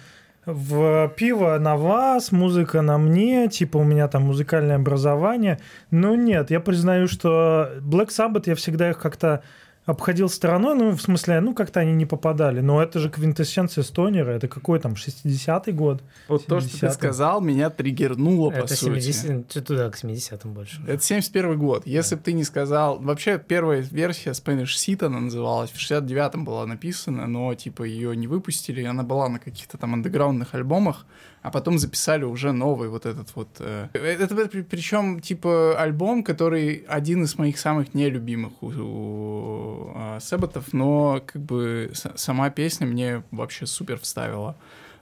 в 0.46 1.12
пиво 1.18 1.58
на 1.58 1.76
вас, 1.76 2.32
музыка 2.32 2.80
на 2.80 2.96
мне, 2.96 3.46
типа 3.48 3.76
у 3.76 3.84
меня 3.84 4.08
там 4.08 4.22
музыкальное 4.22 4.76
образование. 4.76 5.58
Ну 5.90 6.14
нет, 6.14 6.50
я 6.50 6.60
признаю, 6.60 7.08
что 7.08 7.72
Black 7.82 8.08
Sabbath 8.08 8.44
я 8.46 8.54
всегда 8.54 8.88
их 8.88 8.98
как-то 8.98 9.42
обходил 9.86 10.28
стороной, 10.28 10.74
ну, 10.74 10.90
в 10.90 11.00
смысле, 11.00 11.40
ну, 11.40 11.54
как-то 11.54 11.80
они 11.80 11.92
не 11.92 12.06
попадали. 12.06 12.60
Но 12.60 12.82
это 12.82 12.98
же 12.98 13.08
квинтэссенция 13.08 13.84
Стонера, 13.84 14.32
это 14.32 14.48
какой 14.48 14.80
там, 14.80 14.94
60-й 14.94 15.72
год? 15.72 16.02
Вот 16.28 16.44
то, 16.46 16.60
что 16.60 16.68
ты 16.68 16.86
70-м. 16.86 16.92
сказал, 16.92 17.40
меня 17.40 17.70
триггернуло, 17.70 18.50
по 18.50 18.56
Это 18.56 18.74
сути. 18.74 19.00
70 19.00 19.50
что 19.50 19.62
туда, 19.62 19.90
к 19.90 20.02
70-м 20.02 20.52
больше. 20.52 20.82
Это 20.86 21.02
71 21.02 21.58
год. 21.58 21.86
Если 21.86 22.16
бы 22.16 22.20
ты 22.20 22.32
не 22.32 22.44
сказал... 22.44 22.98
Вообще, 22.98 23.38
первая 23.38 23.80
версия 23.80 24.30
Spanish 24.30 24.74
Seat 24.76 25.06
она 25.06 25.20
называлась. 25.20 25.70
В 25.70 25.76
69-м 25.76 26.44
была 26.44 26.66
написана, 26.66 27.26
но, 27.26 27.54
типа, 27.54 27.84
ее 27.84 28.16
не 28.16 28.26
выпустили. 28.26 28.82
Она 28.82 29.04
была 29.04 29.28
на 29.28 29.38
каких-то 29.38 29.78
там 29.78 29.94
андеграундных 29.94 30.54
альбомах, 30.54 31.06
а 31.46 31.50
потом 31.52 31.78
записали 31.78 32.24
уже 32.24 32.50
новый 32.50 32.88
вот 32.88 33.06
этот 33.06 33.36
вот... 33.36 33.48
э, 33.60 33.86
Это, 33.92 34.34
причем, 34.64 35.20
типа, 35.20 35.80
альбом, 35.80 36.24
который 36.24 36.84
один 36.88 37.22
из 37.22 37.38
моих 37.38 37.56
самых 37.58 37.94
нелюбимых 37.94 38.52
у, 38.62 38.66
у 38.66 39.92
э, 39.94 40.18
Сэбботов, 40.20 40.72
но, 40.72 41.22
как 41.24 41.40
бы, 41.40 41.90
с- 41.94 42.12
сама 42.16 42.50
песня 42.50 42.86
мне 42.86 43.22
вообще 43.30 43.66
супер 43.66 43.98
вставила. 44.00 44.56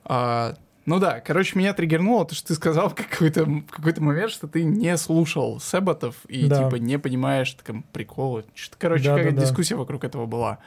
А, 0.05 0.55
ну 0.85 0.99
да, 1.01 1.21
короче, 1.21 1.59
меня 1.59 1.73
триггернуло 1.73 2.27
то, 2.27 2.35
что 2.35 2.49
ты 2.49 2.55
сказал 2.57 2.91
в 2.91 2.95
какой-то, 2.95 3.45
в 3.47 3.63
какой-то 3.71 4.03
момент, 4.03 4.31
что 4.31 4.47
ты 4.47 4.65
не 4.65 4.97
слушал 4.99 5.61
Сэбботов 5.61 6.17
и, 6.29 6.47
Да. 6.47 6.65
типа, 6.65 6.77
не 6.77 6.99
понимаешь 6.99 7.57
там 7.65 7.85
приколы. 7.95 8.45
Что-то, 8.55 8.77
короче, 8.79 9.05
Да, 9.05 9.13
да, 9.13 9.17
какая-то 9.19 9.41
да. 9.41 9.47
дискуссия 9.47 9.77
вокруг 9.77 10.05
этого 10.05 10.27
была. 10.27 10.59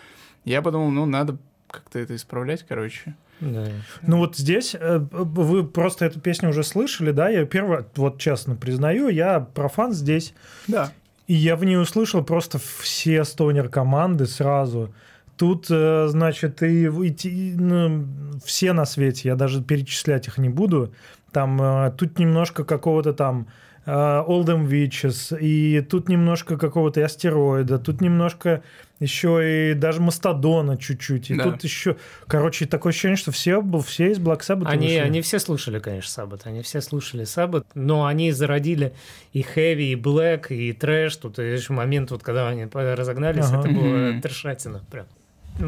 Я 0.44 0.64
подумал, 0.64 0.90
ну, 0.90 1.06
надо 1.06 1.38
как-то 1.70 2.00
это 2.00 2.16
исправлять, 2.16 2.66
короче. 2.68 3.16
Да. 3.40 3.68
Ну 4.02 4.18
вот 4.18 4.36
здесь 4.36 4.76
э, 4.80 5.00
вы 5.12 5.64
просто 5.64 6.06
эту 6.06 6.20
песню 6.20 6.50
уже 6.50 6.64
слышали, 6.64 7.12
да? 7.12 7.30
Я 7.30 7.46
первый, 7.46 7.86
вот 7.96 8.20
честно 8.20 8.56
признаю, 8.56 9.10
я 9.10 9.40
профан 9.40 9.94
здесь. 9.94 10.34
Да. 10.68 10.92
И 11.28 11.34
я 11.34 11.56
в 11.56 11.64
ней 11.64 11.78
услышал 11.78 12.24
просто 12.24 12.60
все 12.80 13.24
стонер 13.24 13.70
команды 13.70 14.26
сразу. 14.26 14.94
Тут, 15.36 15.68
э, 15.70 16.08
значит, 16.08 16.64
и, 16.64 16.86
и 16.86 17.56
ну, 17.56 18.08
все 18.44 18.74
на 18.74 18.86
свете, 18.86 19.30
я 19.30 19.36
даже 19.36 19.62
перечислять 19.62 20.28
их 20.28 20.38
не 20.38 20.50
буду. 20.50 20.94
Там 21.32 21.62
э, 21.62 21.92
тут 21.92 22.18
немножко 22.18 22.64
какого-то 22.64 23.14
там 23.14 23.48
э, 23.88 23.90
Oldham 23.92 24.68
Witches, 24.68 25.36
и 25.40 25.82
тут 25.82 26.08
немножко 26.10 26.58
какого-то 26.58 27.04
астероида, 27.04 27.80
тут 27.80 28.02
немножко 28.02 28.62
еще 29.00 29.72
и 29.72 29.74
даже 29.76 30.02
Мастодона 30.02 30.76
чуть-чуть, 30.78 31.30
и 31.32 31.36
Да. 31.36 31.44
тут 31.46 31.64
еще, 31.64 31.98
короче, 32.28 32.66
такое 32.66 32.92
ощущение, 32.92 33.16
что 33.16 33.32
все, 33.32 33.62
был- 33.62 33.82
все 33.82 34.12
из 34.12 34.20
Black 34.20 34.42
Sabbath 34.42 34.66
Они, 34.68 34.88
вышли. 34.88 35.00
они 35.00 35.22
все 35.22 35.40
слушали, 35.40 35.80
конечно, 35.80 36.10
Саббат. 36.12 36.42
Они 36.46 36.62
все 36.64 36.82
слушали 36.82 37.24
Саббат, 37.24 37.66
но 37.76 38.06
они 38.08 38.32
зародили 38.32 38.94
и 39.34 39.42
хэви, 39.44 39.92
и 39.92 39.96
блэк, 39.96 40.48
и 40.52 40.74
трэш. 40.74 41.16
Тут 41.18 41.38
еще 41.40 41.74
момент, 41.74 42.12
вот, 42.12 42.24
когда 42.24 42.50
они 42.50 42.68
разогнались, 42.74 43.46
Ага. 43.46 43.60
это 43.60 43.70
было 43.70 43.86
Мгм. 44.12 44.22
трешатина. 44.22 44.84
Прям. 44.92 45.06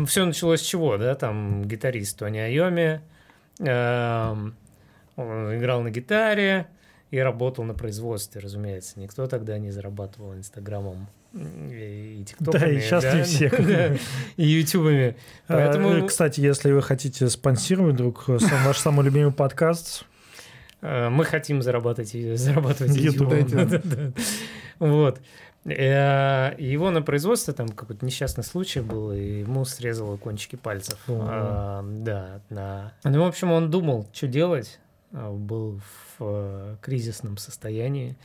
все 0.07 0.23
началось 0.25 0.61
с 0.61 0.65
чего, 0.65 0.97
да? 0.97 1.15
Там 1.15 1.63
гитарист 1.65 2.19
Тони 2.19 2.37
Айоми, 2.39 3.01
эм, 3.59 4.53
он 5.15 5.55
играл 5.57 5.81
на 5.81 5.89
гитаре 5.91 6.67
и 7.11 7.17
работал 7.19 7.63
на 7.63 7.73
производстве, 7.73 8.39
разумеется. 8.41 8.99
Никто 8.99 9.27
тогда 9.27 9.57
не 9.57 9.71
зарабатывал 9.71 10.33
Инстаграмом 10.35 11.07
и, 11.33 12.23
ТикТоками. 12.27 12.59
Да, 12.61 12.69
и 12.69 12.79
щас 12.81 13.03
не 13.13 13.23
все. 13.23 13.49
да, 13.49 13.95
и 14.37 14.45
Ютубами. 14.47 15.15
А, 15.47 15.53
Поэтому... 15.53 15.89
э, 15.89 16.07
Кстати, 16.07 16.39
если 16.41 16.71
вы 16.71 16.81
хотите 16.81 17.27
спонсировать 17.29 17.97
сам- 18.41 18.65
ваш 18.65 18.77
самый 18.77 19.05
любимый 19.05 19.31
подкаст, 19.33 20.05
Э, 20.81 21.09
Мы 21.09 21.25
хотим 21.25 21.61
зарабатывать, 21.61 22.11
зарабатывать 22.39 22.95
YouTube. 22.95 23.33
Вот. 24.79 25.19
Э, 25.65 26.55
Его 26.57 26.89
на 26.89 27.01
производстве 27.01 27.53
там 27.53 27.67
какой-то 27.69 28.05
несчастный 28.05 28.43
случай 28.45 28.79
был, 28.79 29.11
и 29.11 29.39
ему 29.41 29.65
срезало 29.65 30.15
кончики 30.17 30.55
пальцев. 30.55 30.97
А, 31.09 31.83
Да, 31.83 32.41
на... 32.49 32.93
Ну, 33.03 33.23
в 33.23 33.27
общем, 33.27 33.51
он 33.51 33.69
думал, 33.69 34.07
что 34.13 34.27
делать. 34.27 34.79
А, 35.11 35.31
Был 35.31 35.79
в 36.17 36.21
э, 36.21 36.75
кризисном 36.81 37.37
состоянии. 37.37 38.15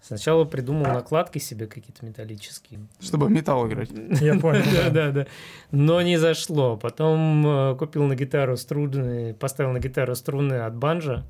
Сначала 0.00 0.44
придумал 0.44 0.86
накладки 0.86 1.38
себе 1.38 1.68
какие-то 1.68 2.04
металлические. 2.04 2.80
Чтобы 2.98 3.30
металл 3.30 3.68
играть. 3.68 3.90
я 4.20 4.38
понял. 4.38 4.64
Да, 4.74 4.90
да, 4.90 5.10
да. 5.12 5.26
Но 5.70 6.02
не 6.02 6.16
зашло. 6.16 6.76
Потом 6.76 7.46
э, 7.46 7.76
купил 7.76 8.04
на 8.04 8.16
гитару 8.16 8.56
струны, 8.56 9.34
поставил 9.34 9.70
на 9.72 9.78
гитару 9.78 10.14
струны 10.16 10.54
от 10.54 10.74
банджа, 10.74 11.24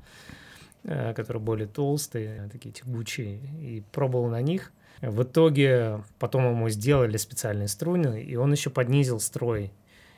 э, 0.83 1.13
которые 1.13 1.41
более 1.41 1.67
толстые, 1.67 2.49
такие 2.51 2.71
тягучие, 2.71 3.39
и 3.61 3.83
пробовал 3.91 4.29
на 4.29 4.41
них. 4.41 4.71
В 5.01 5.23
итоге 5.23 6.03
потом 6.17 6.49
ему 6.49 6.69
сделали 6.69 7.17
специальные 7.17 7.67
струны, 7.67 8.23
и 8.23 8.35
он 8.35 8.51
еще 8.53 8.69
поднизил 8.69 9.19
строй. 9.19 9.71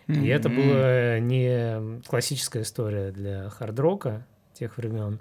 И 0.08 0.28
это 0.28 0.48
М. 0.48 0.56
была 0.56 1.20
не 1.20 2.02
классическая 2.08 2.62
история 2.62 3.12
для 3.12 3.50
хард-рока 3.50 4.24
тех 4.56 4.78
времен, 4.78 5.20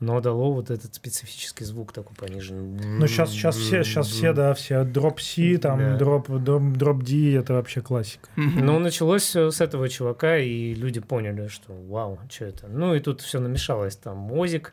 но 0.00 0.20
дало 0.20 0.52
вот 0.52 0.70
этот 0.70 0.94
специфический 0.94 1.64
звук 1.64 1.92
такой 1.92 2.14
пониженный. 2.16 2.98
Ну, 2.98 3.06
сейчас, 3.08 3.30
сейчас 3.30 3.56
все, 3.56 3.82
сейчас 3.82 4.06
все, 4.08 4.32
да, 4.32 4.54
все 4.54 4.84
дроп 4.84 5.20
C, 5.20 5.58
там, 5.58 5.78
Да. 5.78 5.96
дроп, 5.96 6.28
дроп, 6.30 6.62
дроп 6.76 7.02
D, 7.02 7.34
это 7.34 7.54
вообще 7.54 7.80
классика. 7.80 8.28
Ну, 8.36 8.78
началось 8.78 9.22
все 9.22 9.50
с 9.50 9.60
этого 9.60 9.88
чувака, 9.88 10.38
и 10.38 10.72
люди 10.74 11.00
поняли, 11.00 11.48
что 11.48 11.72
вау, 11.72 12.18
что 12.30 12.44
это. 12.44 12.68
Ну, 12.68 12.94
и 12.94 13.00
тут 13.00 13.20
все 13.22 13.40
намешалось. 13.40 13.96
Там 13.96 14.16
Мозик 14.18 14.72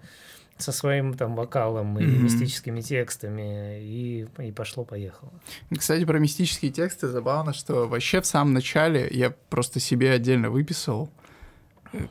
со 0.58 0.72
своим 0.72 1.16
там 1.16 1.36
вокалом 1.36 2.00
и 2.00 2.06
мистическими 2.06 2.80
текстами, 2.82 3.82
и, 3.82 4.28
и 4.40 4.52
пошло-поехало. 4.54 5.34
Кстати, 5.78 6.06
про 6.06 6.18
мистические 6.20 6.72
тексты 6.72 7.08
забавно, 7.08 7.52
что 7.54 7.88
вообще 7.88 8.22
в 8.22 8.26
самом 8.26 8.54
начале 8.54 9.06
я 9.12 9.34
просто 9.50 9.80
себе 9.82 10.12
отдельно 10.12 10.50
выписал, 10.50 11.10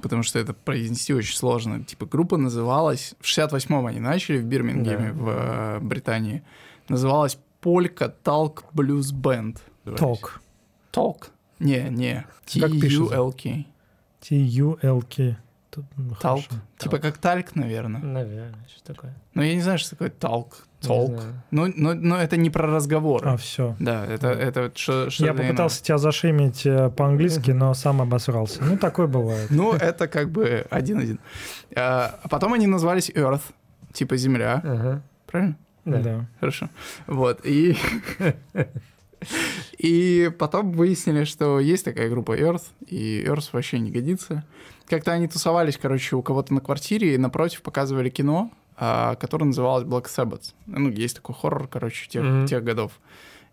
потому 0.03 0.23
что 0.23 0.39
это 0.39 0.55
произнести 0.55 1.15
очень 1.15 1.37
сложно. 1.37 1.85
Типа 1.85 2.07
группа 2.07 2.37
называлась... 2.37 3.15
В 3.21 3.25
68-м 3.25 3.87
они 3.87 4.01
начали 4.01 4.39
в 4.39 4.45
Бирмингеме, 4.45 5.13
Да. 5.13 5.19
в 5.23 5.29
э, 5.29 5.79
Британии. 5.81 6.43
Называлась 6.89 7.39
Полька 7.61 8.09
Талк 8.09 8.65
Блюз 8.73 9.13
Бенд. 9.13 9.63
Ток. 9.97 10.41
Толк? 10.91 11.31
Не, 11.59 11.89
не. 11.91 12.25
T-U-L-K. 12.47 13.65
T-U-L-K. 14.21 15.37
Ну, 15.97 16.15
Талк. 16.21 16.45
хорошо. 16.45 16.63
Типа 16.79 16.99
как 16.99 17.19
тальк, 17.19 17.57
наверное. 17.57 18.01
Наверное, 18.01 18.67
что 18.69 18.95
такое. 18.95 19.15
Но 19.35 19.43
я 19.43 19.55
не 19.55 19.61
знаю, 19.61 19.79
что 19.79 19.91
такое 19.91 20.11
талк. 20.11 20.67
Толк. 20.87 21.23
Но, 21.51 21.67
но, 21.75 21.95
но 21.95 22.19
это 22.21 22.37
не 22.37 22.51
про 22.51 22.67
разговоры. 22.67 23.29
А, 23.31 23.37
все. 23.37 23.77
Да, 23.79 24.05
это, 24.07 24.29
это 24.29 24.73
что, 24.75 25.11
что 25.11 25.25
Я 25.25 25.35
попытался 25.35 25.83
тебя 25.83 25.99
зашемить 25.99 26.67
э, 26.67 26.91
по-английски, 26.91 27.51
но 27.53 27.75
сам 27.75 28.03
обосрался. 28.03 28.63
Ну, 28.63 28.77
такое 28.77 29.07
бывает. 29.07 29.51
Ну, 29.51 29.73
это 29.73 30.09
как 30.09 30.31
бы 30.31 30.67
один-один. 30.71 31.21
А 31.77 32.19
а 32.23 32.29
потом 32.29 32.53
они 32.55 32.67
назвались 32.67 33.11
Earth, 33.11 33.43
типа 33.93 34.17
Земля, 34.17 34.61
Ага. 34.65 35.03
правильно? 35.27 35.57
Да. 35.85 35.99
Да. 35.99 36.27
Хорошо. 36.41 36.69
Вот, 37.07 37.41
и... 37.45 37.77
И 39.79 40.31
потом 40.39 40.73
выяснили, 40.73 41.25
что 41.25 41.59
есть 41.61 41.85
такая 41.85 42.11
группа 42.11 42.39
Earth, 42.39 42.65
и 42.87 43.25
Earth 43.27 43.51
вообще 43.53 43.79
не 43.79 43.91
годится. 43.91 44.45
Как-то 44.87 45.13
они 45.13 45.29
тусовались, 45.29 45.79
короче, 45.79 46.17
у 46.17 46.23
кого-то 46.23 46.53
на 46.53 46.61
квартире, 46.61 47.15
и 47.15 47.19
напротив 47.19 47.63
показывали 47.63 48.11
кино, 48.11 48.51
а, 48.77 49.15
которое 49.17 49.47
называлось 49.47 49.85
Black 49.85 50.05
Sabbath. 50.07 50.53
Ну, 50.67 50.91
есть 50.91 51.17
такой 51.17 51.35
хоррор, 51.35 51.69
короче, 51.69 52.09
тех, 52.09 52.23
Мгм. 52.25 52.47
тех 52.47 52.63
годов. 52.65 52.93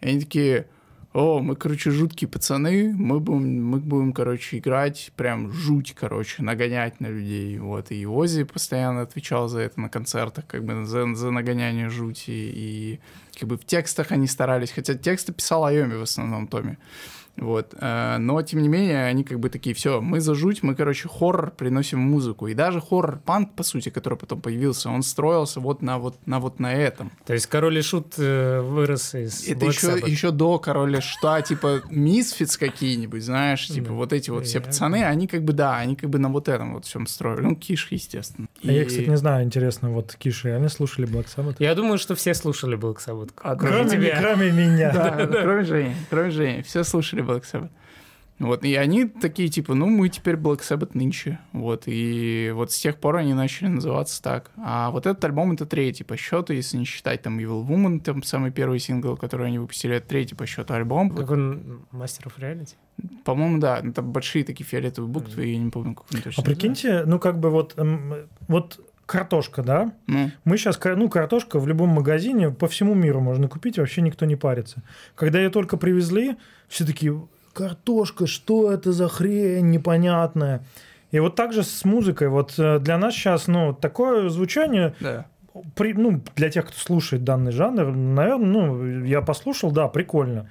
И 0.02 0.08
они 0.10 0.20
такие, 0.20 0.68
о, 1.14 1.40
мы, 1.42 1.56
короче, 1.56 1.92
жуткие 1.92 2.30
пацаны, 2.30 2.94
мы 2.96 3.20
будем, 3.20 3.64
мы 3.66 3.80
будем, 3.80 4.14
короче, 4.14 4.58
играть 4.60 5.12
прям 5.16 5.52
жуть, 5.52 5.94
короче, 5.94 6.42
нагонять 6.42 7.00
на 7.02 7.08
людей, 7.08 7.58
вот. 7.60 7.92
И 7.92 8.06
Ози 8.08 8.44
постоянно 8.44 9.02
отвечал 9.02 9.48
за 9.50 9.60
это 9.60 9.80
на 9.80 9.90
концертах, 9.90 10.48
как 10.48 10.64
бы 10.64 10.86
за, 10.86 11.14
за 11.14 11.32
нагоняние 11.32 11.90
жути, 11.90 12.32
и 12.32 13.00
как 13.40 13.50
бы 13.50 13.58
в 13.58 13.66
текстах 13.66 14.12
они 14.12 14.26
старались, 14.28 14.72
хотя 14.72 14.94
тексты 14.96 15.34
писал 15.34 15.66
Айоми 15.66 15.96
в 15.96 16.02
основном 16.04 16.48
Томе. 16.48 16.78
Вот. 17.42 17.74
э, 17.78 18.18
Но, 18.20 18.42
тем 18.44 18.62
не 18.62 18.70
менее, 18.70 19.06
они 19.06 19.24
как 19.24 19.40
бы 19.40 19.50
такие, 19.50 19.76
все, 19.76 20.00
мы 20.00 20.22
за 20.22 20.36
жуть, 20.36 20.64
мы, 20.64 20.76
короче, 20.76 21.10
хоррор 21.10 21.52
приносим 21.52 22.00
в 22.00 22.10
музыку. 22.10 22.48
И 22.48 22.54
даже 22.54 22.80
хоррор-панк, 22.80 23.56
по 23.56 23.64
сути, 23.64 23.90
который 23.90 24.18
потом 24.18 24.40
появился, 24.42 24.90
он 24.90 25.04
строился 25.04 25.60
вот 25.60 25.82
на 25.82 25.98
вот 25.98 26.16
на, 26.26 26.40
вот 26.40 26.60
на 26.60 26.74
этом. 26.74 27.12
То 27.26 27.34
есть 27.34 27.48
Король 27.48 27.78
и 27.80 27.82
Шут 27.82 28.14
э, 28.18 28.62
вырос 28.62 29.16
из 29.16 29.48
Это 29.48 29.66
Black 29.66 29.70
еще, 29.70 29.88
Sabbath. 29.88 30.10
еще 30.10 30.32
до 30.32 30.60
короля 30.60 31.02
шта, 31.02 31.42
типа 31.42 31.82
Мисфиц 31.90 32.58
какие-нибудь, 32.58 33.24
знаешь, 33.24 33.68
типа 33.68 33.88
Да. 33.90 33.94
вот 33.94 34.14
эти 34.14 34.30
вот 34.30 34.46
все 34.46 34.62
пацаны, 34.62 35.04
они 35.04 35.28
как 35.28 35.44
бы, 35.44 35.54
да, 35.54 35.78
они 35.78 35.96
как 35.96 36.10
бы 36.10 36.20
на 36.20 36.30
вот 36.30 36.48
этом 36.48 36.76
вот 36.76 36.86
всем 36.86 37.08
строили. 37.08 37.42
Ну, 37.42 37.56
Киш, 37.56 37.88
естественно. 37.90 38.48
А 38.64 38.72
я, 38.72 38.86
кстати, 38.86 39.10
не 39.10 39.18
знаю, 39.18 39.44
интересно, 39.46 39.90
вот 39.90 40.16
Киши, 40.16 40.50
они 40.52 40.68
слушали 40.70 41.08
Black 41.08 41.26
Sabbath? 41.36 41.56
Я 41.60 41.74
думаю, 41.74 41.98
что 41.98 42.14
все 42.16 42.34
слушали 42.36 42.78
Black 42.78 42.98
Sabbath. 43.06 43.32
А, 43.42 43.56
кроме 43.56 43.72
Кроме, 43.90 43.90
тебя. 43.90 44.20
кроме 44.22 44.52
меня. 44.52 44.92
Да, 45.02 45.28
кроме 45.28 45.64
Жени, 45.64 45.96
кроме 46.10 46.30
Жени. 46.32 46.62
Все 46.62 46.84
слушали 46.84 47.22
Black 47.32 47.44
Sabbath. 47.52 47.70
Вот, 48.42 48.64
и 48.64 48.74
они 48.74 49.06
такие, 49.06 49.50
типа, 49.50 49.76
ну, 49.76 49.88
мы 49.88 50.10
теперь 50.10 50.34
Black 50.34 50.62
Sabbath 50.62 50.92
нынче. 50.96 51.40
Вот, 51.54 51.84
и 51.86 52.52
вот 52.56 52.72
с 52.72 52.80
тех 52.80 52.98
пор 52.98 53.18
они 53.18 53.36
начали 53.36 53.68
называться 53.68 54.20
так. 54.22 54.50
А 54.58 54.90
вот 54.90 55.06
этот 55.06 55.24
альбом— 55.24 55.52
это 55.54 55.68
третий 55.68 56.04
по 56.04 56.18
счету, 56.18 56.52
если 56.52 56.78
не 56.78 56.86
считать 56.86 57.22
там 57.22 57.38
Evil 57.38 57.64
Woman, 57.68 58.00
там 58.00 58.24
самый 58.24 58.50
первый 58.50 58.80
сингл, 58.80 59.16
который 59.16 59.48
они 59.48 59.60
выпустили, 59.60 59.98
это 59.98 60.08
третий 60.08 60.34
по 60.34 60.48
счету 60.48 60.74
альбом. 60.74 61.12
Как 61.12 61.30
он 61.30 61.86
Master 61.92 62.26
of 62.26 62.40
Reality? 62.40 62.74
По-моему, 63.24 63.60
да, 63.60 63.80
там 63.94 64.12
большие 64.12 64.44
такие 64.44 64.66
фиолетовые 64.66 65.12
буквы, 65.12 65.46
я 65.46 65.58
не 65.60 65.70
помню, 65.70 65.94
как 65.94 66.12
он 66.12 66.22
точно 66.22 66.42
А 66.42 66.46
прикиньте, 66.46 67.04
ну 67.06 67.20
как 67.20 67.40
бы 67.40 67.52
вот, 67.52 67.76
эм, 67.78 68.28
вот 68.48 68.80
картошка, 69.12 69.62
да? 69.62 69.92
Ну, 70.08 70.32
Мы 70.46 70.58
сейчас, 70.58 70.80
ну, 70.84 71.10
картошка 71.10 71.60
в 71.60 71.68
любом 71.68 71.90
магазине 71.90 72.50
по 72.50 72.68
всему 72.68 72.94
миру 72.94 73.20
можно 73.20 73.48
купить, 73.48 73.78
вообще 73.78 74.02
никто 74.02 74.26
не 74.26 74.38
парится. 74.38 74.82
Когда 75.16 75.40
ее 75.40 75.50
только 75.50 75.78
привезли, 75.78 76.38
все 76.70 76.86
такие, 76.86 77.28
картошка, 77.54 78.26
что 78.26 78.72
это 78.72 78.94
за 78.94 79.10
хрень 79.10 79.70
непонятная? 79.70 80.66
И 81.12 81.20
вот 81.20 81.36
так 81.36 81.52
же 81.52 81.64
с 81.64 81.84
музыкой. 81.84 82.30
Вот 82.30 82.54
э, 82.58 82.80
для 82.80 82.98
нас 82.98 83.14
сейчас, 83.14 83.48
ну, 83.48 83.74
такое 83.74 84.30
звучание, 84.30 84.96
да. 85.02 85.26
при, 85.76 85.94
ну, 85.94 86.22
для 86.38 86.50
тех, 86.50 86.68
кто 86.68 86.78
слушает 86.78 87.26
данный 87.26 87.52
жанр, 87.52 87.92
наверное, 87.92 88.48
ну, 88.48 89.04
я 89.04 89.22
послушал, 89.22 89.72
да, 89.72 89.90
прикольно. 89.90 90.50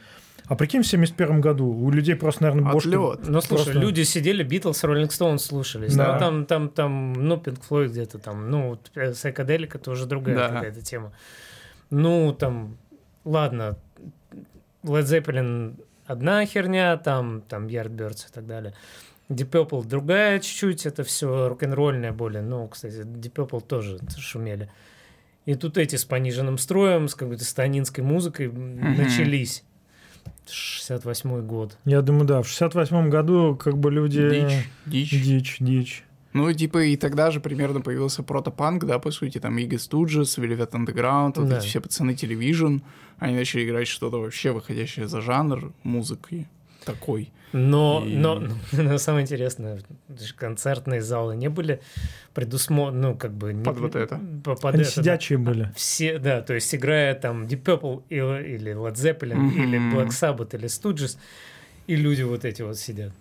А 0.51 0.57
прикинь, 0.57 0.83
в 0.83 0.87
71 0.87 1.41
году 1.41 1.67
у 1.69 1.91
людей 1.93 2.17
просто, 2.17 2.43
наверное, 2.43 2.73
бошки... 2.73 2.89
Отлет. 2.89 3.29
Ну, 3.29 3.41
слушай, 3.41 3.65
Просто- 3.67 3.81
люди 3.81 4.03
сидели, 4.03 4.43
Битлз, 4.43 4.83
Роллинг 4.83 5.13
Стоунс 5.13 5.45
слушались. 5.45 5.95
Да. 5.95 6.15
Да. 6.15 6.19
Там, 6.19 6.45
там, 6.45 6.69
там, 6.69 7.13
ну, 7.13 7.37
Пинк 7.39 7.63
Флойд 7.63 7.93
где-то 7.93 8.19
там, 8.19 8.51
ну, 8.51 8.71
вот, 8.71 8.91
э, 8.97 9.15
Сайкаделика 9.15 9.79
это 9.79 9.93
уже 9.93 10.07
другая 10.07 10.35
Да. 10.37 10.49
какая-то 10.49 10.83
тема. 10.83 11.13
Ну, 11.91 12.33
там, 12.37 12.79
ладно, 13.25 13.77
Led 14.83 15.05
Zeppelin 15.05 15.81
одна 16.07 16.45
херня, 16.47 16.97
там, 16.97 17.43
там 17.43 17.69
Yardbirds 17.69 18.29
и 18.29 18.33
так 18.35 18.45
далее. 18.47 18.75
Deep 19.29 19.51
Purple 19.51 19.87
другая 19.87 20.41
чуть-чуть, 20.41 20.85
это 20.85 21.05
все 21.05 21.47
рок-н-ролльное 21.49 22.11
более. 22.13 22.43
Ну, 22.43 22.67
кстати, 22.67 23.03
Deep 23.05 23.35
Purple 23.35 23.61
тоже 23.61 24.01
шумели. 24.19 24.69
И 25.47 25.55
тут 25.55 25.79
эти 25.79 25.95
с 25.95 26.05
пониженным 26.05 26.59
строем, 26.59 27.07
с 27.07 27.15
какой-то 27.15 27.45
станинской 27.45 28.03
музыкой 28.03 28.47
м, 28.47 28.97
начались. 28.97 29.63
68 30.49 31.47
год. 31.47 31.77
Я 31.85 32.03
думаю, 32.03 32.25
да, 32.27 32.43
в 32.43 32.49
68 32.49 33.09
году 33.11 33.57
как 33.57 33.79
бы 33.79 33.91
люди... 33.91 34.47
Дичь, 34.87 35.11
дичь. 35.11 35.23
Дичь, 35.23 35.57
дичь. 35.61 36.05
Ну, 36.33 36.53
типа, 36.53 36.79
и 36.85 36.97
тогда 36.97 37.31
же 37.33 37.41
примерно 37.41 37.81
появился 37.81 38.23
протопанк, 38.23 38.85
да, 38.85 38.99
по 39.01 39.11
сути, 39.11 39.39
там 39.41 39.59
Игги 39.59 39.77
Студжес, 39.77 40.39
Velvet 40.39 40.71
Underground, 40.71 41.33
вот 41.37 41.49
Да. 41.49 41.59
эти 41.59 41.66
все 41.66 41.81
пацаны 41.81 42.12
Television, 42.12 42.83
они 43.18 43.35
начали 43.35 43.64
играть 43.66 43.89
что-то 43.89 44.21
вообще 44.21 44.53
выходящее 44.53 45.09
за 45.09 45.21
жанр 45.21 45.73
музыки 45.83 46.47
такой. 46.95 47.30
Но, 47.53 48.05
И- 48.07 48.14
но, 48.16 48.41
но 48.72 48.99
самое 48.99 49.22
интересное, 49.24 49.80
концертные 50.36 51.01
залы 51.03 51.34
не 51.36 51.49
были 51.49 51.80
предусмотрены, 52.34 53.09
ну, 53.09 53.14
как 53.16 53.32
бы... 53.32 53.53
не- 53.53 53.64
Под 53.64 53.78
вот 53.78 53.97
это. 53.97 54.20
по- 54.45 54.55
под 54.55 54.74
Они 54.74 54.82
это, 54.84 54.95
да. 54.97 55.03
сидячие 55.03 55.38
были. 55.38 55.70
Все, 55.74 56.18
да, 56.18 56.43
то 56.43 56.55
есть 56.55 56.72
играя 56.74 57.14
там 57.14 57.45
Deep 57.45 57.62
Purple 57.64 58.03
или, 58.09 58.55
или 58.55 58.72
Led 58.74 58.95
Zeppelin, 58.95 59.34
Мгм. 59.36 59.62
или 59.62 59.78
Black 59.95 60.09
Sabbath, 60.11 60.55
или 60.57 60.66
Stooges, 60.68 61.16
и 61.88 61.97
люди 61.97 62.22
вот 62.22 62.45
эти 62.45 62.62
вот 62.62 62.78
сидят. 62.78 63.12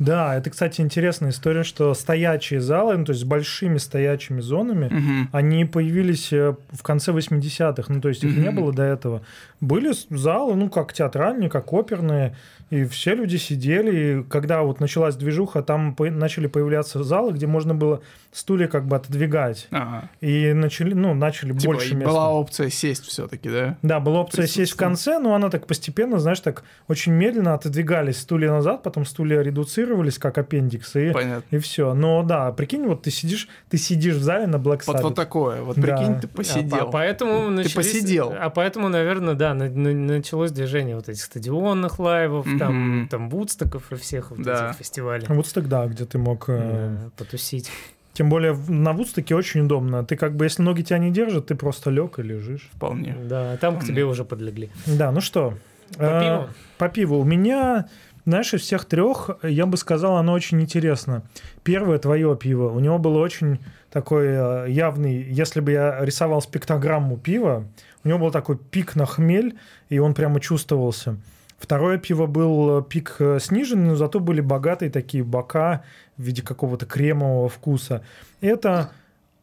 Да, 0.00 0.34
это, 0.36 0.50
кстати, 0.50 0.80
интересная 0.80 1.30
история, 1.30 1.62
что 1.62 1.94
стоячие 1.94 2.60
залы, 2.60 2.96
ну, 2.96 3.04
то 3.04 3.10
есть 3.12 3.22
с 3.22 3.24
большими 3.24 3.78
стоячими 3.78 4.40
зонами, 4.40 4.86
Мгм. 4.92 5.28
они 5.32 5.64
появились 5.64 6.32
э, 6.32 6.56
в 6.72 6.82
конце 6.82 7.12
80-х, 7.12 7.92
ну, 7.92 8.00
то 8.00 8.08
есть 8.08 8.24
их 8.24 8.36
не 8.36 8.48
Мгм. 8.50 8.56
было 8.56 8.72
до 8.72 8.82
этого. 8.82 9.22
Были 9.60 9.92
залы, 10.10 10.56
ну, 10.56 10.68
как 10.68 10.92
театральные, 10.92 11.48
как 11.48 11.72
оперные, 11.72 12.36
и 12.70 12.84
все 12.84 13.14
люди 13.14 13.36
сидели, 13.36 14.20
и 14.20 14.22
когда 14.24 14.62
вот 14.62 14.80
началась 14.80 15.16
движуха, 15.16 15.62
там 15.62 15.94
по- 15.94 16.10
начали 16.10 16.46
появляться 16.46 17.02
залы, 17.02 17.32
где 17.32 17.46
можно 17.46 17.74
было 17.74 18.00
стулья 18.32 18.68
как 18.68 18.86
бы 18.86 18.96
отодвигать, 18.96 19.68
Ага. 19.70 20.10
и 20.20 20.52
начали, 20.52 20.92
ну, 20.94 21.14
начали 21.14 21.52
Типа, 21.52 21.72
больше 21.72 21.94
места. 21.94 22.08
была 22.10 22.30
опция 22.30 22.68
сесть 22.68 23.04
все-таки, 23.06 23.48
да? 23.48 23.76
Да, 23.82 24.00
была 24.00 24.20
опция 24.20 24.46
сесть 24.46 24.72
в 24.72 24.76
конце, 24.76 25.18
но 25.18 25.34
она 25.34 25.48
так 25.48 25.66
постепенно, 25.66 26.18
знаешь, 26.18 26.40
так 26.40 26.62
очень 26.88 27.12
медленно 27.12 27.54
отодвигались 27.54 28.18
стулья 28.20 28.50
назад, 28.50 28.82
потом 28.82 29.06
стулья 29.06 29.40
редуцировались 29.40 30.18
как 30.18 30.36
аппендикс, 30.38 30.94
и, 30.96 31.10
Понятно. 31.12 31.56
и 31.56 31.58
все. 31.58 31.94
Но 31.94 32.22
да, 32.22 32.52
прикинь, 32.52 32.86
вот 32.86 33.02
ты 33.02 33.10
сидишь, 33.10 33.48
ты 33.70 33.78
сидишь 33.78 34.16
в 34.16 34.22
зале 34.22 34.46
на 34.46 34.56
Black 34.56 34.82
Вот, 34.86 34.96
Sabbath. 34.96 35.02
вот 35.02 35.14
такое. 35.14 35.62
Вот 35.62 35.76
Да. 35.76 35.82
прикинь, 35.96 36.20
ты 36.20 36.26
А, 36.26 36.36
посидел. 36.36 36.78
по- 36.86 36.86
поэтому 36.92 37.48
начались- 37.50 37.74
посидел. 37.74 38.34
А 38.38 38.50
поэтому, 38.50 38.88
наверное, 38.90 39.34
да, 39.34 39.54
на- 39.54 39.70
на- 39.70 39.94
началось 39.94 40.50
движение 40.52 40.96
вот 40.96 41.08
этих 41.08 41.22
стадионных 41.22 41.98
лайвов, 41.98 42.44
там, 42.44 42.57
Мгм. 42.66 43.08
там 43.08 43.28
Вудстоков 43.30 43.92
и 43.92 43.96
всех 43.96 44.30
вот 44.30 44.42
Да. 44.42 44.68
этих 44.68 44.78
фестивалей. 44.78 45.26
Вудсток, 45.28 45.68
да, 45.68 45.86
где 45.86 46.04
ты 46.04 46.18
мог... 46.18 46.44
э, 46.48 46.96
Да, 47.04 47.10
потусить. 47.16 47.70
Тем 48.14 48.28
более 48.30 48.56
на 48.68 48.92
Вудстоке 48.92 49.34
очень 49.36 49.60
удобно. 49.60 50.04
Ты 50.04 50.16
как 50.16 50.34
бы, 50.34 50.44
если 50.46 50.62
ноги 50.62 50.82
тебя 50.82 50.98
не 50.98 51.10
держат, 51.12 51.46
ты 51.46 51.54
просто 51.54 51.90
лег 51.90 52.18
и 52.18 52.22
лежишь. 52.22 52.68
Вполне. 52.74 53.16
Да, 53.24 53.56
там 53.58 53.78
к 53.78 53.84
тебе 53.84 54.04
уже 54.04 54.24
подлегли. 54.24 54.70
Да, 54.86 55.12
ну 55.12 55.20
что? 55.20 55.54
По 55.96 56.02
э, 56.02 56.20
пиву? 56.20 56.48
По 56.78 56.88
пиву. 56.88 57.18
У 57.20 57.24
меня, 57.24 57.86
знаешь, 58.26 58.52
из 58.54 58.62
всех 58.62 58.86
трех, 58.86 59.30
я 59.44 59.66
бы 59.66 59.76
сказал, 59.76 60.16
оно 60.16 60.32
очень 60.32 60.60
интересно. 60.60 61.22
Первое 61.62 61.98
твое 61.98 62.36
пиво. 62.36 62.70
У 62.72 62.80
него 62.80 62.98
было 62.98 63.18
очень 63.20 63.60
такой 63.90 64.26
э, 64.28 64.66
явный, 64.68 65.22
если 65.22 65.60
бы 65.60 65.70
я 65.72 66.04
рисовал 66.04 66.42
спектрограмму 66.42 67.16
пива, 67.18 67.64
у 68.04 68.08
него 68.08 68.18
был 68.18 68.30
такой 68.32 68.58
пик 68.58 68.96
на 68.96 69.06
хмель, 69.06 69.56
и 69.90 69.98
он 69.98 70.14
прямо 70.14 70.40
чувствовался. 70.40 71.16
Второе 71.58 71.98
пиво 71.98 72.26
был 72.26 72.78
э, 72.78 72.82
пик 72.82 73.16
э, 73.18 73.38
сниженный, 73.40 73.88
но 73.88 73.96
зато 73.96 74.20
были 74.20 74.40
богатые 74.40 74.90
такие 74.90 75.24
бока 75.24 75.82
в 76.16 76.22
виде 76.22 76.40
какого-то 76.40 76.86
кремового 76.86 77.48
вкуса. 77.48 78.02
Это 78.40 78.90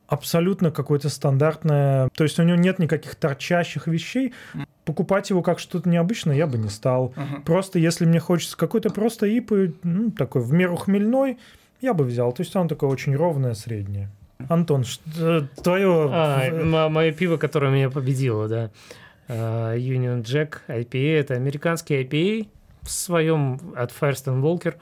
абсолютно 0.07 0.71
какое-то 0.71 1.09
стандартное... 1.09 2.09
То 2.15 2.23
есть 2.23 2.39
у 2.39 2.43
него 2.43 2.57
нет 2.57 2.79
никаких 2.79 3.15
торчащих 3.15 3.87
вещей. 3.87 4.33
Покупать 4.85 5.29
его 5.29 5.41
как 5.41 5.59
что-то 5.59 5.89
необычное 5.89 6.35
я 6.35 6.47
бы 6.47 6.57
не 6.57 6.69
стал. 6.69 7.13
Просто 7.43 7.79
если 7.79 8.05
мне 8.05 8.19
хочется 8.19 8.55
какой-то 8.55 8.91
просто 8.91 9.25
ипы, 9.25 9.73
ну, 9.83 10.11
такой 10.11 10.41
в 10.41 10.53
меру 10.53 10.75
хмельной, 10.75 11.37
я 11.81 11.93
бы 11.93 12.05
взял. 12.05 12.31
То 12.31 12.43
есть 12.43 12.55
он 12.55 12.67
такое 12.67 12.89
очень 12.89 13.15
ровное, 13.15 13.55
среднее. 13.55 14.09
Антон, 14.47 14.83
что, 14.83 15.47
твое... 15.63 16.09
А, 16.11 16.89
мое 16.89 17.11
пиво, 17.11 17.37
которое 17.37 17.71
меня 17.71 17.89
победило, 17.89 18.47
да. 18.47 18.71
А, 19.27 19.75
Union 19.75 20.21
Jack 20.23 20.59
IPA. 20.67 21.19
Это 21.19 21.33
американский 21.35 22.01
IPA 22.03 22.47
в 22.81 22.89
своем 22.91 23.73
от 23.75 23.91
Firestone 23.91 24.41
Walker. 24.41 24.75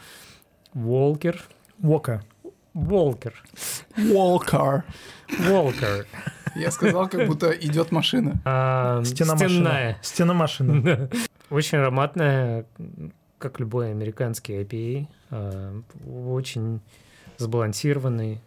Walker. 0.75 1.39
Вока. 1.79 2.23
Walker. 2.73 3.33
Walker. 3.97 4.83
Walker. 5.39 6.05
Я 6.55 6.71
сказал, 6.71 7.07
как 7.09 7.27
будто 7.27 7.51
идет 7.51 7.91
машина. 7.91 8.39
А, 8.45 9.03
Стена 9.03 9.35
стенная. 9.37 9.57
машина. 9.59 9.97
Стена 10.01 10.33
машина. 10.33 11.09
Очень 11.49 11.79
ароматная, 11.79 12.65
как 13.37 13.59
любой 13.59 13.91
американский 13.91 14.53
IPA. 14.61 15.07
а, 15.31 15.81
Очень 16.07 16.79
сбалансированный, 17.37 18.41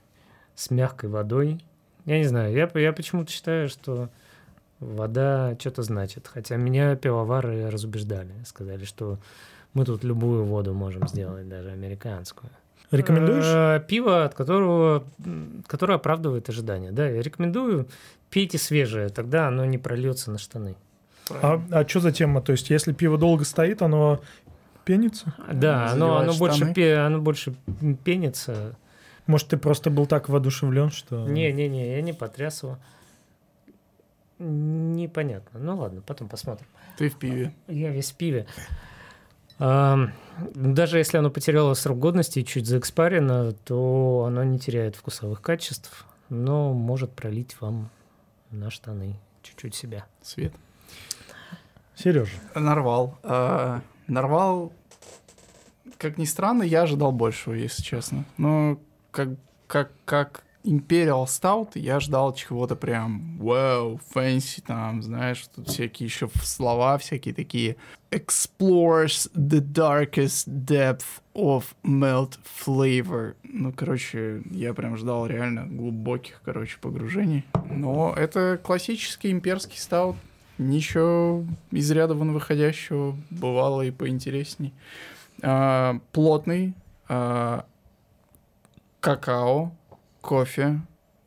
с 0.54 0.70
мягкой 0.70 1.10
водой. 1.10 1.60
Я 2.04 2.18
не 2.18 2.24
знаю, 2.24 2.52
я, 2.54 2.70
я 2.80 2.92
почему-то 2.92 3.30
считаю, 3.32 3.68
что 3.68 4.08
вода 4.80 5.56
что-то 5.58 5.82
значит. 5.82 6.28
Хотя 6.32 6.56
меня 6.56 6.96
пивовары 6.96 7.70
разубеждали. 7.70 8.32
Сказали, 8.44 8.84
что 8.84 9.18
мы 9.74 9.84
тут 9.84 10.04
любую 10.04 10.44
воду 10.44 10.74
можем 10.74 11.06
сделать, 11.08 11.48
даже 11.48 11.70
американскую. 11.70 12.50
Рекомендуешь? 12.90 13.44
Э, 13.46 13.82
Пиво, 13.86 14.24
от 14.24 14.34
которого, 14.34 15.04
которое 15.66 15.94
оправдывает 15.94 16.48
ожидания. 16.48 16.92
Да, 16.92 17.08
я 17.08 17.20
рекомендую. 17.20 17.88
Пейте 18.30 18.58
свежее, 18.58 19.08
тогда 19.08 19.48
оно 19.48 19.64
не 19.64 19.78
прольется 19.78 20.30
на 20.30 20.38
штаны. 20.38 20.76
А, 21.30 21.60
а 21.70 21.86
что 21.86 22.00
за 22.00 22.12
тема? 22.12 22.40
То 22.40 22.52
есть 22.52 22.70
если 22.70 22.92
пиво 22.92 23.18
долго 23.18 23.44
стоит, 23.44 23.82
оно 23.82 24.20
пенится? 24.84 25.34
Да, 25.52 25.90
оно, 25.90 26.18
оно, 26.18 26.34
больше, 26.34 26.64
оно 26.94 27.20
больше 27.20 27.54
пенится. 28.04 28.76
Может, 29.26 29.48
ты 29.48 29.56
просто 29.56 29.90
был 29.90 30.06
так 30.06 30.28
воодушевлен, 30.28 30.90
что... 30.90 31.26
Не-не-не, 31.26 31.96
я 31.96 32.02
не 32.02 32.12
потряс 32.12 32.62
его. 32.62 32.78
Непонятно. 34.38 35.60
Ну 35.60 35.76
ладно, 35.76 36.02
потом 36.02 36.28
посмотрим. 36.28 36.66
Ты 36.98 37.08
в 37.08 37.16
пиве. 37.16 37.52
Я 37.68 37.90
весь 37.90 38.12
в 38.12 38.16
пиве. 38.16 38.46
Даже 39.58 40.98
если 40.98 41.16
оно 41.16 41.30
потеряло 41.30 41.72
срок 41.74 41.98
годности 41.98 42.40
и 42.40 42.44
чуть 42.44 42.66
заэкспайрено, 42.66 43.52
то 43.52 44.24
оно 44.26 44.44
не 44.44 44.58
теряет 44.58 44.96
вкусовых 44.96 45.40
качеств, 45.40 46.04
но 46.28 46.74
может 46.74 47.12
пролить 47.12 47.58
вам 47.60 47.88
на 48.50 48.70
штаны 48.70 49.16
чуть-чуть 49.42 49.74
себя. 49.74 50.04
Свет. 50.22 50.52
Сережа. 51.94 52.36
Нарвал. 52.54 53.18
А, 53.22 53.80
Нарвал, 54.06 54.72
как 55.98 56.18
ни 56.18 56.26
странно, 56.26 56.62
я 56.62 56.82
ожидал 56.82 57.12
большего, 57.12 57.54
если 57.54 57.82
честно. 57.82 58.24
Но 58.36 58.78
как, 59.10 59.30
как, 59.66 59.92
как 60.04 60.44
Imperial 60.66 61.26
Stout 61.26 61.70
я 61.74 62.00
ждал 62.00 62.34
чего-то 62.34 62.74
прям 62.74 63.38
вау, 63.38 64.00
fancy 64.10 64.62
там, 64.62 65.00
знаешь, 65.00 65.46
тут 65.54 65.68
всякие 65.68 66.08
еще 66.08 66.28
слова 66.42 66.98
всякие 66.98 67.32
такие. 67.32 67.76
Explores 68.10 69.30
the 69.34 69.60
darkest 69.60 70.48
depth 70.48 71.22
of 71.34 71.64
melt 71.84 72.38
flavor. 72.44 73.34
Ну, 73.44 73.72
короче, 73.72 74.42
я 74.50 74.74
прям 74.74 74.96
ждал 74.96 75.26
реально 75.26 75.66
глубоких, 75.66 76.40
короче, 76.44 76.78
погружений. 76.80 77.44
Но 77.70 78.12
это 78.16 78.58
классический 78.62 79.30
имперский 79.30 79.78
стаут. 79.78 80.16
Ничего 80.58 81.44
из 81.70 81.90
ряда 81.90 82.14
вон 82.14 82.32
выходящего 82.32 83.16
бывало 83.30 83.82
и 83.82 83.90
поинтересней. 83.90 84.72
А, 85.42 86.00
плотный, 86.12 86.74
а, 87.08 87.66
какао, 89.00 89.72
кофе 90.26 90.80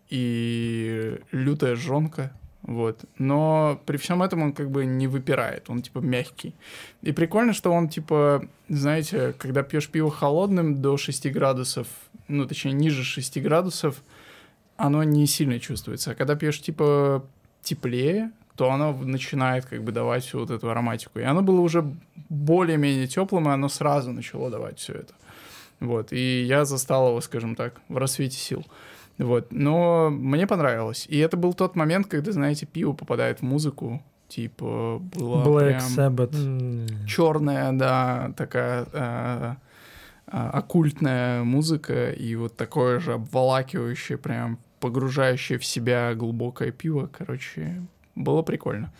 и 0.10 1.20
лютая 1.32 1.76
жонка. 1.76 2.32
Вот. 2.62 3.06
Но 3.18 3.82
при 3.86 3.97
всем 3.97 4.22
этом 4.22 4.43
он 4.43 4.54
как 4.54 4.70
бы 4.70 4.86
не 4.86 5.08
выпирает, 5.08 5.70
он 5.70 5.82
типа 5.82 6.00
мягкий. 6.00 6.54
И 7.02 7.12
прикольно, 7.14 7.54
что 7.54 7.72
он 7.72 7.88
типа, 7.88 8.45
знаете, 8.68 9.34
когда 9.38 9.64
пьешь 9.64 9.89
пиво 9.89 10.12
холодным 10.12 10.82
до 10.82 10.97
6 10.97 11.32
градусов, 11.32 11.88
ну 12.28 12.45
точнее 12.45 12.74
ниже 12.74 13.04
6 13.04 13.41
градусов, 13.41 14.04
оно 14.76 15.04
не 15.04 15.26
сильно 15.26 15.60
чувствуется. 15.60 16.12
А 16.12 16.16
когда 16.16 16.36
пьешь 16.36 16.62
типа 16.62 17.26
теплее, 17.62 18.32
то 18.56 18.70
оно 18.70 18.91
начинает 18.93 19.66
как 19.66 19.84
бы 19.84 19.93
давать 19.93 20.26
всю 20.26 20.39
вот 20.39 20.52
эту 20.52 20.70
ароматику. 20.70 21.20
И 21.20 21.24
оно 21.24 21.41
было 21.41 21.62
уже 21.62 21.84
более-менее 22.28 23.08
теплым, 23.08 23.47
и 23.47 23.54
оно 23.54 23.70
сразу 23.70 24.12
начало 24.12 24.50
давать 24.50 24.80
все 24.80 24.93
это. 24.93 25.14
Вот. 25.80 26.12
И 26.12 26.44
я 26.44 26.66
застал 26.66 27.10
его, 27.10 27.22
скажем 27.22 27.56
так, 27.56 27.82
в 27.88 27.98
рассвете 27.98 28.38
сил. 28.38 28.66
Вот. 29.18 29.52
Но 29.52 30.10
мне 30.10 30.48
понравилось. 30.48 31.06
И 31.10 31.18
это 31.18 31.38
был 31.38 31.54
тот 31.54 31.76
момент, 31.76 32.08
когда, 32.08 32.32
знаете, 32.32 32.66
пиво 32.66 32.94
попадает 32.94 33.40
в 33.40 33.44
музыку. 33.44 34.02
Типа, 34.28 35.00
было 35.00 35.44
Black 35.44 35.68
прям 35.68 35.82
Sabbath. 35.82 37.06
черная, 37.08 37.72
да, 37.72 38.32
такая 38.38 38.86
э, 38.94 39.56
э, 40.28 40.50
оккультная 40.54 41.44
музыка 41.44 42.12
и 42.12 42.36
вот 42.36 42.56
такое 42.56 43.00
же 43.00 43.14
обволакивающее, 43.14 44.20
прям 44.20 44.60
погружающее 44.80 45.58
в 45.58 45.66
себя 45.66 46.14
глубокое 46.14 46.72
пиво. 46.72 47.10
Короче, 47.12 47.82
было 48.14 48.44
прикольно. 48.44 48.94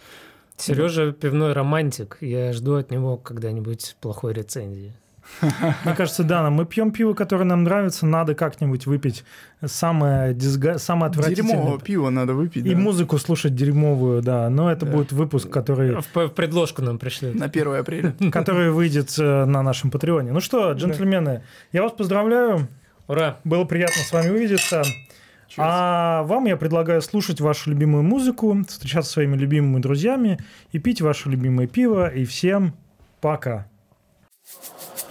Сережа 0.58 1.12
пивной 1.14 1.54
романтик. 1.54 2.18
Я 2.22 2.52
жду 2.52 2.76
от 2.76 2.92
него 2.92 3.16
когда-нибудь 3.16 3.98
плохой 4.02 4.34
рецензии. 4.34 4.94
Мне 5.86 5.96
кажется, 5.96 6.24
да, 6.24 6.50
мы 6.50 6.66
пьем 6.66 6.92
пиво, 6.92 7.14
которое 7.14 7.46
нам 7.46 7.64
нравится, 7.64 8.06
надо 8.06 8.36
как-нибудь 8.36 8.86
выпить 8.86 9.24
самое, 9.66 10.34
дисга... 10.34 10.78
самое 10.78 11.10
отвратительное. 11.10 11.54
Дерьмовое 11.54 11.80
пиво 11.80 12.10
надо 12.10 12.34
выпить. 12.34 12.66
И 12.66 12.74
да. 12.74 12.78
музыку 12.80 13.18
слушать 13.18 13.56
дерьмовую, 13.56 14.22
да. 14.22 14.50
Но 14.50 14.72
это 14.72 14.86
Да. 14.86 14.92
будет 14.92 15.12
выпуск, 15.12 15.50
который, 15.50 15.96
В, 16.02 16.16
в 16.16 16.30
предложку 16.30 16.82
нам 16.82 16.98
пришли. 16.98 17.32
На 17.32 17.46
1 17.46 17.76
апреля. 17.76 18.16
который 18.32 18.72
выйдет 18.72 19.14
э, 19.18 19.46
на 19.46 19.64
нашем 19.64 19.92
Патреоне. 19.92 20.32
Ну 20.32 20.40
что, 20.40 20.72
джентльмены, 20.74 21.44
я 21.72 21.84
вас 21.84 21.94
поздравляю. 21.94 22.68
Ура! 23.08 23.38
Было 23.44 23.66
приятно 23.66 24.02
с 24.04 24.12
вами 24.12 24.30
увидеться. 24.30 24.84
А 25.58 26.24
вам 26.24 26.46
я 26.46 26.58
предлагаю 26.58 27.02
слушать 27.02 27.42
вашу 27.42 27.72
любимую 27.72 28.04
музыку, 28.04 28.56
встречаться 28.68 29.10
со 29.10 29.14
своими 29.14 29.36
любимыми 29.36 29.82
друзьями 29.82 30.40
и 30.72 30.80
пить 30.80 31.02
ваше 31.02 31.30
любимое 31.30 31.68
пиво. 31.68 32.08
И 32.08 32.26
всем 32.26 32.74
пока. 33.20 33.68
Thank 34.46 35.09